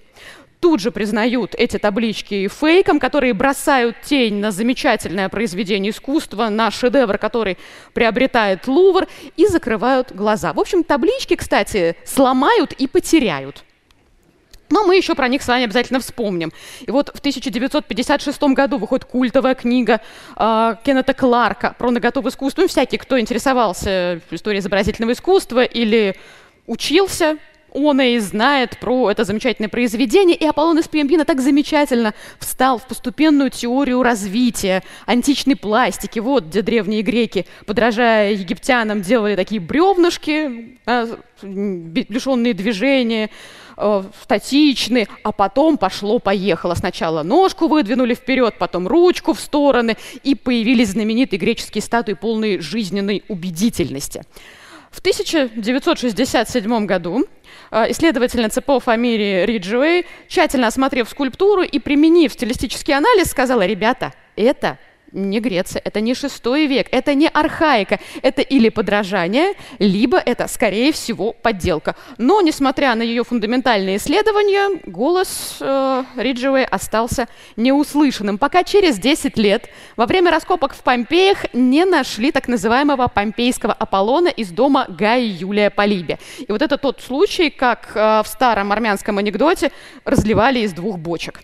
тут 0.61 0.81
же 0.81 0.91
признают 0.91 1.55
эти 1.57 1.79
таблички 1.79 2.49
фейком, 2.49 2.99
которые 2.99 3.35
бросают 3.35 3.97
тень 4.03 4.37
на 4.37 4.51
замечательное 4.51 5.29
произведение 5.29 5.91
искусства, 5.93 6.49
на 6.49 6.71
шедевр, 6.71 7.19
который 7.19 7.57
приобретает 7.93 8.67
Лувр, 8.67 9.07
и 9.37 9.47
закрывают 9.47 10.13
глаза. 10.13 10.53
В 10.53 10.59
общем, 10.59 10.83
таблички, 10.83 11.37
кстати, 11.37 11.97
сломают 12.05 12.73
и 12.73 12.89
потеряют. 12.89 13.65
Но 14.71 14.85
мы 14.85 14.97
еще 14.97 15.15
про 15.15 15.29
них 15.29 15.43
с 15.43 15.49
вами 15.49 15.65
обязательно 15.65 16.01
вспомним. 16.01 16.53
И 16.81 16.91
вот 16.91 17.11
в 17.15 17.19
1956 17.19 18.43
году 18.43 18.79
выходит 18.79 19.05
культовая 19.05 19.55
книга 19.55 20.01
э, 20.37 20.77
Кеннета 20.85 21.15
Кларка 21.15 21.75
про 21.79 21.91
наготовое 21.91 22.31
искусство. 22.31 22.63
Ну, 22.63 22.69
всякий, 22.69 22.99
кто 22.99 23.19
интересовался 23.19 24.21
историей 24.31 24.61
изобразительного 24.61 25.13
искусства 25.13 25.63
или 25.65 26.17
учился, 26.67 27.39
он 27.77 28.01
и 28.01 28.19
знает 28.19 28.79
про 28.79 29.11
это 29.11 29.25
замечательное 29.25 29.69
произведение. 29.69 30.37
И 30.37 30.47
Аполлон 30.47 30.79
из 30.79 30.89
Пиамбина 30.89 31.25
так 31.25 31.41
замечательно 31.41 32.15
встал 32.39 32.79
в 32.79 32.87
постепенную 32.87 33.51
теорию 33.51 34.03
развития 34.03 34.83
античной 35.05 35.57
пластики. 35.57 36.19
Вот 36.19 36.45
где 36.45 36.63
древние 36.63 37.03
греки, 37.03 37.47
подражая 37.67 38.33
египтянам, 38.33 39.03
делали 39.03 39.37
такие 39.37 39.61
бревнышки, 39.61 40.79
а, 40.87 41.07
лишенные 41.43 42.55
движения, 42.55 43.31
э, 43.77 44.03
статичны, 44.23 45.07
а 45.23 45.33
потом 45.33 45.77
пошло-поехало. 45.77 46.75
Сначала 46.75 47.23
ножку 47.23 47.69
выдвинули 47.69 48.15
вперед, 48.15 48.55
потом 48.59 48.89
ручку 48.89 49.35
в 49.35 49.41
стороны, 49.41 49.97
и 50.23 50.35
появились 50.35 50.91
знаменитые 50.91 51.39
греческие 51.39 51.83
статуи, 51.83 52.15
полные 52.15 52.61
жизненной 52.61 53.23
убедительности. 53.29 54.23
В 54.97 55.01
1967 55.01 56.87
году 56.87 57.27
э, 57.71 57.91
исследовательница 57.91 58.63
по 58.63 58.81
фамилии 58.81 59.45
Риджуэй, 59.45 60.07
тщательно 60.27 60.69
осмотрев 60.69 61.07
скульптуру 61.11 61.61
и 61.61 61.79
применив 61.79 62.33
стилистический 62.33 62.95
анализ, 62.95 63.31
сказала, 63.31 63.67
ребята, 63.67 64.15
это 64.37 64.79
не 65.17 65.41
Греция, 65.41 65.81
это 65.85 66.01
не 66.01 66.15
шестой 66.15 66.67
век, 66.67 66.89
это 66.93 67.15
не 67.15 67.29
архаика, 67.29 67.99
это 68.23 68.43
или 68.43 68.69
подражание, 68.69 69.55
либо 69.79 70.19
это, 70.19 70.47
скорее 70.47 70.93
всего, 70.93 71.33
подделка. 71.33 71.97
Но, 72.19 72.41
несмотря 72.41 72.95
на 72.95 73.03
ее 73.03 73.25
фундаментальные 73.25 73.97
исследования, 73.97 74.81
голос 74.87 75.57
э, 75.61 76.05
Риджевой 76.17 76.65
остался 76.65 77.29
неуслышанным, 77.57 78.39
пока 78.39 78.63
через 78.63 78.99
10 78.99 79.37
лет 79.39 79.69
во 79.97 80.07
время 80.07 80.31
раскопок 80.31 80.75
в 80.75 80.83
Помпеях 80.83 81.47
не 81.55 81.85
нашли 81.85 82.31
так 82.31 82.47
называемого 82.47 83.09
помпейского 83.09 83.73
Аполлона 83.73 84.29
из 84.29 84.51
дома 84.51 84.87
Гая 84.89 85.25
Юлия 85.25 85.71
Полибия. 85.71 86.19
И 86.47 86.53
вот 86.53 86.63
это 86.63 86.77
тот 86.77 87.01
случай, 87.01 87.51
как 87.51 87.93
э, 87.95 88.23
в 88.23 88.29
старом 88.29 88.73
армянском 88.73 89.19
анекдоте 89.19 89.73
разливали 90.05 90.61
из 90.61 90.73
двух 90.73 90.99
бочек 90.99 91.41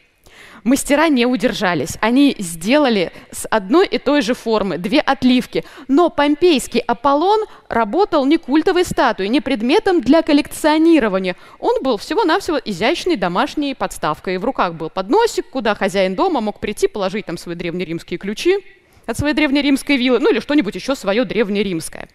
мастера 0.65 1.09
не 1.09 1.27
удержались. 1.27 1.97
Они 2.01 2.35
сделали 2.39 3.13
с 3.31 3.47
одной 3.47 3.87
и 3.87 3.99
той 3.99 4.23
же 4.23 4.35
формы 4.35 4.79
две 4.79 5.01
отливки. 5.01 5.65
Но 5.89 6.11
помпейский 6.11 6.81
Аполлон 6.81 7.47
работал 7.69 8.25
не 8.27 8.37
культовой 8.37 8.85
статуей, 8.85 9.29
не 9.29 9.41
предметом 9.41 10.01
для 10.01 10.23
коллекционирования. 10.23 11.37
Он 11.59 11.83
был 11.83 11.97
всего-навсего 11.97 12.59
изящной 12.65 13.17
домашней 13.17 13.75
подставкой. 13.75 14.39
В 14.39 14.45
руках 14.45 14.75
был 14.75 14.91
подносик, 14.91 15.49
куда 15.51 15.75
хозяин 15.75 16.15
дома 16.15 16.41
мог 16.41 16.61
прийти, 16.61 16.89
положить 16.89 17.27
там 17.27 17.39
свои 17.39 17.55
древнеримские 17.55 18.19
ключи 18.19 18.59
от 19.07 19.19
своей 19.19 19.35
древнеримской 19.35 19.97
виллы, 19.97 20.21
ну 20.21 20.31
или 20.31 20.41
что-нибудь 20.41 20.75
еще 20.75 20.95
свое 20.95 21.25
древнеримское. 21.25 22.09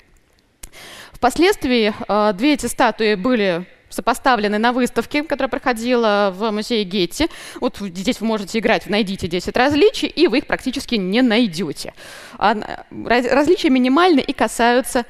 Впоследствии 1.12 1.94
э, 2.08 2.34
две 2.34 2.54
эти 2.54 2.68
статуи 2.68 3.16
были 3.16 3.66
сопоставлены 3.90 4.58
на 4.58 4.72
выставке, 4.74 5.24
которая 5.24 5.50
проходила 5.50 6.34
в 6.36 6.52
музее 6.52 6.84
Гетти. 6.84 7.30
Вот 7.60 7.78
здесь 7.80 8.20
вы 8.22 8.28
можете 8.28 8.60
играть 8.60 8.88
«Найдите 8.88 9.28
10 9.28 9.56
различий», 9.56 10.08
и 10.08 10.28
вы 10.28 10.40
их 10.40 10.48
практически 10.48 10.96
не 10.96 11.22
найдете. 11.22 11.94
Различия 12.38 13.70
минимальны 13.70 14.20
и 14.20 14.34
касаются 14.34 15.06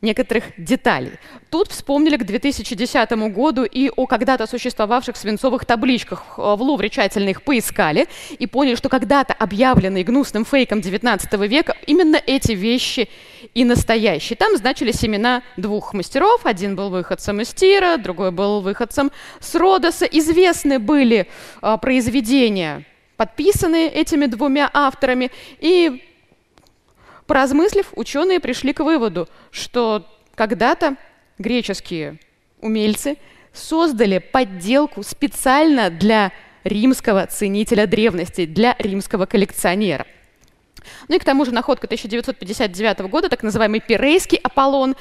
некоторых 0.00 0.44
деталей. 0.56 1.12
Тут 1.50 1.72
вспомнили 1.72 2.16
к 2.16 2.24
2010 2.24 3.10
году 3.32 3.64
и 3.64 3.90
о 3.96 4.06
когда-то 4.06 4.46
существовавших 4.46 5.16
свинцовых 5.16 5.64
табличках. 5.64 6.34
Э, 6.36 6.54
в 6.56 6.62
Лувре 6.62 6.88
тщательно 6.88 7.30
их 7.30 7.42
поискали 7.42 8.06
и 8.38 8.46
поняли, 8.46 8.76
что 8.76 8.88
когда-то 8.88 9.34
объявленные 9.34 10.04
гнусным 10.04 10.44
фейком 10.44 10.80
19 10.80 11.32
века 11.48 11.76
именно 11.86 12.20
эти 12.24 12.52
вещи 12.52 13.08
и 13.54 13.64
настоящие. 13.64 14.36
Там 14.36 14.56
значились 14.56 15.04
имена 15.04 15.42
двух 15.56 15.94
мастеров. 15.94 16.46
Один 16.46 16.76
был 16.76 16.90
выходцем 16.90 17.40
из 17.40 17.52
Тира, 17.52 17.96
другой 17.96 18.30
был 18.30 18.60
выходцем 18.60 19.10
с 19.40 19.54
Родоса. 19.54 20.04
Известны 20.04 20.78
были 20.78 21.28
а, 21.60 21.76
произведения, 21.76 22.84
подписанные 23.16 23.88
этими 23.88 24.26
двумя 24.26 24.70
авторами. 24.72 25.30
И 25.58 26.02
Поразмыслив, 27.28 27.92
ученые 27.94 28.40
пришли 28.40 28.72
к 28.72 28.80
выводу, 28.80 29.28
что 29.50 30.06
когда-то 30.34 30.96
греческие 31.36 32.18
умельцы 32.62 33.18
создали 33.52 34.16
подделку 34.16 35.02
специально 35.02 35.90
для 35.90 36.32
римского 36.64 37.26
ценителя 37.26 37.86
древности, 37.86 38.46
для 38.46 38.74
римского 38.78 39.26
коллекционера. 39.26 40.06
Ну 41.08 41.16
и 41.16 41.18
к 41.18 41.24
тому 41.24 41.44
же 41.44 41.52
находка 41.52 41.86
1959 41.86 43.00
года, 43.10 43.28
так 43.28 43.42
называемый 43.42 43.80
Пирейский 43.80 44.38
Аполлон, 44.38 44.96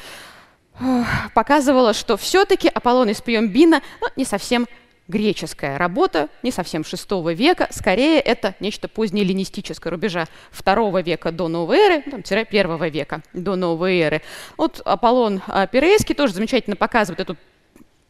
показывала, 1.34 1.93
что 1.93 2.17
все-таки 2.17 2.67
Аполлон 2.67 3.07
из 3.07 3.21
Пьембина 3.21 3.82
ну, 4.01 4.07
не 4.17 4.25
совсем 4.25 4.67
греческая 5.08 5.78
работа, 5.78 6.30
не 6.43 6.51
совсем 6.51 6.84
шестого 6.84 7.34
века, 7.34 7.68
скорее 7.72 8.20
это 8.20 8.55
нечто 8.60 8.88
позднеэллинистическое 8.88 9.91
рубежа 9.91 10.26
второго 10.51 11.01
века 11.01 11.32
до 11.32 11.47
новой 11.47 11.78
эры, 11.78 12.01
там, 12.10 12.24
тире 12.24 12.45
первого 12.45 12.89
века 12.89 13.22
до 13.34 13.55
новой 13.55 13.97
эры. 13.99 14.22
Вот 14.58 14.82
Аполлон 14.86 15.41
а, 15.47 15.68
Пирейский 15.68 16.16
тоже 16.16 16.34
замечательно 16.34 16.76
показывает 16.76 17.20
эту 17.20 17.38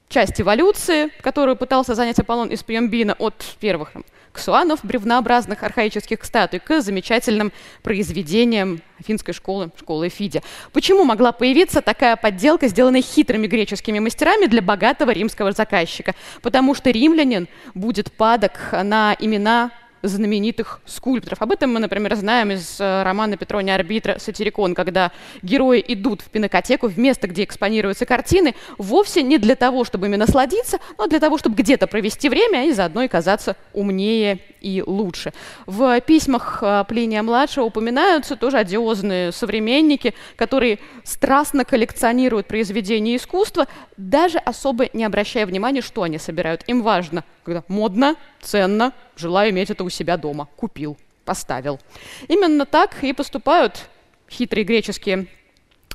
часть 0.10 0.40
эволюции, 0.40 1.10
которую 1.22 1.56
пытался 1.56 1.96
занять 1.96 2.20
Аполлон 2.20 2.50
из 2.50 2.64
Пьембина 2.64 3.14
от 3.14 3.56
первых 3.60 3.92
ксуанов, 4.38 4.80
бревнообразных 4.84 5.64
архаических 5.64 6.24
статуй, 6.24 6.60
к 6.60 6.82
замечательным 6.82 7.52
произведениям 7.82 8.82
финской 9.06 9.34
школы, 9.34 9.72
школы 9.78 10.10
Фиди. 10.10 10.44
Почему 10.72 11.04
могла 11.04 11.32
появиться 11.32 11.82
такая 11.82 12.16
подделка, 12.16 12.68
сделанная 12.68 13.02
хитрыми 13.02 13.48
греческими 13.48 14.00
мастерами 14.00 14.46
для 14.46 14.62
богатого 14.62 15.12
римского 15.12 15.52
заказчика? 15.52 16.14
Потому 16.42 16.76
что 16.76 16.92
римлянин 16.92 17.48
будет 17.74 18.12
падок 18.12 18.54
на 18.72 19.16
имена 19.20 19.72
знаменитых 20.08 20.82
скульпторов. 20.86 21.42
Об 21.42 21.52
этом 21.52 21.74
мы, 21.74 21.80
например, 21.80 22.16
знаем 22.16 22.52
из 22.52 22.80
э, 22.80 23.04
романа 23.04 23.38
Петрония 23.38 23.76
Арбитра 23.76 24.18
«Сатирикон», 24.20 24.76
когда 24.76 25.12
герои 25.42 25.84
идут 25.88 26.22
в 26.22 26.30
пинокотеку, 26.30 26.88
в 26.88 26.98
место, 26.98 27.28
где 27.28 27.44
экспонируются 27.44 28.06
картины, 28.06 28.56
вовсе 28.78 29.24
не 29.24 29.38
для 29.38 29.56
того, 29.56 29.84
чтобы 29.84 30.08
ими 30.08 30.16
насладиться, 30.16 30.80
но 30.98 31.08
для 31.08 31.20
того, 31.20 31.38
чтобы 31.38 31.56
где-то 31.56 31.88
провести 31.88 32.30
время 32.30 32.68
и 32.68 32.72
заодно 32.72 33.04
и 33.04 33.08
казаться 33.08 33.56
умнее 33.74 34.40
и 34.62 34.84
лучше. 34.86 35.34
В 35.66 36.00
письмах 36.02 36.60
э, 36.62 36.84
Плиния-младшего 36.88 37.66
упоминаются 37.66 38.36
тоже 38.36 38.58
одиозные 38.58 39.32
современники, 39.32 40.14
которые 40.36 40.80
страстно 41.04 41.66
коллекционируют 41.66 42.48
произведения 42.48 43.16
искусства, 43.16 43.68
даже 43.98 44.38
особо 44.38 44.88
не 44.94 45.04
обращая 45.04 45.46
внимания, 45.46 45.82
что 45.82 46.04
они 46.04 46.18
собирают. 46.18 46.64
Им 46.68 46.82
важно, 46.82 47.24
когда 47.44 47.64
модно, 47.68 48.16
ценно, 48.42 48.94
желаю 49.16 49.52
иметь 49.52 49.70
это 49.70 49.84
у 49.84 49.90
себя 49.90 50.18
дома. 50.18 50.48
Купил, 50.56 50.98
поставил. 51.26 51.80
Именно 52.28 52.66
так 52.66 53.04
и 53.04 53.14
поступают 53.14 53.90
хитрые 54.30 54.66
греческие 54.66 55.28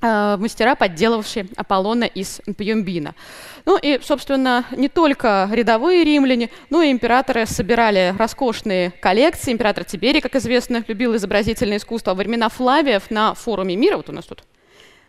мастера, 0.02 0.74
подделавшие 0.74 1.46
Аполлона 1.56 2.04
из 2.04 2.40
Пьембина. 2.56 3.14
Ну 3.64 3.78
и, 3.80 4.00
собственно, 4.02 4.64
не 4.72 4.88
только 4.88 5.48
рядовые 5.52 6.04
римляне, 6.04 6.50
но 6.70 6.82
и 6.82 6.90
императоры 6.90 7.46
собирали 7.46 8.14
роскошные 8.18 8.90
коллекции. 8.90 9.52
Император 9.52 9.84
Тиберий, 9.84 10.20
как 10.20 10.34
известно, 10.34 10.84
любил 10.88 11.14
изобразительное 11.16 11.76
искусство. 11.76 12.14
Во 12.14 12.16
времена 12.16 12.48
Флавиев 12.48 13.10
на 13.10 13.34
форуме 13.34 13.76
мира, 13.76 13.96
вот 13.96 14.08
у 14.08 14.12
нас 14.12 14.26
тут 14.26 14.44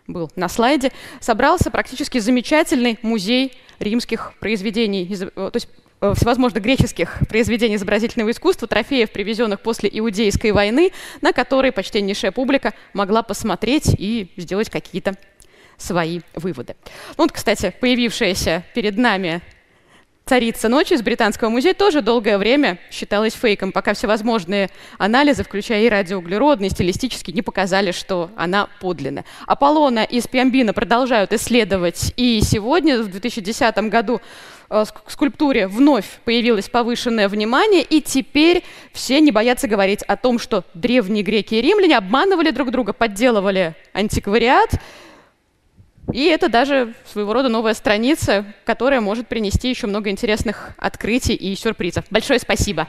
был 0.06 0.30
на 0.36 0.50
слайде, 0.50 0.91
собрался 1.20 1.72
практически 1.72 2.20
замечательный 2.20 3.00
музей 3.02 3.54
римских 3.80 4.34
произведений, 4.39 5.10
э, 5.10 5.26
то 5.26 5.52
есть 5.56 5.68
Э, 5.68 5.82
всевозможных 6.16 6.64
греческих 6.64 7.20
произведений 7.30 7.76
изобразительного 7.76 8.32
искусства, 8.32 8.68
трофеев, 8.68 9.12
привезенных 9.12 9.62
после 9.62 9.89
Иудейской 9.91 10.51
войны, 10.51 10.91
на 11.22 11.34
которые 11.34 11.72
почтеннейшая 11.72 12.32
публика 12.32 12.74
могла 12.93 13.24
посмотреть 13.24 13.95
и 13.97 14.32
сделать 14.38 14.70
какие-то 14.70 15.16
свои 15.78 16.22
выводы. 16.36 16.76
Ну, 17.18 17.24
вот, 17.24 17.32
кстати, 17.32 17.74
появившаяся 17.80 18.64
перед 18.74 18.97
нами 18.97 19.41
«Царица 20.26 20.70
ночи» 20.70 20.93
из 20.93 21.01
Британского 21.01 21.49
музея 21.49 21.74
тоже 21.74 22.01
долгое 22.01 22.38
время 22.38 22.80
считалась 22.89 23.34
фейком, 23.34 23.74
пока 23.74 23.93
всевозможные 23.93 24.70
анализы, 24.97 25.43
включая 25.43 25.84
и 25.84 25.89
радиоуглеродные, 25.89 26.70
стилистически, 26.70 27.32
не 27.32 27.41
показали, 27.41 27.91
что 27.91 28.32
она 28.38 28.70
подлинная. 28.80 29.26
Аполлона 29.47 30.06
из 30.06 30.26
Пиамбина 30.28 30.72
продолжают 30.72 31.34
исследовать, 31.34 32.14
и 32.16 32.39
сегодня, 32.41 33.01
в 33.01 33.10
2010 33.10 33.76
году, 33.89 34.22
э, 34.74 34.86
скульптуре 35.07 35.67
вновь 35.67 36.05
появилось 36.26 36.69
повышенное 36.69 37.30
внимание, 37.30 37.84
и 37.84 38.01
теперь 38.01 38.63
все 38.91 39.19
не 39.21 39.32
боятся 39.32 39.67
говорить 39.67 40.01
о 40.03 40.17
том, 40.17 40.39
что 40.39 40.63
древние 40.74 41.24
греки 41.24 41.55
и 41.55 41.61
римляне 41.61 41.97
обманывали 41.97 42.51
друг 42.51 42.71
друга, 42.71 42.93
подделывали 42.93 43.76
антиквариат, 43.93 44.71
и 46.11 46.26
это 46.26 46.49
даже 46.49 46.93
своего 47.05 47.34
рода 47.34 47.49
новая 47.49 47.74
страница, 47.74 48.45
которая 48.65 48.99
может 48.99 49.28
принести 49.28 49.69
еще 49.69 49.88
много 49.88 50.09
интересных 50.09 50.71
открытий 50.78 51.34
и 51.34 51.55
сюрпризов. 51.55 52.05
Большое 52.09 52.39
спасибо. 52.39 52.88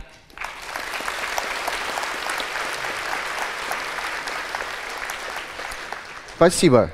Спасибо. 6.37 6.91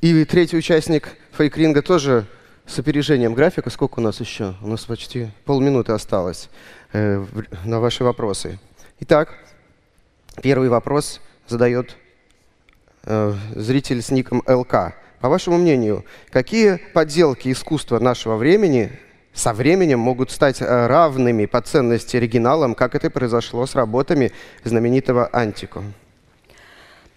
И 0.00 0.24
третий 0.24 0.56
участник 0.56 1.10
фейкринга 1.36 1.82
тоже 1.82 2.26
с 2.66 2.78
опережением 2.78 3.34
графика. 3.34 3.70
Сколько 3.70 4.00
у 4.00 4.02
нас 4.02 4.20
еще? 4.20 4.54
У 4.62 4.68
нас 4.68 4.84
почти 4.84 5.28
полминуты 5.44 5.92
осталось 5.92 6.48
э, 6.92 7.24
на 7.64 7.80
ваши 7.80 8.04
вопросы. 8.04 8.58
Итак, 9.00 9.34
первый 10.42 10.68
вопрос 10.68 11.20
задает 11.46 11.96
э, 13.04 13.34
зритель 13.54 14.02
с 14.02 14.10
ником 14.10 14.42
ЛК. 14.46 14.94
По 15.20 15.28
вашему 15.28 15.58
мнению, 15.58 16.04
какие 16.30 16.76
подделки 16.92 17.50
искусства 17.50 17.98
нашего 17.98 18.36
времени 18.36 18.92
со 19.32 19.52
временем 19.52 19.98
могут 19.98 20.30
стать 20.30 20.62
э, 20.62 20.86
равными 20.86 21.46
по 21.46 21.60
ценности 21.60 22.16
оригиналам, 22.16 22.74
как 22.74 22.94
это 22.94 23.10
произошло 23.10 23.66
с 23.66 23.74
работами 23.74 24.32
знаменитого 24.64 25.28
Антико? 25.32 25.82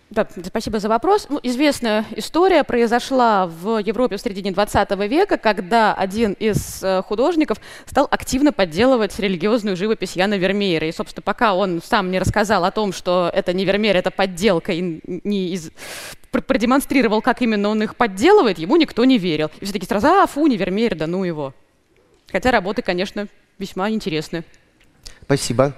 Да, 0.09 0.25
спасибо 0.45 0.79
за 0.79 0.87
вопрос. 0.87 1.27
Ну, 1.29 1.37
известная 1.43 2.05
история 2.15 2.63
произошла 2.63 3.45
в 3.45 3.79
Европе 3.79 4.15
в 4.15 4.21
середине 4.21 4.51
20 4.51 4.89
века, 5.09 5.37
когда 5.37 5.93
один 5.93 6.31
из 6.31 6.81
э, 6.81 7.01
художников 7.03 7.57
стал 7.85 8.07
активно 8.09 8.53
подделывать 8.53 9.19
религиозную 9.19 9.75
живопись 9.75 10.15
Яна 10.15 10.37
Вермеера. 10.37 10.87
И, 10.87 10.93
собственно, 10.93 11.23
пока 11.23 11.55
он 11.55 11.81
сам 11.83 12.09
не 12.09 12.19
рассказал 12.19 12.63
о 12.63 12.71
том, 12.71 12.93
что 12.93 13.29
это 13.33 13.51
не 13.51 13.65
Вермеер, 13.65 13.97
это 13.97 14.09
подделка, 14.09 14.71
и 14.71 15.01
не 15.05 15.49
из... 15.49 15.71
продемонстрировал, 16.31 17.21
как 17.21 17.41
именно 17.41 17.67
он 17.67 17.83
их 17.83 17.97
подделывает, 17.97 18.59
ему 18.59 18.77
никто 18.77 19.03
не 19.03 19.17
верил. 19.17 19.51
И 19.59 19.65
все 19.65 19.73
таки 19.73 19.85
сразу, 19.85 20.07
а, 20.07 20.25
фу, 20.25 20.47
не 20.47 20.55
Вермеер, 20.55 20.95
да 20.95 21.07
ну 21.07 21.25
его. 21.25 21.53
Хотя 22.31 22.51
работы, 22.51 22.81
конечно, 22.81 23.27
весьма 23.59 23.89
интересны. 23.89 24.45
Спасибо. 25.23 25.73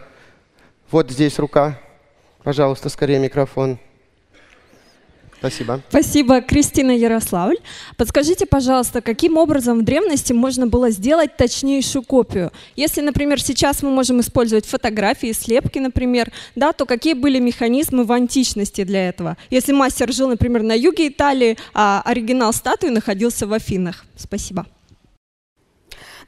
Вот 0.91 1.09
здесь 1.09 1.39
рука. 1.39 1.79
Пожалуйста, 2.43 2.89
скорее 2.89 3.17
микрофон. 3.17 3.79
Спасибо. 5.39 5.81
Спасибо, 5.89 6.41
Кристина 6.41 6.91
Ярославль. 6.91 7.57
Подскажите, 7.95 8.45
пожалуйста, 8.45 9.01
каким 9.01 9.37
образом 9.37 9.79
в 9.79 9.83
древности 9.83 10.33
можно 10.33 10.67
было 10.67 10.89
сделать 10.89 11.37
точнейшую 11.37 12.03
копию? 12.03 12.51
Если, 12.75 12.99
например, 13.01 13.41
сейчас 13.41 13.81
мы 13.81 13.89
можем 13.89 14.19
использовать 14.19 14.65
фотографии, 14.65 15.31
слепки, 15.31 15.79
например, 15.79 16.31
да, 16.55 16.73
то 16.73 16.85
какие 16.85 17.13
были 17.13 17.39
механизмы 17.39 18.03
в 18.03 18.11
античности 18.11 18.83
для 18.83 19.07
этого? 19.07 19.37
Если 19.49 19.71
мастер 19.71 20.11
жил, 20.11 20.27
например, 20.27 20.61
на 20.61 20.73
юге 20.73 21.07
Италии, 21.07 21.57
а 21.73 22.01
оригинал 22.03 22.51
статуи 22.51 22.89
находился 22.89 23.47
в 23.47 23.53
Афинах. 23.53 24.05
Спасибо. 24.17 24.65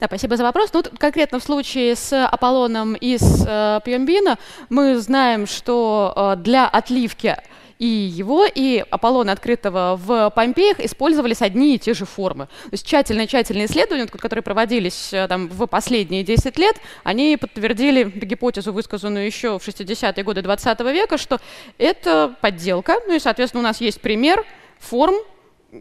Да, 0.02 0.08
спасибо 0.08 0.36
за 0.36 0.42
вопрос. 0.42 0.70
Ну, 0.72 0.82
конкретно 0.98 1.38
в 1.38 1.44
случае 1.44 1.94
с 1.94 2.26
Аполлоном 2.26 2.94
из 2.94 3.44
э, 3.46 3.80
Пьембина 3.84 4.36
мы 4.68 4.98
знаем, 4.98 5.46
что 5.46 6.34
э, 6.34 6.42
для 6.42 6.66
отливки 6.66 7.36
и 7.78 7.86
его, 7.86 8.46
и 8.46 8.84
Аполлона 8.90 9.32
открытого 9.32 9.96
в 9.96 10.30
Помпеях 10.30 10.80
использовались 10.80 11.42
одни 11.42 11.74
и 11.74 11.78
те 11.78 11.94
же 11.94 12.04
формы. 12.04 12.46
То 12.46 12.72
есть 12.72 12.86
тщательные-тщательные 12.86 13.66
исследования, 13.66 14.06
которые 14.06 14.42
проводились 14.42 15.12
э, 15.12 15.26
там, 15.28 15.48
в 15.48 15.66
последние 15.66 16.22
10 16.22 16.58
лет, 16.58 16.76
они 17.04 17.36
подтвердили 17.36 18.04
гипотезу, 18.04 18.72
высказанную 18.72 19.26
еще 19.26 19.58
в 19.58 19.66
60-е 19.66 20.24
годы 20.24 20.42
20 20.42 20.80
века, 20.80 21.18
что 21.18 21.40
это 21.78 22.34
подделка. 22.40 22.96
Ну 23.06 23.14
и, 23.14 23.18
соответственно, 23.18 23.60
у 23.60 23.64
нас 23.64 23.80
есть 23.80 24.00
пример 24.00 24.44
форм, 24.78 25.14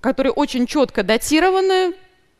которые 0.02 0.34
очень 0.34 0.68
четко 0.68 1.04
датированы, 1.04 1.94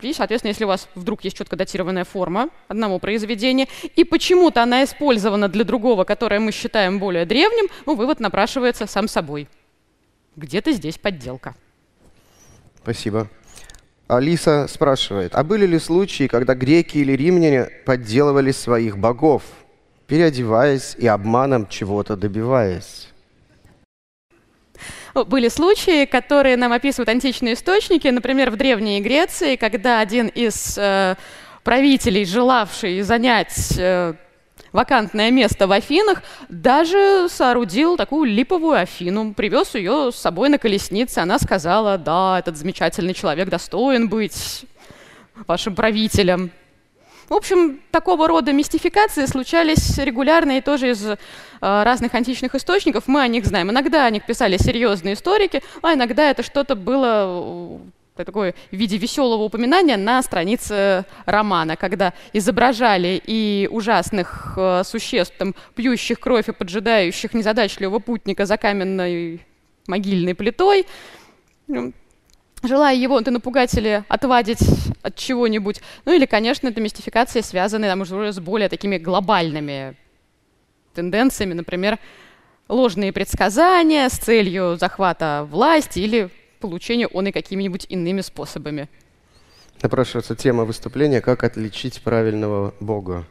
и, 0.10 0.14
соответственно, 0.14 0.50
если 0.50 0.66
у 0.66 0.68
вас 0.68 0.88
вдруг 0.96 1.24
есть 1.24 1.38
четко 1.38 1.56
датированная 1.56 2.04
форма 2.04 2.50
одного 2.68 3.00
произведения, 3.00 3.68
и 3.96 4.04
почему-то 4.04 4.64
она 4.64 4.84
использована 4.84 5.48
для 5.48 5.64
другого, 5.64 6.04
которое 6.04 6.40
мы 6.40 6.52
считаем 6.52 7.00
более 7.00 7.26
древним, 7.26 7.68
ну, 7.86 7.96
вывод 7.96 8.20
напрашивается 8.20 8.88
сам 8.88 9.08
собой. 9.08 9.48
Где-то 10.36 10.72
здесь 10.72 10.98
подделка. 10.98 11.56
Спасибо. 12.82 13.30
Алиса 14.08 14.68
спрашивает, 14.68 15.36
а 15.36 15.44
были 15.44 15.66
ли 15.66 15.80
случаи, 15.80 16.28
когда 16.28 16.54
греки 16.54 16.98
или 16.98 17.14
римляне 17.14 17.70
подделывали 17.86 18.52
своих 18.52 18.98
богов, 18.98 19.44
переодеваясь 20.08 20.96
и 20.98 21.08
обманом 21.08 21.68
чего-то 21.68 22.18
добиваясь? 22.18 23.11
Были 25.14 25.50
случаи, 25.50 26.06
которые 26.06 26.56
нам 26.58 26.72
описывают 26.72 27.10
античные 27.10 27.56
источники, 27.56 28.08
например, 28.08 28.50
в 28.50 28.56
Древней 28.56 29.02
Греции, 29.02 29.56
когда 29.58 30.00
один 30.00 30.28
из 30.28 30.78
э, 30.78 31.16
правителей, 31.64 32.26
желавший 32.26 33.02
занять 33.02 33.74
э, 33.78 34.14
вакантное 34.72 35.32
место 35.32 35.68
в 35.68 35.72
Афинах, 35.74 36.24
даже 36.48 37.28
соорудил 37.30 37.98
такую 37.98 38.32
липовую 38.32 38.80
Афину, 38.80 39.34
привез 39.34 39.76
ее 39.76 40.12
с 40.14 40.16
собой 40.16 40.48
на 40.50 40.58
колеснице. 40.58 41.20
Она 41.20 41.40
сказала, 41.40 41.98
да, 41.98 42.40
этот 42.40 42.58
замечательный 42.58 43.14
человек 43.14 43.50
достоин 43.50 44.08
быть 44.08 44.66
вашим 45.46 45.76
правителем. 45.76 46.52
В 47.32 47.34
общем, 47.34 47.80
такого 47.92 48.28
рода 48.28 48.52
мистификации 48.52 49.26
случались 49.26 49.98
регулярно 49.98 50.58
и 50.58 50.62
тоже 50.62 50.90
из 50.90 51.06
э, 51.06 51.16
разных 51.62 52.14
античных 52.14 52.56
источников. 52.56 53.08
Мы 53.08 53.22
о 53.22 53.28
них 53.30 53.46
знаем. 53.46 53.72
Иногда 53.72 54.06
о 54.06 54.10
них 54.10 54.26
писали 54.26 54.58
серьезные 54.58 55.14
историки, 55.14 55.64
а 55.82 55.94
иногда 55.94 56.30
это 56.30 56.44
что-то 56.44 56.76
было 56.76 57.80
такое 58.18 58.54
в 58.70 58.76
виде 58.76 58.98
веселого 58.98 59.44
упоминания 59.44 59.96
на 59.96 60.22
странице 60.24 61.06
романа, 61.26 61.78
когда 61.78 62.14
изображали 62.34 63.22
и 63.26 63.70
ужасных 63.72 64.56
э, 64.58 64.84
существ, 64.84 65.34
там, 65.38 65.56
пьющих 65.74 66.20
кровь 66.20 66.50
и 66.50 66.52
поджидающих 66.52 67.34
незадачливого 67.34 68.00
путника 68.00 68.46
за 68.46 68.58
каменной 68.58 69.40
могильной 69.88 70.36
плитой, 70.36 70.86
желая 72.64 72.96
его 72.96 73.20
ты 73.22 73.32
напугать 73.32 73.74
или 73.76 74.04
отвадить 74.08 74.60
от 75.02 75.16
чего-нибудь. 75.16 75.82
Ну 76.06 76.14
или, 76.14 76.26
конечно, 76.26 76.68
это 76.68 76.82
мистификации, 76.82 77.42
связанные 77.42 77.90
там, 77.90 78.02
уже 78.02 78.32
с 78.32 78.40
более 78.40 78.70
такими 78.70 78.98
глобальными 78.98 79.96
тенденциями, 80.94 81.54
например, 81.54 82.00
ложные 82.68 83.12
предсказания 83.14 84.10
с 84.10 84.14
целью 84.14 84.78
захвата 84.78 85.48
власти 85.50 86.00
или 86.00 86.30
получения 86.60 87.08
он 87.08 87.28
и 87.28 87.32
какими-нибудь 87.32 87.86
иными 87.90 88.22
способами. 88.22 88.88
Напрашивается 89.82 90.36
тема 90.36 90.64
выступления 90.64 91.22
«Как 91.22 91.44
отличить 91.44 92.02
правильного 92.02 92.74
Бога». 92.80 93.26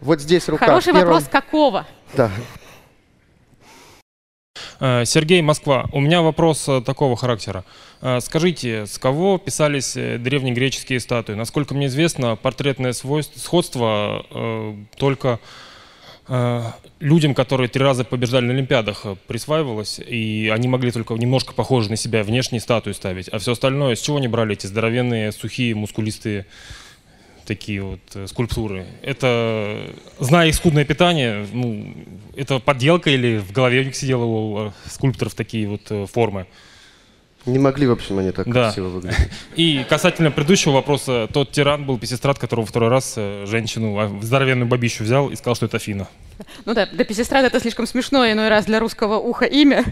Вот 0.00 0.20
здесь 0.20 0.48
рука. 0.48 0.66
Хороший 0.66 0.92
первом... 0.92 1.14
вопрос, 1.14 1.28
какого? 1.28 1.86
Да, 2.14 2.30
Сергей, 4.82 5.40
Москва. 5.42 5.88
У 5.92 6.00
меня 6.00 6.22
вопрос 6.22 6.68
э, 6.68 6.82
такого 6.84 7.14
характера. 7.14 7.64
Э, 8.00 8.18
скажите, 8.20 8.86
с 8.86 8.98
кого 8.98 9.38
писались 9.38 9.94
древнегреческие 9.94 10.98
статуи? 10.98 11.34
Насколько 11.34 11.72
мне 11.72 11.86
известно, 11.86 12.34
портретное 12.34 12.92
свойство, 12.92 13.38
сходство 13.38 14.26
э, 14.28 14.74
только 14.96 15.38
э, 16.26 16.62
людям, 16.98 17.32
которые 17.32 17.68
три 17.68 17.80
раза 17.80 18.02
побеждали 18.02 18.46
на 18.46 18.54
Олимпиадах, 18.54 19.06
присваивалось, 19.28 20.00
и 20.00 20.50
они 20.52 20.66
могли 20.66 20.90
только 20.90 21.14
немножко 21.14 21.52
похожи 21.52 21.88
на 21.88 21.96
себя 21.96 22.24
внешние 22.24 22.60
статуи 22.60 22.90
ставить. 22.90 23.28
А 23.28 23.38
все 23.38 23.52
остальное, 23.52 23.94
с 23.94 24.00
чего 24.00 24.16
они 24.16 24.26
брали 24.26 24.54
эти 24.54 24.66
здоровенные, 24.66 25.30
сухие, 25.30 25.76
мускулистые 25.76 26.46
такие 27.54 27.82
вот 27.82 28.00
э, 28.14 28.26
скульптуры. 28.26 28.86
Это, 29.02 29.78
зная 30.18 30.48
их 30.48 30.54
скудное 30.54 30.84
питание, 30.84 31.46
ну, 31.52 31.94
это 32.34 32.58
подделка 32.58 33.10
или 33.10 33.38
в 33.38 33.52
голове 33.52 33.80
у 33.80 33.84
них 33.84 33.94
сидело 33.94 34.24
у 34.24 34.68
э, 34.68 34.70
скульпторов 34.86 35.34
такие 35.34 35.68
вот 35.68 35.82
э, 35.90 36.06
формы? 36.06 36.46
Не 37.44 37.58
могли, 37.58 37.86
в 37.86 37.92
общем, 37.92 38.18
они 38.20 38.30
так 38.30 38.46
да. 38.46 38.64
красиво 38.64 38.88
выглядеть. 38.88 39.18
И 39.56 39.84
касательно 39.88 40.30
предыдущего 40.30 40.72
вопроса, 40.72 41.28
тот 41.32 41.50
тиран 41.50 41.84
был 41.84 41.98
песестрат, 41.98 42.38
которого 42.38 42.64
второй 42.64 42.88
раз 42.88 43.16
женщину, 43.16 43.98
а, 43.98 44.08
здоровенную 44.22 44.68
бабищу 44.68 45.04
взял 45.04 45.28
и 45.28 45.36
сказал, 45.36 45.56
что 45.56 45.66
это 45.66 45.76
Афина. 45.76 46.08
Ну 46.64 46.72
да, 46.72 46.86
для 46.86 47.04
песестрата 47.04 47.48
это 47.48 47.60
слишком 47.60 47.86
смешное 47.86 48.32
иной 48.32 48.48
раз 48.48 48.64
для 48.64 48.80
русского 48.80 49.16
уха 49.16 49.44
имя. 49.44 49.84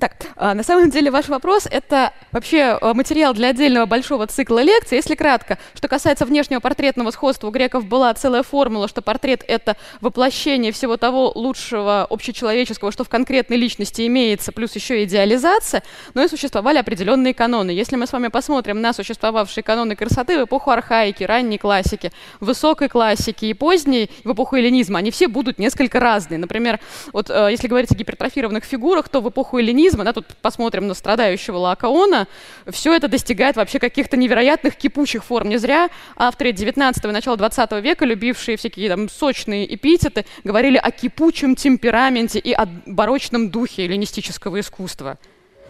Так, 0.00 0.16
а, 0.34 0.54
на 0.54 0.64
самом 0.64 0.90
деле 0.90 1.08
ваш 1.12 1.28
вопрос– 1.28 1.68
это 1.70 2.12
вообще 2.32 2.76
а, 2.80 2.94
материал 2.94 3.32
для 3.32 3.50
отдельного 3.50 3.86
большого 3.86 4.26
цикла 4.26 4.60
лекций. 4.60 4.96
Если 4.96 5.14
кратко, 5.14 5.56
что 5.72 5.86
касается 5.86 6.26
внешнего 6.26 6.58
портретного 6.58 7.12
сходства, 7.12 7.46
у 7.46 7.50
греков 7.52 7.86
была 7.86 8.12
целая 8.14 8.42
формула, 8.42 8.88
что 8.88 9.02
портрет– 9.02 9.44
это 9.46 9.76
воплощение 10.00 10.72
всего 10.72 10.96
того 10.96 11.30
лучшего 11.36 12.08
общечеловеческого, 12.10 12.90
что 12.90 13.04
в 13.04 13.08
конкретной 13.08 13.56
личности 13.56 14.04
имеется, 14.08 14.50
плюс 14.50 14.74
еще 14.74 15.04
идеализация, 15.04 15.84
но 16.14 16.24
и 16.24 16.28
существовали 16.28 16.78
определенные 16.78 17.32
каноны. 17.32 17.70
Если 17.70 17.94
мы 17.94 18.08
с 18.08 18.12
вами 18.12 18.28
посмотрим 18.28 18.80
на 18.80 18.92
существовавшие 18.94 19.62
каноны 19.62 19.94
красоты 19.94 20.40
в 20.40 20.46
эпоху 20.46 20.72
архаики, 20.72 21.22
ранней 21.22 21.58
классики, 21.58 22.10
высокой 22.40 22.88
классики 22.88 23.44
и 23.44 23.54
поздней, 23.54 24.10
в 24.24 24.32
эпоху 24.32 24.56
эллинизма, 24.56 24.98
они 24.98 25.12
все 25.12 25.28
будут 25.28 25.60
несколько 25.60 26.00
разные. 26.00 26.38
Например, 26.38 26.80
вот 27.12 27.30
а, 27.30 27.46
если 27.46 27.68
говорить 27.68 27.92
о 27.92 27.94
гипертрофированных 27.94 28.64
фигурах, 28.64 29.08
то 29.08 29.20
в 29.20 29.28
эпоху 29.28 29.58
эллинизма 29.58 29.83
механизмы, 29.84 30.04
да, 30.04 30.12
тут 30.12 30.26
посмотрим 30.40 30.88
на 30.88 30.94
страдающего 30.94 31.58
Лаокаона, 31.58 32.26
все 32.68 32.94
это 32.94 33.08
достигает 33.08 33.56
вообще 33.56 33.78
каких-то 33.78 34.16
невероятных 34.16 34.76
кипучих 34.76 35.24
форм. 35.24 35.48
Не 35.48 35.58
зря 35.58 35.90
авторы 36.16 36.52
19 36.52 37.04
и 37.04 37.08
начала 37.08 37.36
20 37.36 37.72
века, 37.82 38.04
любившие 38.04 38.56
всякие 38.56 38.88
там 38.88 39.08
сочные 39.08 39.72
эпитеты, 39.74 40.24
говорили 40.42 40.78
о 40.78 40.90
кипучем 40.90 41.54
темпераменте 41.54 42.38
и 42.38 42.52
о 42.52 42.66
барочном 42.86 43.50
духе 43.50 43.84
эллинистического 43.84 44.60
искусства. 44.60 45.18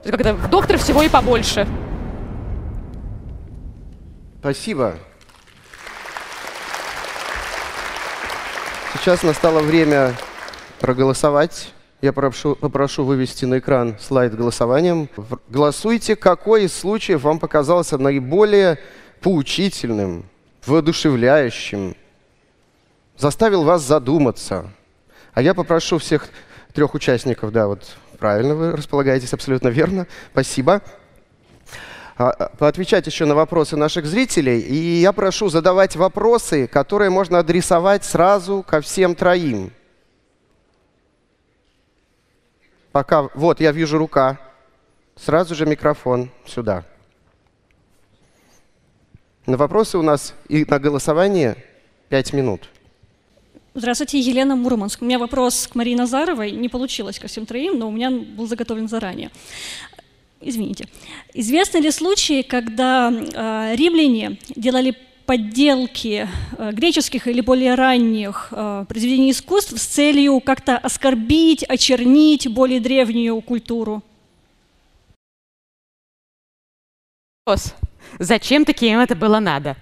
То 0.03 0.11
есть 0.11 0.23
как-то 0.23 0.49
доктор 0.49 0.79
всего 0.79 1.03
и 1.03 1.09
побольше. 1.09 1.67
Спасибо. 4.41 4.95
Сейчас 8.95 9.23
настало 9.23 9.61
время 9.61 10.15
проголосовать. 10.81 11.74
Я 12.05 12.13
попрошу, 12.13 12.55
попрошу 12.55 13.03
вывести 13.03 13.47
на 13.47 13.61
экран 13.61 13.97
слайд 13.99 14.37
голосованием. 14.37 15.09
Голосуйте, 15.49 16.17
какой 16.17 16.65
из 16.65 16.75
случаев 16.75 17.23
вам 17.23 17.39
показался 17.39 17.97
наиболее 17.97 18.79
поучительным, 19.23 20.27
воодушевляющим, 20.67 21.97
заставил 23.17 23.65
вас 23.65 23.81
задуматься. 23.85 24.71
А 25.33 25.41
я 25.41 25.55
попрошу 25.55 25.97
всех 25.97 26.29
трех 26.75 26.93
участников, 26.93 27.53
да, 27.53 27.69
вот 27.69 27.97
правильно 28.19 28.55
вы 28.55 28.73
располагаетесь, 28.73 29.33
абсолютно 29.33 29.69
верно, 29.69 30.07
спасибо, 30.33 30.83
а, 32.19 32.29
а, 32.29 32.49
поотвечать 32.59 33.07
еще 33.07 33.25
на 33.25 33.35
вопросы 33.35 33.79
наших 33.79 34.05
зрителей. 34.05 34.61
И 34.61 35.01
я 35.01 35.15
прошу 35.15 35.49
задавать 35.49 35.97
вопросы, 35.97 36.67
которые 36.67 37.09
можно 37.09 37.39
адресовать 37.39 38.05
сразу 38.05 38.63
ко 38.63 38.83
всем 38.83 39.15
троим. 39.15 39.73
Пока, 42.95 43.29
вот, 43.35 43.61
я 43.61 43.73
вижу 43.73 43.99
рука. 43.99 44.39
Сразу 45.17 45.57
же 45.57 45.67
микрофон 45.67 46.31
сюда. 46.47 46.85
На 49.47 49.57
вопросы 49.57 49.99
у 49.99 50.03
нас 50.03 50.33
и 50.49 50.65
на 50.65 50.79
голосование 50.79 51.57
5 52.11 52.33
минут. 52.35 52.69
Здравствуйте, 53.75 54.21
Елена 54.21 54.55
Мурманск. 54.55 55.03
У 55.03 55.07
меня 55.07 55.19
вопрос 55.19 55.67
к 55.67 55.75
Марии 55.75 55.97
Назаровой. 55.97 56.53
Не 56.53 56.69
получилось 56.69 57.19
ко 57.19 57.27
всем 57.27 57.47
троим, 57.47 57.81
но 57.81 57.89
у 57.89 57.91
меня 57.91 58.13
был 58.13 58.47
заготовлен 58.47 58.87
заранее. 58.87 59.33
Извините. 60.41 60.87
Известны 61.33 61.79
ли 61.79 61.91
случаи, 61.91 62.43
когда 62.43 63.11
э, 63.11 63.75
римляне 63.75 64.39
делали 64.55 64.97
подделки 65.27 66.29
э, 66.59 66.73
греческих 66.73 67.27
или 67.27 67.41
более 67.41 67.75
ранних 67.75 68.49
э, 68.51 68.85
произведений 68.89 69.31
искусств 69.31 69.79
с 69.79 69.85
целью 69.85 70.41
как-то 70.41 70.77
оскорбить, 70.77 71.65
очернить 71.65 72.49
более 72.49 72.81
древнюю 72.81 73.41
культуру? 73.41 74.03
Зачем 78.19 78.65
таким 78.65 79.01
это 79.01 79.15
было 79.15 79.41
надо? 79.41 79.77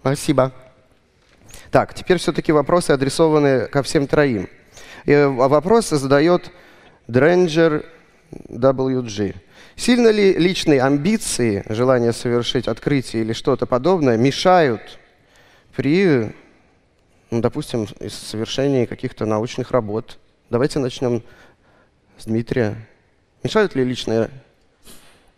Спасибо. 0.00 0.52
Так, 1.70 1.94
теперь 1.94 2.18
все-таки 2.18 2.52
вопросы 2.52 2.92
адресованы 2.92 3.66
ко 3.66 3.82
всем 3.82 4.06
троим. 4.06 4.48
И 5.04 5.12
э, 5.12 5.26
вопрос 5.26 5.88
задает 5.90 6.50
Дренджер 7.06 7.84
WG. 8.48 9.34
Сильно 9.76 10.08
ли 10.08 10.32
личные 10.32 10.82
амбиции, 10.82 11.62
желание 11.68 12.14
совершить 12.14 12.66
открытие 12.66 13.22
или 13.22 13.34
что-то 13.34 13.66
подобное 13.66 14.16
мешают 14.16 14.98
при, 15.74 16.34
ну, 17.30 17.40
допустим, 17.42 17.86
совершении 18.08 18.86
каких-то 18.86 19.26
научных 19.26 19.72
работ? 19.72 20.18
Давайте 20.48 20.78
начнем 20.78 21.22
с 22.16 22.24
Дмитрия. 22.24 22.88
Мешают 23.42 23.74
ли 23.74 23.84
личные 23.84 24.30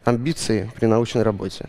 амбиции 0.05 0.71
при 0.77 0.87
научной 0.87 1.25
работе? 1.25 1.69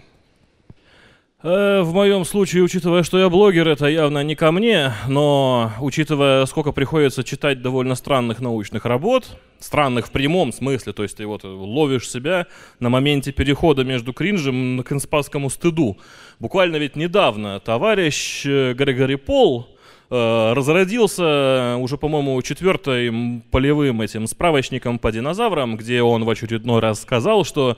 Э, 1.42 1.82
в 1.84 1.94
моем 1.94 2.26
случае, 2.26 2.64
учитывая, 2.64 3.02
что 3.04 3.18
я 3.18 3.30
блогер, 3.30 3.70
это 3.70 3.86
явно 3.86 4.22
не 4.24 4.36
ко 4.36 4.52
мне, 4.52 4.92
но 5.08 5.72
учитывая, 5.80 6.46
сколько 6.46 6.74
приходится 6.74 7.24
читать 7.24 7.62
довольно 7.62 7.96
странных 7.96 8.42
научных 8.42 8.84
работ, 8.84 9.38
странных 9.58 10.08
в 10.08 10.12
прямом 10.12 10.52
смысле, 10.52 10.92
то 10.92 11.04
есть 11.04 11.16
ты 11.16 11.26
вот 11.26 11.46
ловишь 11.46 12.10
себя 12.10 12.48
на 12.82 12.90
моменте 12.90 13.32
перехода 13.32 13.86
между 13.86 14.12
кринжем 14.12 14.84
к 14.84 14.92
инспасскому 14.92 15.50
стыду. 15.50 15.98
Буквально 16.40 16.76
ведь 16.76 16.98
недавно 16.98 17.62
товарищ 17.62 18.46
э, 18.46 18.74
Грегори 18.74 19.16
Пол 19.16 19.70
э, 20.10 20.54
разродился 20.54 21.78
уже, 21.78 21.98
по-моему, 21.98 22.42
четвертым 22.42 23.46
полевым 23.50 24.02
этим 24.02 24.28
справочником 24.28 25.00
по 25.00 25.10
динозаврам, 25.10 25.78
где 25.78 26.02
он 26.02 26.26
в 26.26 26.30
очередной 26.30 26.82
раз 26.82 27.02
сказал, 27.02 27.46
что 27.46 27.78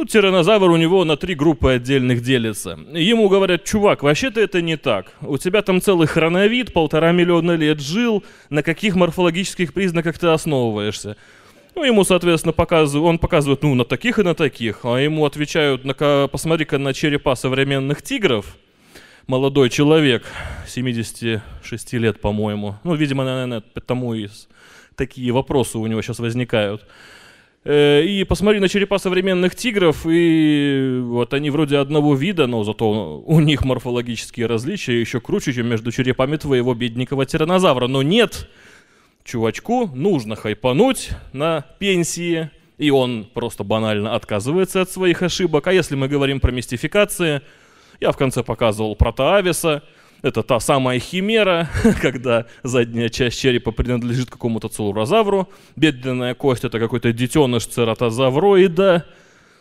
ну, 0.00 0.06
тиранозавр 0.06 0.70
у 0.70 0.76
него 0.78 1.04
на 1.04 1.18
три 1.18 1.34
группы 1.34 1.72
отдельных 1.72 2.22
делится. 2.22 2.78
Ему 2.90 3.28
говорят, 3.28 3.64
чувак, 3.64 4.02
вообще-то 4.02 4.40
это 4.40 4.62
не 4.62 4.78
так. 4.78 5.12
У 5.20 5.36
тебя 5.36 5.60
там 5.60 5.82
целый 5.82 6.06
хроновид, 6.06 6.72
полтора 6.72 7.12
миллиона 7.12 7.52
лет 7.52 7.80
жил, 7.80 8.24
на 8.48 8.62
каких 8.62 8.96
морфологических 8.96 9.74
признаках 9.74 10.18
ты 10.18 10.28
основываешься? 10.28 11.18
Ну, 11.74 11.84
ему, 11.84 12.04
соответственно, 12.04 12.54
показывают, 12.54 13.10
он 13.10 13.18
показывает, 13.18 13.62
ну, 13.62 13.74
на 13.74 13.84
таких 13.84 14.18
и 14.18 14.22
на 14.22 14.34
таких, 14.34 14.86
а 14.86 14.96
ему 14.96 15.26
отвечают, 15.26 15.82
посмотри-ка 16.32 16.78
на 16.78 16.94
черепа 16.94 17.36
современных 17.36 18.00
тигров, 18.00 18.56
молодой 19.26 19.68
человек, 19.68 20.24
76 20.66 21.92
лет, 21.92 22.22
по-моему, 22.22 22.76
ну, 22.84 22.94
видимо, 22.94 23.24
наверное, 23.26 23.60
потому 23.60 24.14
и 24.14 24.28
такие 24.96 25.30
вопросы 25.30 25.76
у 25.76 25.86
него 25.86 26.00
сейчас 26.00 26.20
возникают– 26.20 26.86
и 27.64 28.24
посмотри 28.26 28.58
на 28.58 28.68
черепа 28.68 28.98
современных 28.98 29.54
тигров, 29.54 30.06
и 30.08 30.98
вот 31.02 31.34
они 31.34 31.50
вроде 31.50 31.76
одного 31.76 32.14
вида, 32.14 32.46
но 32.46 32.64
зато 32.64 33.20
у 33.20 33.40
них 33.40 33.64
морфологические 33.64 34.46
различия 34.46 34.98
еще 34.98 35.20
круче, 35.20 35.52
чем 35.52 35.68
между 35.68 35.92
черепами 35.92 36.36
твоего 36.36 36.72
бедненького 36.74 37.26
тиранозавра. 37.26 37.86
Но 37.86 38.02
нет, 38.02 38.48
чувачку 39.24 39.90
нужно 39.94 40.36
хайпануть 40.36 41.10
на 41.34 41.66
пенсии, 41.78 42.50
и 42.78 42.90
он 42.90 43.28
просто 43.34 43.62
банально 43.62 44.14
отказывается 44.14 44.80
от 44.80 44.90
своих 44.90 45.20
ошибок. 45.20 45.66
А 45.66 45.72
если 45.74 45.96
мы 45.96 46.08
говорим 46.08 46.40
про 46.40 46.52
мистификации, 46.52 47.42
я 48.00 48.12
в 48.12 48.16
конце 48.16 48.42
показывал 48.42 48.96
протоависа, 48.96 49.82
это 50.22 50.42
та 50.42 50.60
самая 50.60 50.98
химера, 50.98 51.68
когда 52.02 52.46
задняя 52.62 53.08
часть 53.08 53.40
черепа 53.40 53.72
принадлежит 53.72 54.30
какому-то 54.30 54.68
целурозавру, 54.68 55.48
бедренная 55.76 56.34
кость 56.34 56.64
это 56.64 56.78
какой-то 56.78 57.12
детеныш 57.12 57.66
цератозавроида 57.66 59.06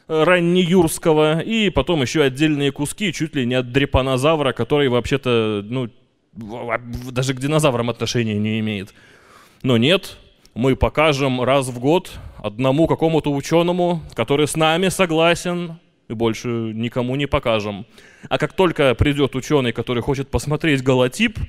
э, 0.08 0.24
раннеюрского, 0.24 1.40
и 1.40 1.70
потом 1.70 2.02
еще 2.02 2.24
отдельные 2.24 2.72
куски 2.72 3.14
чуть 3.14 3.36
ли 3.36 3.46
не 3.46 3.56
от 3.56 3.72
дрепанозавра, 3.72 4.52
который 4.52 4.90
вообще-то, 4.90 5.64
ну, 5.64 5.90
даже 6.34 7.34
к 7.34 7.40
динозаврам 7.40 7.90
отношения 7.90 8.38
не 8.38 8.60
имеет. 8.60 8.94
Но 9.64 9.78
нет, 9.78 10.18
мы 10.54 10.76
покажем 10.76 11.42
раз 11.42 11.68
в 11.68 11.80
год 11.80 12.12
одному 12.38 12.88
какому-то 12.88 13.32
ученому, 13.32 14.02
который 14.14 14.48
с 14.48 14.56
нами 14.56 14.90
согласен, 14.90 15.80
и 16.10 16.14
больше 16.14 16.48
никому 16.48 17.16
не 17.16 17.28
покажем. 17.28 17.86
А 18.28 18.38
как 18.38 18.54
только 18.54 18.94
придет 18.96 19.36
ученый, 19.36 19.72
который 19.72 20.04
хочет 20.04 20.30
посмотреть 20.30 20.84
голотип 20.84 21.40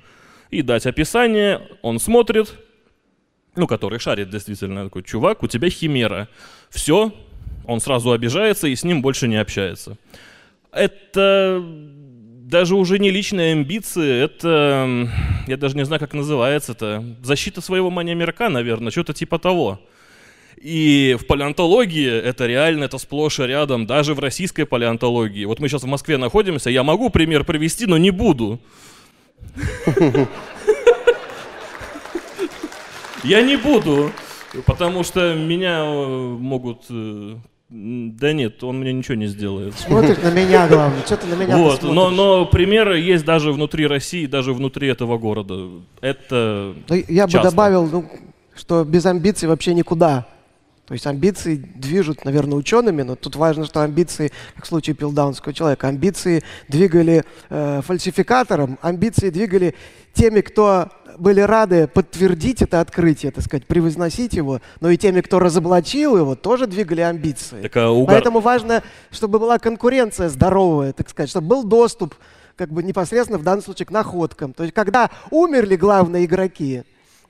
и 0.51 0.63
дать 0.63 0.87
описание, 0.87 1.63
он 1.83 1.99
смотрит, 1.99 2.55
ну, 3.57 3.67
который 3.67 3.99
шарит 3.99 4.31
действительно, 4.31 4.85
такой, 4.85 5.03
чувак, 5.03 5.43
у 5.43 5.49
тебя 5.49 5.71
химера. 5.71 6.29
Все, 6.69 7.13
он 7.67 7.81
сразу 7.81 8.13
обижается 8.13 8.69
и 8.69 8.77
с 8.77 8.85
ним 8.85 9.03
больше 9.03 9.27
не 9.27 9.37
общается. 9.37 9.97
Это 10.73 11.65
даже 12.51 12.77
уже 12.77 12.99
не 12.99 13.11
личные 13.11 13.53
амбиции, 13.53 14.23
это, 14.25 15.09
я 15.47 15.57
даже 15.57 15.77
не 15.77 15.85
знаю, 15.85 16.01
как 16.01 16.13
называется 16.13 16.73
это, 16.73 17.17
защита 17.23 17.61
своего 17.61 17.91
мания 17.91 18.15
мирка, 18.15 18.49
наверное, 18.49 18.91
что-то 18.91 19.15
типа 19.15 19.39
того. 19.39 19.81
И 20.61 21.17
в 21.19 21.27
палеонтологии 21.27 22.07
это 22.07 22.47
реально, 22.47 22.85
это 22.85 22.99
сплошь 22.99 23.39
и 23.41 23.45
рядом, 23.45 23.87
даже 23.87 24.15
в 24.15 24.19
российской 24.19 24.65
палеонтологии. 24.65 25.47
Вот 25.47 25.59
мы 25.59 25.69
сейчас 25.69 25.85
в 25.85 25.87
Москве 25.87 26.19
находимся, 26.19 26.69
я 26.69 26.83
могу 26.83 27.09
пример 27.09 27.45
привести, 27.45 27.87
но 27.87 27.97
не 27.97 28.11
буду. 28.11 28.61
Я 33.25 33.43
не 33.43 33.57
буду. 33.57 34.11
Потому 34.67 35.05
что 35.05 35.35
меня 35.35 35.85
э, 35.85 36.37
могут... 36.39 36.85
э, 36.91 37.37
Да 37.69 38.33
нет, 38.33 38.65
он 38.65 38.81
мне 38.81 38.93
ничего 38.93 39.15
не 39.15 39.27
сделает. 39.27 39.75
Смотришь 39.79 40.17
на 40.23 40.31
меня, 40.31 40.67
главное. 40.67 41.03
Что 41.07 41.17
ты 41.19 41.27
на 41.27 41.35
меня 41.35 41.57
Вот, 41.57 41.83
но, 41.83 42.11
но 42.11 42.47
примеры 42.47 42.99
есть 42.99 43.25
даже 43.25 43.53
внутри 43.53 43.87
России, 43.87 44.27
даже 44.27 44.53
внутри 44.53 44.89
этого 44.89 45.19
города. 45.19 45.69
Это 46.01 46.75
Ну, 46.89 47.05
я 47.09 47.27
бы 47.27 47.33
часто. 47.33 47.51
добавил, 47.51 47.87
ну, 47.87 48.11
что 48.57 48.85
без 48.85 49.07
амбиций 49.07 49.49
вообще 49.49 49.73
никуда. 49.75 50.27
То 50.91 50.95
есть 50.95 51.07
амбиции 51.07 51.55
движут, 51.55 52.25
наверное, 52.25 52.59
учеными, 52.59 53.03
но 53.03 53.15
тут 53.15 53.37
важно, 53.37 53.65
что 53.65 53.81
амбиции, 53.81 54.33
как 54.57 54.65
в 54.65 54.67
случае 54.67 54.97
пилдаунского 54.97 55.55
человека, 55.55 55.87
амбиции 55.87 56.43
двигали 56.67 57.23
э, 57.49 57.81
фальсификатором, 57.87 58.77
амбиции 58.83 59.31
двигали 59.31 59.77
теми, 60.15 60.41
кто 60.41 60.89
были 61.17 61.43
рады 61.43 61.87
подтвердить 61.87 62.61
это 62.63 62.81
открытие, 62.81 63.31
так 63.31 63.45
сказать, 63.45 63.69
превозносить 63.69 64.33
его, 64.33 64.61
но 64.81 64.91
и 64.91 64.97
теми, 64.97 65.21
кто 65.21 65.39
разоблачил 65.39 66.17
его, 66.17 66.35
тоже 66.35 66.67
двигали 66.67 67.03
амбиции. 67.03 67.63
Так, 67.63 67.77
а 67.77 67.91
угар- 67.93 68.07
Поэтому 68.17 68.41
важно, 68.41 68.83
чтобы 69.13 69.39
была 69.39 69.61
конкуренция 69.61 70.29
здоровая, 70.29 70.93
так 70.93 71.09
сказать, 71.09 71.31
чтобы 71.31 71.47
был 71.47 71.63
доступ 71.63 72.17
как 72.57 72.73
бы 72.73 72.83
непосредственно 72.83 73.39
в 73.39 73.45
данном 73.45 73.63
случае 73.63 73.87
к 73.87 73.93
находкам. 73.93 74.53
То 74.55 74.65
есть 74.65 74.75
когда 74.75 75.09
умерли 75.31 75.77
главные 75.77 76.25
игроки, 76.25 76.83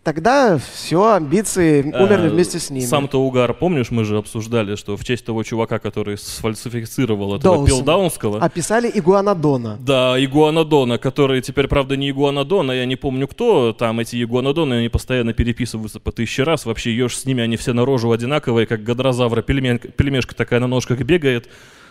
тогда 0.03 0.59
все, 0.59 1.13
амбиции 1.15 1.83
умерли 1.83 2.29
Э, 2.29 2.31
вместе 2.31 2.59
с 2.59 2.71
ними. 2.71 2.85
Сам-то 2.85 3.21
угар, 3.21 3.53
помнишь, 3.55 3.91
мы 3.91 4.05
же 4.05 4.17
обсуждали, 4.19 4.75
что 4.77 4.97
в 4.97 5.05
честь 5.05 5.25
того 5.25 5.43
чувака, 5.43 5.79
который 5.79 6.17
сфальсифицировал 6.19 7.37
этого 7.37 7.57
Доусон. 7.57 7.79
Пилдаунского, 7.79 8.39
Описали 8.41 8.91
игуанодона. 8.93 9.79
Да, 9.81 10.23
игуанодона, 10.23 10.99
который 10.99 11.41
теперь, 11.43 11.69
правда, 11.69 11.97
не 11.97 12.11
игуанодон, 12.11 12.71
а 12.71 12.75
я 12.75 12.87
не 12.87 12.97
помню 12.97 13.29
кто. 13.29 13.73
Там 13.73 14.01
эти 14.01 14.23
игуанодоны, 14.23 14.75
они 14.75 14.89
постоянно 14.89 15.33
переписываются 15.33 16.01
по 16.01 16.13
тысяче 16.13 16.43
раз. 16.43 16.67
Вообще, 16.67 16.95
ешь 16.95 17.19
с 17.19 17.25
ними, 17.27 17.43
они 17.43 17.57
все 17.57 17.73
на 17.73 17.85
рожу 17.85 18.11
одинаковые, 18.11 18.67
как 18.67 18.83
гадрозавра. 18.83 19.43
Пельмен- 19.43 19.79
пельмешка 19.93 20.35
такая 20.35 20.61
на 20.61 20.67
ножках 20.67 21.01
бегает. 21.01 21.49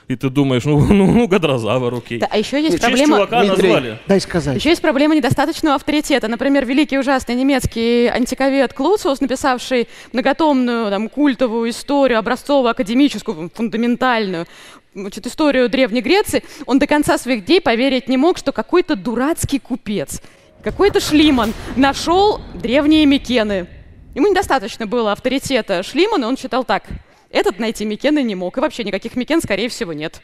И 0.09 0.15
ты 0.15 0.31
думаешь, 0.31 0.65
ну, 0.65 0.79
ну, 0.79 1.05
ну 1.05 1.27
гадрозавр, 1.27 1.93
окей. 1.93 2.17
Да, 2.17 2.27
а 2.31 2.37
еще 2.39 2.59
есть 2.59 2.71
честь 2.71 2.83
проблема... 2.83 3.17
чувака 3.17 3.43
назвали. 3.43 3.99
Дай 4.07 4.19
сказать. 4.19 4.55
Еще 4.57 4.69
есть 4.69 4.81
проблема 4.81 5.15
недостаточного 5.15 5.75
авторитета. 5.75 6.27
Например, 6.27 6.65
великий 6.65 6.97
ужасный 6.97 7.35
немецкий 7.35 8.07
антиковед 8.07 8.73
Клуциус, 8.73 9.21
написавший 9.21 9.87
многотомную 10.11 10.89
там, 10.89 11.09
культовую 11.09 11.69
историю, 11.69 12.17
образцовую, 12.17 12.71
академическую, 12.71 13.51
фундаментальную, 13.53 14.47
значит, 14.95 15.27
историю 15.27 15.69
Древней 15.69 16.01
Греции, 16.01 16.43
он 16.65 16.79
до 16.79 16.87
конца 16.87 17.19
своих 17.19 17.45
дней 17.45 17.61
поверить 17.61 18.09
не 18.09 18.17
мог, 18.17 18.39
что 18.39 18.51
какой-то 18.51 18.95
дурацкий 18.95 19.59
купец, 19.59 20.23
какой-то 20.63 20.99
шлиман 20.99 21.53
нашел 21.75 22.41
древние 22.55 23.05
Микены. 23.05 23.67
Ему 24.15 24.27
недостаточно 24.27 24.87
было 24.87 25.11
авторитета 25.11 25.83
Шлимана, 25.83 26.27
он 26.27 26.35
считал 26.35 26.63
так. 26.63 26.85
Этот 27.31 27.59
найти 27.59 27.85
Микены 27.85 28.23
не 28.23 28.35
мог. 28.35 28.57
И 28.57 28.61
вообще 28.61 28.83
никаких 28.83 29.15
Микен, 29.15 29.41
скорее 29.41 29.69
всего, 29.69 29.93
нет. 29.93 30.21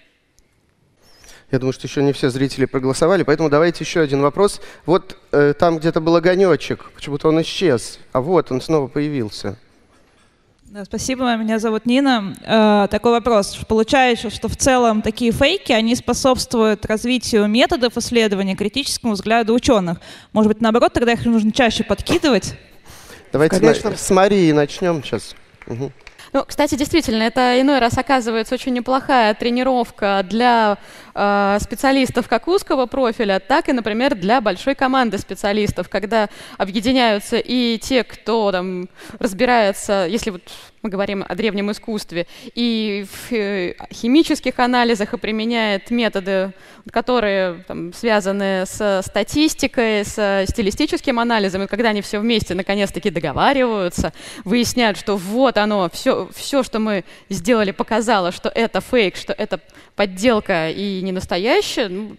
Я 1.52 1.60
думаю, 1.60 1.74
что 1.74 1.86
еще 1.88 2.02
не 2.02 2.12
все 2.12 2.30
зрители 2.32 2.66
проголосовали, 2.66 3.22
поэтому 3.24 3.50
давайте 3.50 3.84
еще 3.84 4.02
один 4.02 4.22
вопрос. 4.22 4.60
Вот 4.88 5.18
э, 5.32 5.54
там 5.58 5.78
где-то 5.78 6.02
был 6.02 6.16
огонечек, 6.16 6.92
почему-то 6.96 7.28
он 7.30 7.40
исчез, 7.44 8.00
а 8.14 8.22
вот 8.22 8.52
он 8.52 8.62
снова 8.62 8.88
появился. 8.88 9.56
Да, 10.64 10.84
спасибо, 10.84 11.36
меня 11.38 11.60
зовут 11.60 11.86
Нина. 11.86 12.36
Э, 12.42 12.88
такой 12.90 13.12
вопрос. 13.12 13.56
Получается, 13.68 14.32
что 14.32 14.48
в 14.50 14.58
целом 14.58 15.04
такие 15.04 15.32
фейки, 15.32 15.72
они 15.72 15.96
способствуют 15.96 16.84
развитию 16.88 17.48
методов 17.48 17.96
исследования, 17.96 18.56
критическому 18.56 19.14
взгляду 19.14 19.54
ученых. 19.54 20.00
Может 20.34 20.52
быть, 20.52 20.62
наоборот, 20.62 20.94
тогда 20.94 21.14
их 21.14 21.24
нужно 21.26 21.52
чаще 21.52 21.84
подкидывать? 21.84 22.56
Давайте 23.32 23.60
на- 23.60 23.96
с 23.96 24.10
Марии 24.10 24.52
начнем 24.52 25.04
сейчас. 25.04 25.36
Мгм. 25.68 25.94
Ну, 26.36 26.44
кстати, 26.46 26.76
действительно, 26.76 27.24
это 27.24 27.62
иной 27.62 27.80
раз 27.80 27.98
оказывается 27.98 28.56
очень 28.56 28.74
неплохая 28.74 29.34
тренировка 29.36 30.22
для 30.30 30.78
э, 31.14 31.58
специалистов 31.62 32.28
как 32.28 32.50
узкого 32.50 32.88
профиля, 32.88 33.40
так 33.40 33.70
и, 33.70 33.72
например, 33.72 34.16
для 34.16 34.42
большой 34.42 34.76
команды 34.76 35.18
специалистов, 35.18 35.88
когда 35.88 36.28
объединяются 36.58 37.38
и 37.38 37.78
те, 37.78 38.04
кто 38.04 38.52
там 38.52 38.90
разбирается, 39.18 40.08
если 40.10 40.32
вот 40.32 40.42
мы 40.86 40.90
говорим 40.90 41.26
о 41.28 41.34
древнем 41.34 41.72
искусстве, 41.72 42.28
и 42.54 43.08
в 43.10 43.34
э, 43.34 43.74
химических 43.92 44.60
анализах 44.60 45.16
и 45.16 45.18
применяет 45.18 45.90
методы, 45.90 46.52
которые 46.92 47.64
там, 47.68 47.92
связаны 47.92 48.66
с 48.68 49.02
статистикой, 49.04 50.06
с 50.06 50.46
стилистическим 50.48 51.20
анализом, 51.20 51.64
и 51.64 51.68
когда 51.68 51.90
они 51.90 52.02
все 52.02 52.20
вместе 52.20 52.54
наконец-таки 52.54 53.10
договариваются, 53.10 54.14
выясняют, 54.44 55.00
что 55.00 55.18
вот 55.18 55.58
оно, 55.58 55.90
все, 55.92 56.30
все, 56.36 56.62
что 56.62 56.78
мы 56.78 57.04
сделали, 57.30 57.72
показало, 57.72 58.32
что 58.32 58.50
это 58.50 58.80
фейк, 58.80 59.16
что 59.16 59.34
это 59.34 59.60
подделка 59.96 60.70
и 60.70 61.02
не 61.02 61.12
настоящее, 61.12 61.88
ну, 61.88 62.16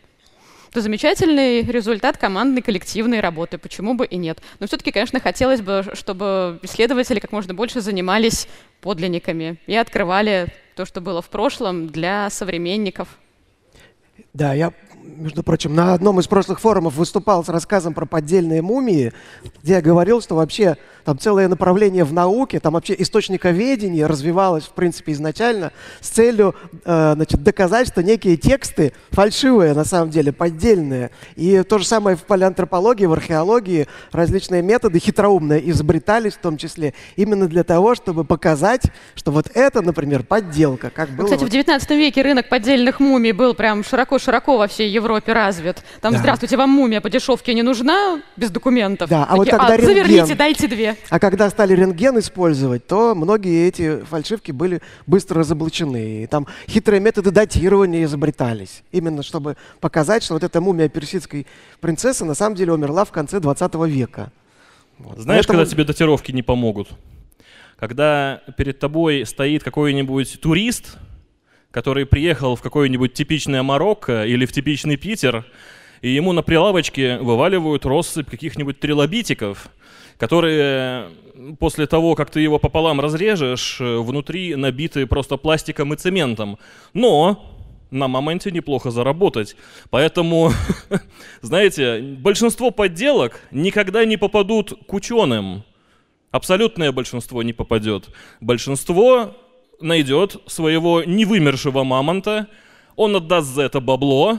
это 0.76 0.82
замечательный 0.82 1.62
результат 1.62 2.18
командной 2.18 2.60
коллективной 2.60 3.20
работы, 3.20 3.56
почему 3.56 3.94
бы 3.94 4.04
и 4.04 4.16
нет. 4.16 4.42
Но 4.60 4.66
все-таки, 4.66 4.90
конечно, 4.92 5.20
хотелось 5.20 5.62
бы, 5.62 5.82
чтобы 5.94 6.60
исследователи 6.62 7.18
как 7.18 7.32
можно 7.32 7.54
больше 7.54 7.80
занимались 7.80 8.46
подлинниками 8.82 9.56
и 9.66 9.74
открывали 9.74 10.48
то, 10.74 10.84
что 10.84 11.00
было 11.00 11.22
в 11.22 11.30
прошлом 11.30 11.86
для 11.86 12.28
современников. 12.28 13.08
Да, 14.34 14.52
я, 14.52 14.74
между 15.16 15.42
прочим, 15.42 15.74
на 15.74 15.94
одном 15.94 16.20
из 16.20 16.26
прошлых 16.26 16.60
форумов 16.60 16.94
выступал 16.94 17.44
с 17.44 17.48
рассказом 17.48 17.94
про 17.94 18.06
поддельные 18.06 18.62
мумии, 18.62 19.12
где 19.62 19.74
я 19.74 19.82
говорил, 19.82 20.20
что 20.20 20.34
вообще 20.34 20.76
там 21.04 21.18
целое 21.18 21.46
направление 21.48 22.04
в 22.04 22.12
науке, 22.12 22.58
там 22.58 22.74
вообще 22.74 22.94
источниковедение 22.98 24.06
развивалось, 24.06 24.64
в 24.64 24.72
принципе, 24.72 25.12
изначально 25.12 25.72
с 26.00 26.08
целью 26.08 26.54
э, 26.84 27.12
значит, 27.14 27.42
доказать, 27.42 27.88
что 27.88 28.02
некие 28.02 28.36
тексты 28.36 28.92
фальшивые, 29.10 29.72
на 29.74 29.84
самом 29.84 30.10
деле, 30.10 30.32
поддельные. 30.32 31.10
И 31.36 31.62
то 31.62 31.78
же 31.78 31.86
самое 31.86 32.16
в 32.16 32.24
палеантропологии, 32.24 33.06
в 33.06 33.12
археологии 33.12 33.86
различные 34.10 34.62
методы 34.62 34.98
хитроумные 34.98 35.70
изобретались 35.70 36.34
в 36.34 36.38
том 36.38 36.56
числе 36.56 36.92
именно 37.14 37.46
для 37.46 37.62
того, 37.62 37.94
чтобы 37.94 38.24
показать, 38.24 38.82
что 39.14 39.30
вот 39.30 39.48
это, 39.54 39.82
например, 39.82 40.24
подделка, 40.24 40.90
как 40.90 41.10
было 41.10 41.26
Кстати, 41.26 41.40
вот 41.40 41.50
в 41.50 41.52
19 41.52 41.90
веке 41.90 42.22
рынок 42.22 42.48
поддельных 42.48 42.98
мумий 42.98 43.32
был 43.32 43.54
прям 43.54 43.84
широко-широко 43.84 44.58
во 44.58 44.66
всей 44.66 44.90
Европе 44.96 45.32
развит. 45.32 45.82
Там, 46.00 46.12
Да. 46.12 46.18
здравствуйте, 46.18 46.56
вам 46.56 46.70
мумия 46.70 47.00
по 47.00 47.08
дешевке 47.08 47.54
не 47.54 47.62
нужна, 47.62 48.20
без 48.36 48.50
документов. 48.50 49.08
Да, 49.08 49.24
а 49.28 49.36
вот 49.36 49.44
Такие, 49.44 49.58
когда 49.58 49.76
рентген- 49.76 49.86
заверните, 50.04 50.34
дайте 50.34 50.68
две. 50.68 50.96
А 51.10 51.18
когда 51.18 51.48
стали 51.50 51.74
рентген 51.74 52.18
использовать, 52.18 52.86
то 52.86 53.14
многие 53.14 53.68
эти 53.68 54.04
фальшивки 54.04 54.52
были 54.52 54.80
быстро 55.06 55.40
разоблачены. 55.40 56.22
И 56.24 56.26
там 56.26 56.46
хитрые 56.68 57.00
методы 57.00 57.30
датирования 57.30 58.04
изобретались. 58.04 58.82
Именно 58.92 59.22
чтобы 59.22 59.56
показать, 59.80 60.22
что 60.24 60.34
вот 60.34 60.42
эта 60.44 60.60
мумия 60.60 60.88
персидской 60.88 61.46
принцессы 61.80 62.24
на 62.24 62.34
самом 62.34 62.56
деле 62.56 62.72
умерла 62.72 63.04
в 63.04 63.12
конце 63.12 63.40
20 63.40 63.86
века. 63.86 64.30
Вот. 64.98 65.18
Знаешь, 65.18 65.46
Поэтому- 65.46 65.58
когда 65.60 65.70
тебе 65.70 65.84
датировки 65.84 66.32
не 66.32 66.42
помогут? 66.42 66.88
Когда 67.78 68.40
перед 68.56 68.78
тобой 68.78 69.26
стоит 69.26 69.62
какой-нибудь 69.62 70.40
турист, 70.40 70.96
который 71.76 72.06
приехал 72.06 72.56
в 72.56 72.62
какое-нибудь 72.62 73.12
типичное 73.12 73.62
Марокко 73.62 74.24
или 74.24 74.46
в 74.46 74.52
типичный 74.52 74.96
Питер, 74.96 75.44
и 76.00 76.08
ему 76.08 76.32
на 76.32 76.42
прилавочке 76.42 77.18
вываливают 77.18 77.84
россыпь 77.84 78.30
каких-нибудь 78.30 78.80
трилобитиков, 78.80 79.68
которые 80.16 81.10
после 81.58 81.86
того, 81.86 82.14
как 82.14 82.30
ты 82.30 82.40
его 82.40 82.58
пополам 82.58 82.98
разрежешь, 82.98 83.76
э, 83.78 83.98
внутри 83.98 84.56
набиты 84.56 85.06
просто 85.06 85.36
пластиком 85.36 85.92
и 85.92 85.98
цементом. 85.98 86.58
Но 86.94 87.44
на 87.90 88.08
моменте 88.08 88.50
неплохо 88.50 88.90
заработать. 88.90 89.54
Поэтому, 89.90 90.52
знаете, 91.42 92.00
большинство 92.00 92.70
подделок 92.70 93.42
никогда 93.50 94.06
не 94.06 94.16
попадут 94.16 94.72
к 94.88 94.94
ученым. 94.94 95.62
Абсолютное 96.30 96.90
большинство 96.90 97.42
не 97.42 97.52
попадет. 97.52 98.08
Большинство 98.40 99.36
найдет 99.80 100.36
своего 100.46 101.02
невымершего 101.02 101.84
мамонта, 101.84 102.48
он 102.96 103.16
отдаст 103.16 103.48
за 103.48 103.62
это 103.62 103.80
бабло, 103.80 104.38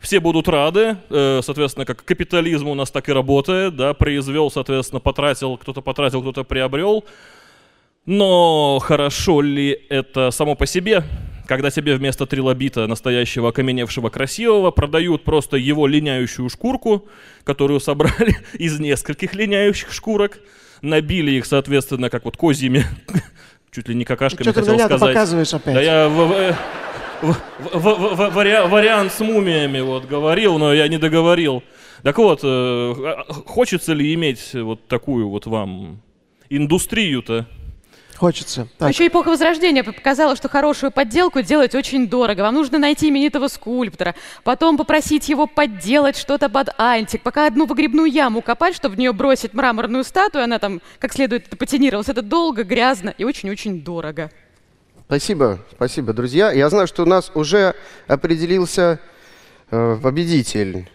все 0.00 0.18
будут 0.18 0.48
рады, 0.48 0.96
э, 1.10 1.40
соответственно, 1.42 1.84
как 1.84 2.04
капитализм 2.04 2.68
у 2.68 2.74
нас 2.74 2.90
так 2.90 3.08
и 3.08 3.12
работает, 3.12 3.76
да, 3.76 3.92
произвел, 3.94 4.50
соответственно, 4.50 5.00
потратил, 5.00 5.58
кто-то 5.58 5.82
потратил, 5.82 6.22
кто-то 6.22 6.42
приобрел. 6.44 7.04
Но 8.06 8.78
хорошо 8.78 9.42
ли 9.42 9.78
это 9.90 10.30
само 10.30 10.54
по 10.54 10.64
себе, 10.64 11.04
когда 11.46 11.70
тебе 11.70 11.96
вместо 11.96 12.26
трилобита 12.26 12.86
настоящего 12.86 13.50
окаменевшего 13.50 14.08
красивого 14.08 14.70
продают 14.70 15.22
просто 15.22 15.58
его 15.58 15.86
линяющую 15.86 16.48
шкурку, 16.48 17.06
которую 17.44 17.78
собрали 17.78 18.38
из 18.54 18.80
нескольких 18.80 19.34
линяющих 19.34 19.92
шкурок, 19.92 20.40
набили 20.80 21.32
их, 21.32 21.44
соответственно, 21.44 22.08
как 22.08 22.24
вот 22.24 22.38
козьими, 22.38 22.84
чуть 23.72 23.88
ли 23.88 23.94
не 23.94 24.04
какашками 24.04 24.42
Что 24.42 24.52
ты 24.52 24.60
хотел 24.60 24.74
меня-то 24.74 24.96
сказать. 24.96 25.14
показываешь 25.14 25.54
опять? 25.54 25.74
Да 25.74 25.80
я 25.80 26.08
в- 26.08 26.54
в- 27.22 27.36
в- 27.72 27.78
в- 27.78 28.14
в- 28.16 28.36
вари- 28.36 28.66
вариант 28.68 29.12
с 29.12 29.20
мумиями 29.20 29.80
вот 29.80 30.06
говорил, 30.06 30.58
но 30.58 30.72
я 30.72 30.88
не 30.88 30.98
договорил. 30.98 31.62
Так 32.02 32.16
вот, 32.18 32.40
э, 32.42 32.94
хочется 33.46 33.92
ли 33.92 34.14
иметь 34.14 34.54
вот 34.54 34.86
такую 34.88 35.28
вот 35.28 35.46
вам 35.46 36.00
индустрию-то. 36.48 37.46
Хочется. 38.20 38.68
Но 38.78 38.88
Еще 38.88 39.06
эпоха 39.06 39.30
Возрождения 39.30 39.82
показала, 39.82 40.36
что 40.36 40.50
хорошую 40.50 40.92
подделку 40.92 41.40
делать 41.40 41.74
очень 41.74 42.06
дорого. 42.06 42.42
Вам 42.42 42.54
нужно 42.54 42.78
найти 42.78 43.08
именитого 43.08 43.48
скульптора, 43.48 44.14
потом 44.44 44.76
попросить 44.76 45.30
его 45.30 45.46
подделать 45.46 46.18
что-то 46.18 46.50
под 46.50 46.68
антик, 46.76 47.22
пока 47.22 47.46
одну 47.46 47.66
погребную 47.66 48.12
яму 48.12 48.42
копать, 48.42 48.76
чтобы 48.76 48.96
в 48.96 48.98
нее 48.98 49.14
бросить 49.14 49.54
мраморную 49.54 50.04
статую, 50.04 50.44
она 50.44 50.58
там 50.58 50.82
как 50.98 51.14
следует 51.14 51.48
патинировалась. 51.48 52.10
Это 52.10 52.20
долго, 52.20 52.62
грязно 52.62 53.14
и 53.16 53.24
очень-очень 53.24 53.80
дорого. 53.80 54.30
Спасибо, 55.06 55.60
спасибо, 55.72 56.12
друзья. 56.12 56.52
Я 56.52 56.68
знаю, 56.68 56.88
что 56.88 57.04
у 57.04 57.06
нас 57.06 57.32
уже 57.34 57.74
определился 58.06 59.00
э, 59.70 59.98
победитель. 60.02 60.90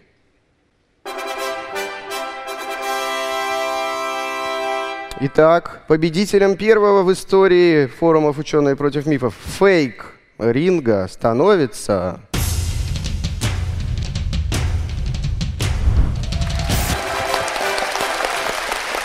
Итак, 5.22 5.84
победителем 5.88 6.58
первого 6.58 7.02
в 7.04 7.14
истории 7.14 7.86
форумов 7.88 8.38
«Ученые 8.38 8.76
против 8.76 9.06
мифов» 9.06 9.34
фейк 9.58 10.08
ринга 10.38 11.08
становится... 11.10 12.20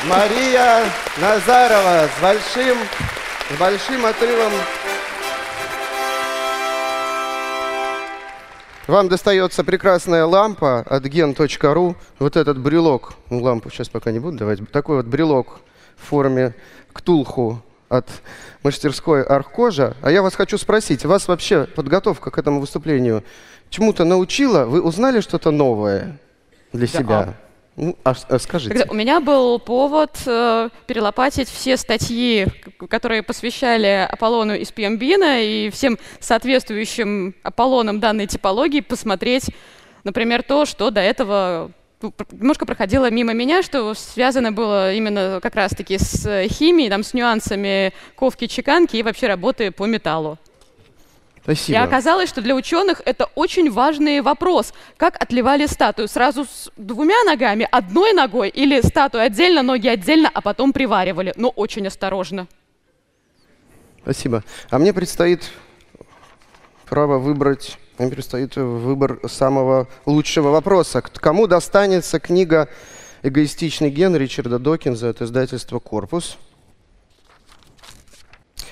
Мария 0.05 0.83
Назарова 1.21 2.09
с 2.09 2.21
большим, 2.21 2.79
с 3.55 3.61
большим 3.61 4.05
отрывом. 4.05 4.53
Вам 8.89 9.09
достается 9.09 9.63
прекрасная 9.63 10.25
лампа 10.25 10.81
от 10.81 11.05
gen.ru. 11.05 11.95
Вот 12.19 12.37
этот 12.37 12.59
брелок, 12.59 13.13
ну, 13.29 13.41
лампу 13.41 13.71
сейчас 13.71 13.89
пока 13.89 14.11
не 14.11 14.19
буду 14.19 14.39
давать, 14.39 14.69
такой 14.73 14.97
вот 14.97 15.07
брелок 15.07 15.61
в 16.03 16.09
форме 16.09 16.55
ктулху 16.93 17.63
от 17.89 18.09
мастерской 18.63 19.23
Архкожа. 19.23 19.97
А 20.03 20.11
я 20.11 20.23
вас 20.23 20.35
хочу 20.35 20.59
спросить, 20.59 21.05
вас 21.05 21.29
вообще 21.29 21.65
подготовка 21.65 22.31
к 22.31 22.39
этому 22.39 22.61
выступлению 22.61 23.25
чему-то 23.69 24.05
научила? 24.05 24.65
Вы 24.65 24.81
узнали 24.81 25.21
что-то 25.21 25.51
новое 25.51 26.19
для 26.73 26.87
Да. 26.87 26.99
себя? 26.99 27.35
Ну, 27.77 27.97
а, 28.05 28.15
а 28.29 28.39
скажите. 28.39 28.75
Когда 28.75 28.93
у 28.93 28.95
меня 28.95 29.21
был 29.21 29.59
повод 29.59 30.11
э, 30.27 30.69
перелопатить 30.87 31.49
все 31.49 31.77
статьи, 31.77 32.47
которые 32.91 33.23
посвящали 33.23 34.07
Аполлону 34.11 34.55
из 34.55 34.71
Пьембина 34.71 35.43
и 35.43 35.71
всем 35.71 35.99
соответствующим 36.19 37.35
Аполлонам 37.43 37.99
данной 38.01 38.27
типологии, 38.27 38.81
посмотреть, 38.81 39.47
например, 40.05 40.43
то, 40.43 40.67
что 40.67 40.91
до 40.91 41.01
этого 41.01 41.71
немножко 42.33 42.67
проходило 42.67 43.11
мимо 43.11 43.33
меня, 43.33 43.63
что 43.63 43.95
связано 43.95 44.53
было 44.53 44.93
именно 44.93 45.41
как 45.43 45.55
раз-таки 45.55 45.99
с 45.99 46.27
э, 46.27 46.49
химией, 46.49 46.89
там, 46.91 47.03
с 47.03 47.15
нюансами 47.15 47.93
ковки, 48.15 48.47
чеканки 48.47 48.97
и 48.97 49.03
вообще 49.03 49.27
работы 49.27 49.71
по 49.71 49.87
металлу. 49.87 50.39
Спасибо. 51.43 51.79
И 51.79 51.83
оказалось, 51.83 52.29
что 52.29 52.43
для 52.43 52.55
ученых 52.55 53.01
это 53.05 53.27
очень 53.35 53.71
важный 53.71 54.21
вопрос. 54.21 54.75
Как 54.97 55.21
отливали 55.21 55.67
статую? 55.67 56.09
Сразу 56.09 56.45
с 56.45 56.71
двумя 56.77 57.25
ногами, 57.25 57.67
одной 57.71 58.13
ногой 58.13 58.51
или 58.51 58.81
статую 58.83 59.25
отдельно, 59.25 59.63
ноги 59.63 59.89
отдельно, 59.89 60.31
а 60.33 60.43
потом 60.43 60.73
приваривали? 60.73 61.33
Но 61.37 61.49
очень 61.49 61.87
осторожно. 61.87 62.47
Спасибо. 64.03 64.45
А 64.71 64.79
мне 64.79 64.93
предстоит 64.93 65.51
право 66.87 67.19
выбрать, 67.19 67.79
мне 68.01 68.11
предстоит 68.11 68.57
выбор 68.57 69.21
самого 69.29 69.87
лучшего 70.07 70.49
вопроса. 70.49 71.03
Кому 71.03 71.47
достанется 71.47 72.19
книга 72.19 72.69
«Эгоистичный 73.23 73.91
ген» 73.91 74.17
Ричарда 74.17 74.59
Докинза 74.59 75.11
от 75.11 75.21
издательства 75.21 75.79
«Корпус»? 75.81 76.39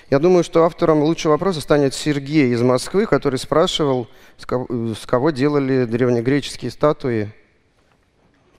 Я 0.08 0.18
думаю, 0.18 0.42
что 0.42 0.64
автором 0.64 1.02
лучшего 1.02 1.32
вопроса 1.32 1.60
станет 1.60 1.92
Сергей 1.92 2.54
из 2.54 2.62
Москвы, 2.62 3.04
который 3.04 3.38
спрашивал, 3.38 4.08
с 4.38 4.46
кого, 4.46 4.94
с 4.94 5.04
кого 5.04 5.28
делали 5.28 5.84
древнегреческие 5.84 6.70
статуи. 6.70 7.30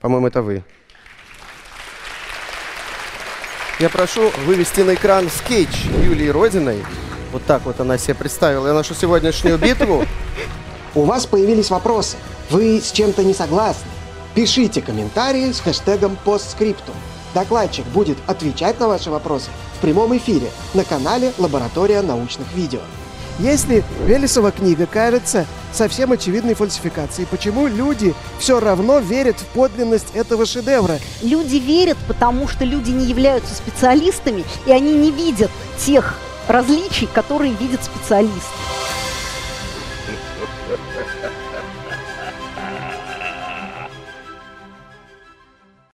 По-моему, 0.00 0.28
это 0.28 0.40
вы. 0.40 0.62
Я 3.80 3.88
прошу 3.88 4.30
вывести 4.46 4.82
на 4.82 4.94
экран 4.94 5.28
скетч 5.30 5.86
Юлии 6.04 6.28
Родиной. 6.28 6.84
Вот 7.32 7.44
так 7.44 7.64
вот 7.64 7.80
она 7.80 7.98
себе 7.98 8.14
представила 8.14 8.72
нашу 8.72 8.94
сегодняшнюю 8.94 9.58
битву. 9.58 10.04
У 10.94 11.02
вас 11.02 11.24
появились 11.24 11.70
вопросы. 11.70 12.16
Вы 12.50 12.80
с 12.80 12.90
чем-то 12.90 13.22
не 13.22 13.32
согласны? 13.32 13.88
Пишите 14.34 14.82
комментарии 14.82 15.52
с 15.52 15.60
хэштегом 15.60 16.16
постскриптум. 16.24 16.96
Докладчик 17.32 17.86
будет 17.86 18.18
отвечать 18.26 18.80
на 18.80 18.88
ваши 18.88 19.08
вопросы 19.08 19.50
в 19.76 19.80
прямом 19.80 20.16
эфире 20.16 20.50
на 20.74 20.82
канале 20.84 21.32
Лаборатория 21.38 22.02
научных 22.02 22.52
видео. 22.54 22.80
Если 23.38 23.84
Велесова 24.04 24.50
книга 24.50 24.86
кажется 24.86 25.46
совсем 25.72 26.10
очевидной 26.10 26.54
фальсификацией, 26.54 27.28
почему 27.30 27.68
люди 27.68 28.12
все 28.40 28.58
равно 28.58 28.98
верят 28.98 29.36
в 29.38 29.44
подлинность 29.46 30.08
этого 30.14 30.44
шедевра? 30.44 30.98
Люди 31.22 31.56
верят, 31.56 31.96
потому 32.08 32.48
что 32.48 32.64
люди 32.64 32.90
не 32.90 33.06
являются 33.06 33.54
специалистами, 33.54 34.44
и 34.66 34.72
они 34.72 34.92
не 34.94 35.12
видят 35.12 35.50
тех 35.78 36.18
различий, 36.48 37.08
которые 37.14 37.54
видит 37.54 37.80
специалист. 37.84 38.50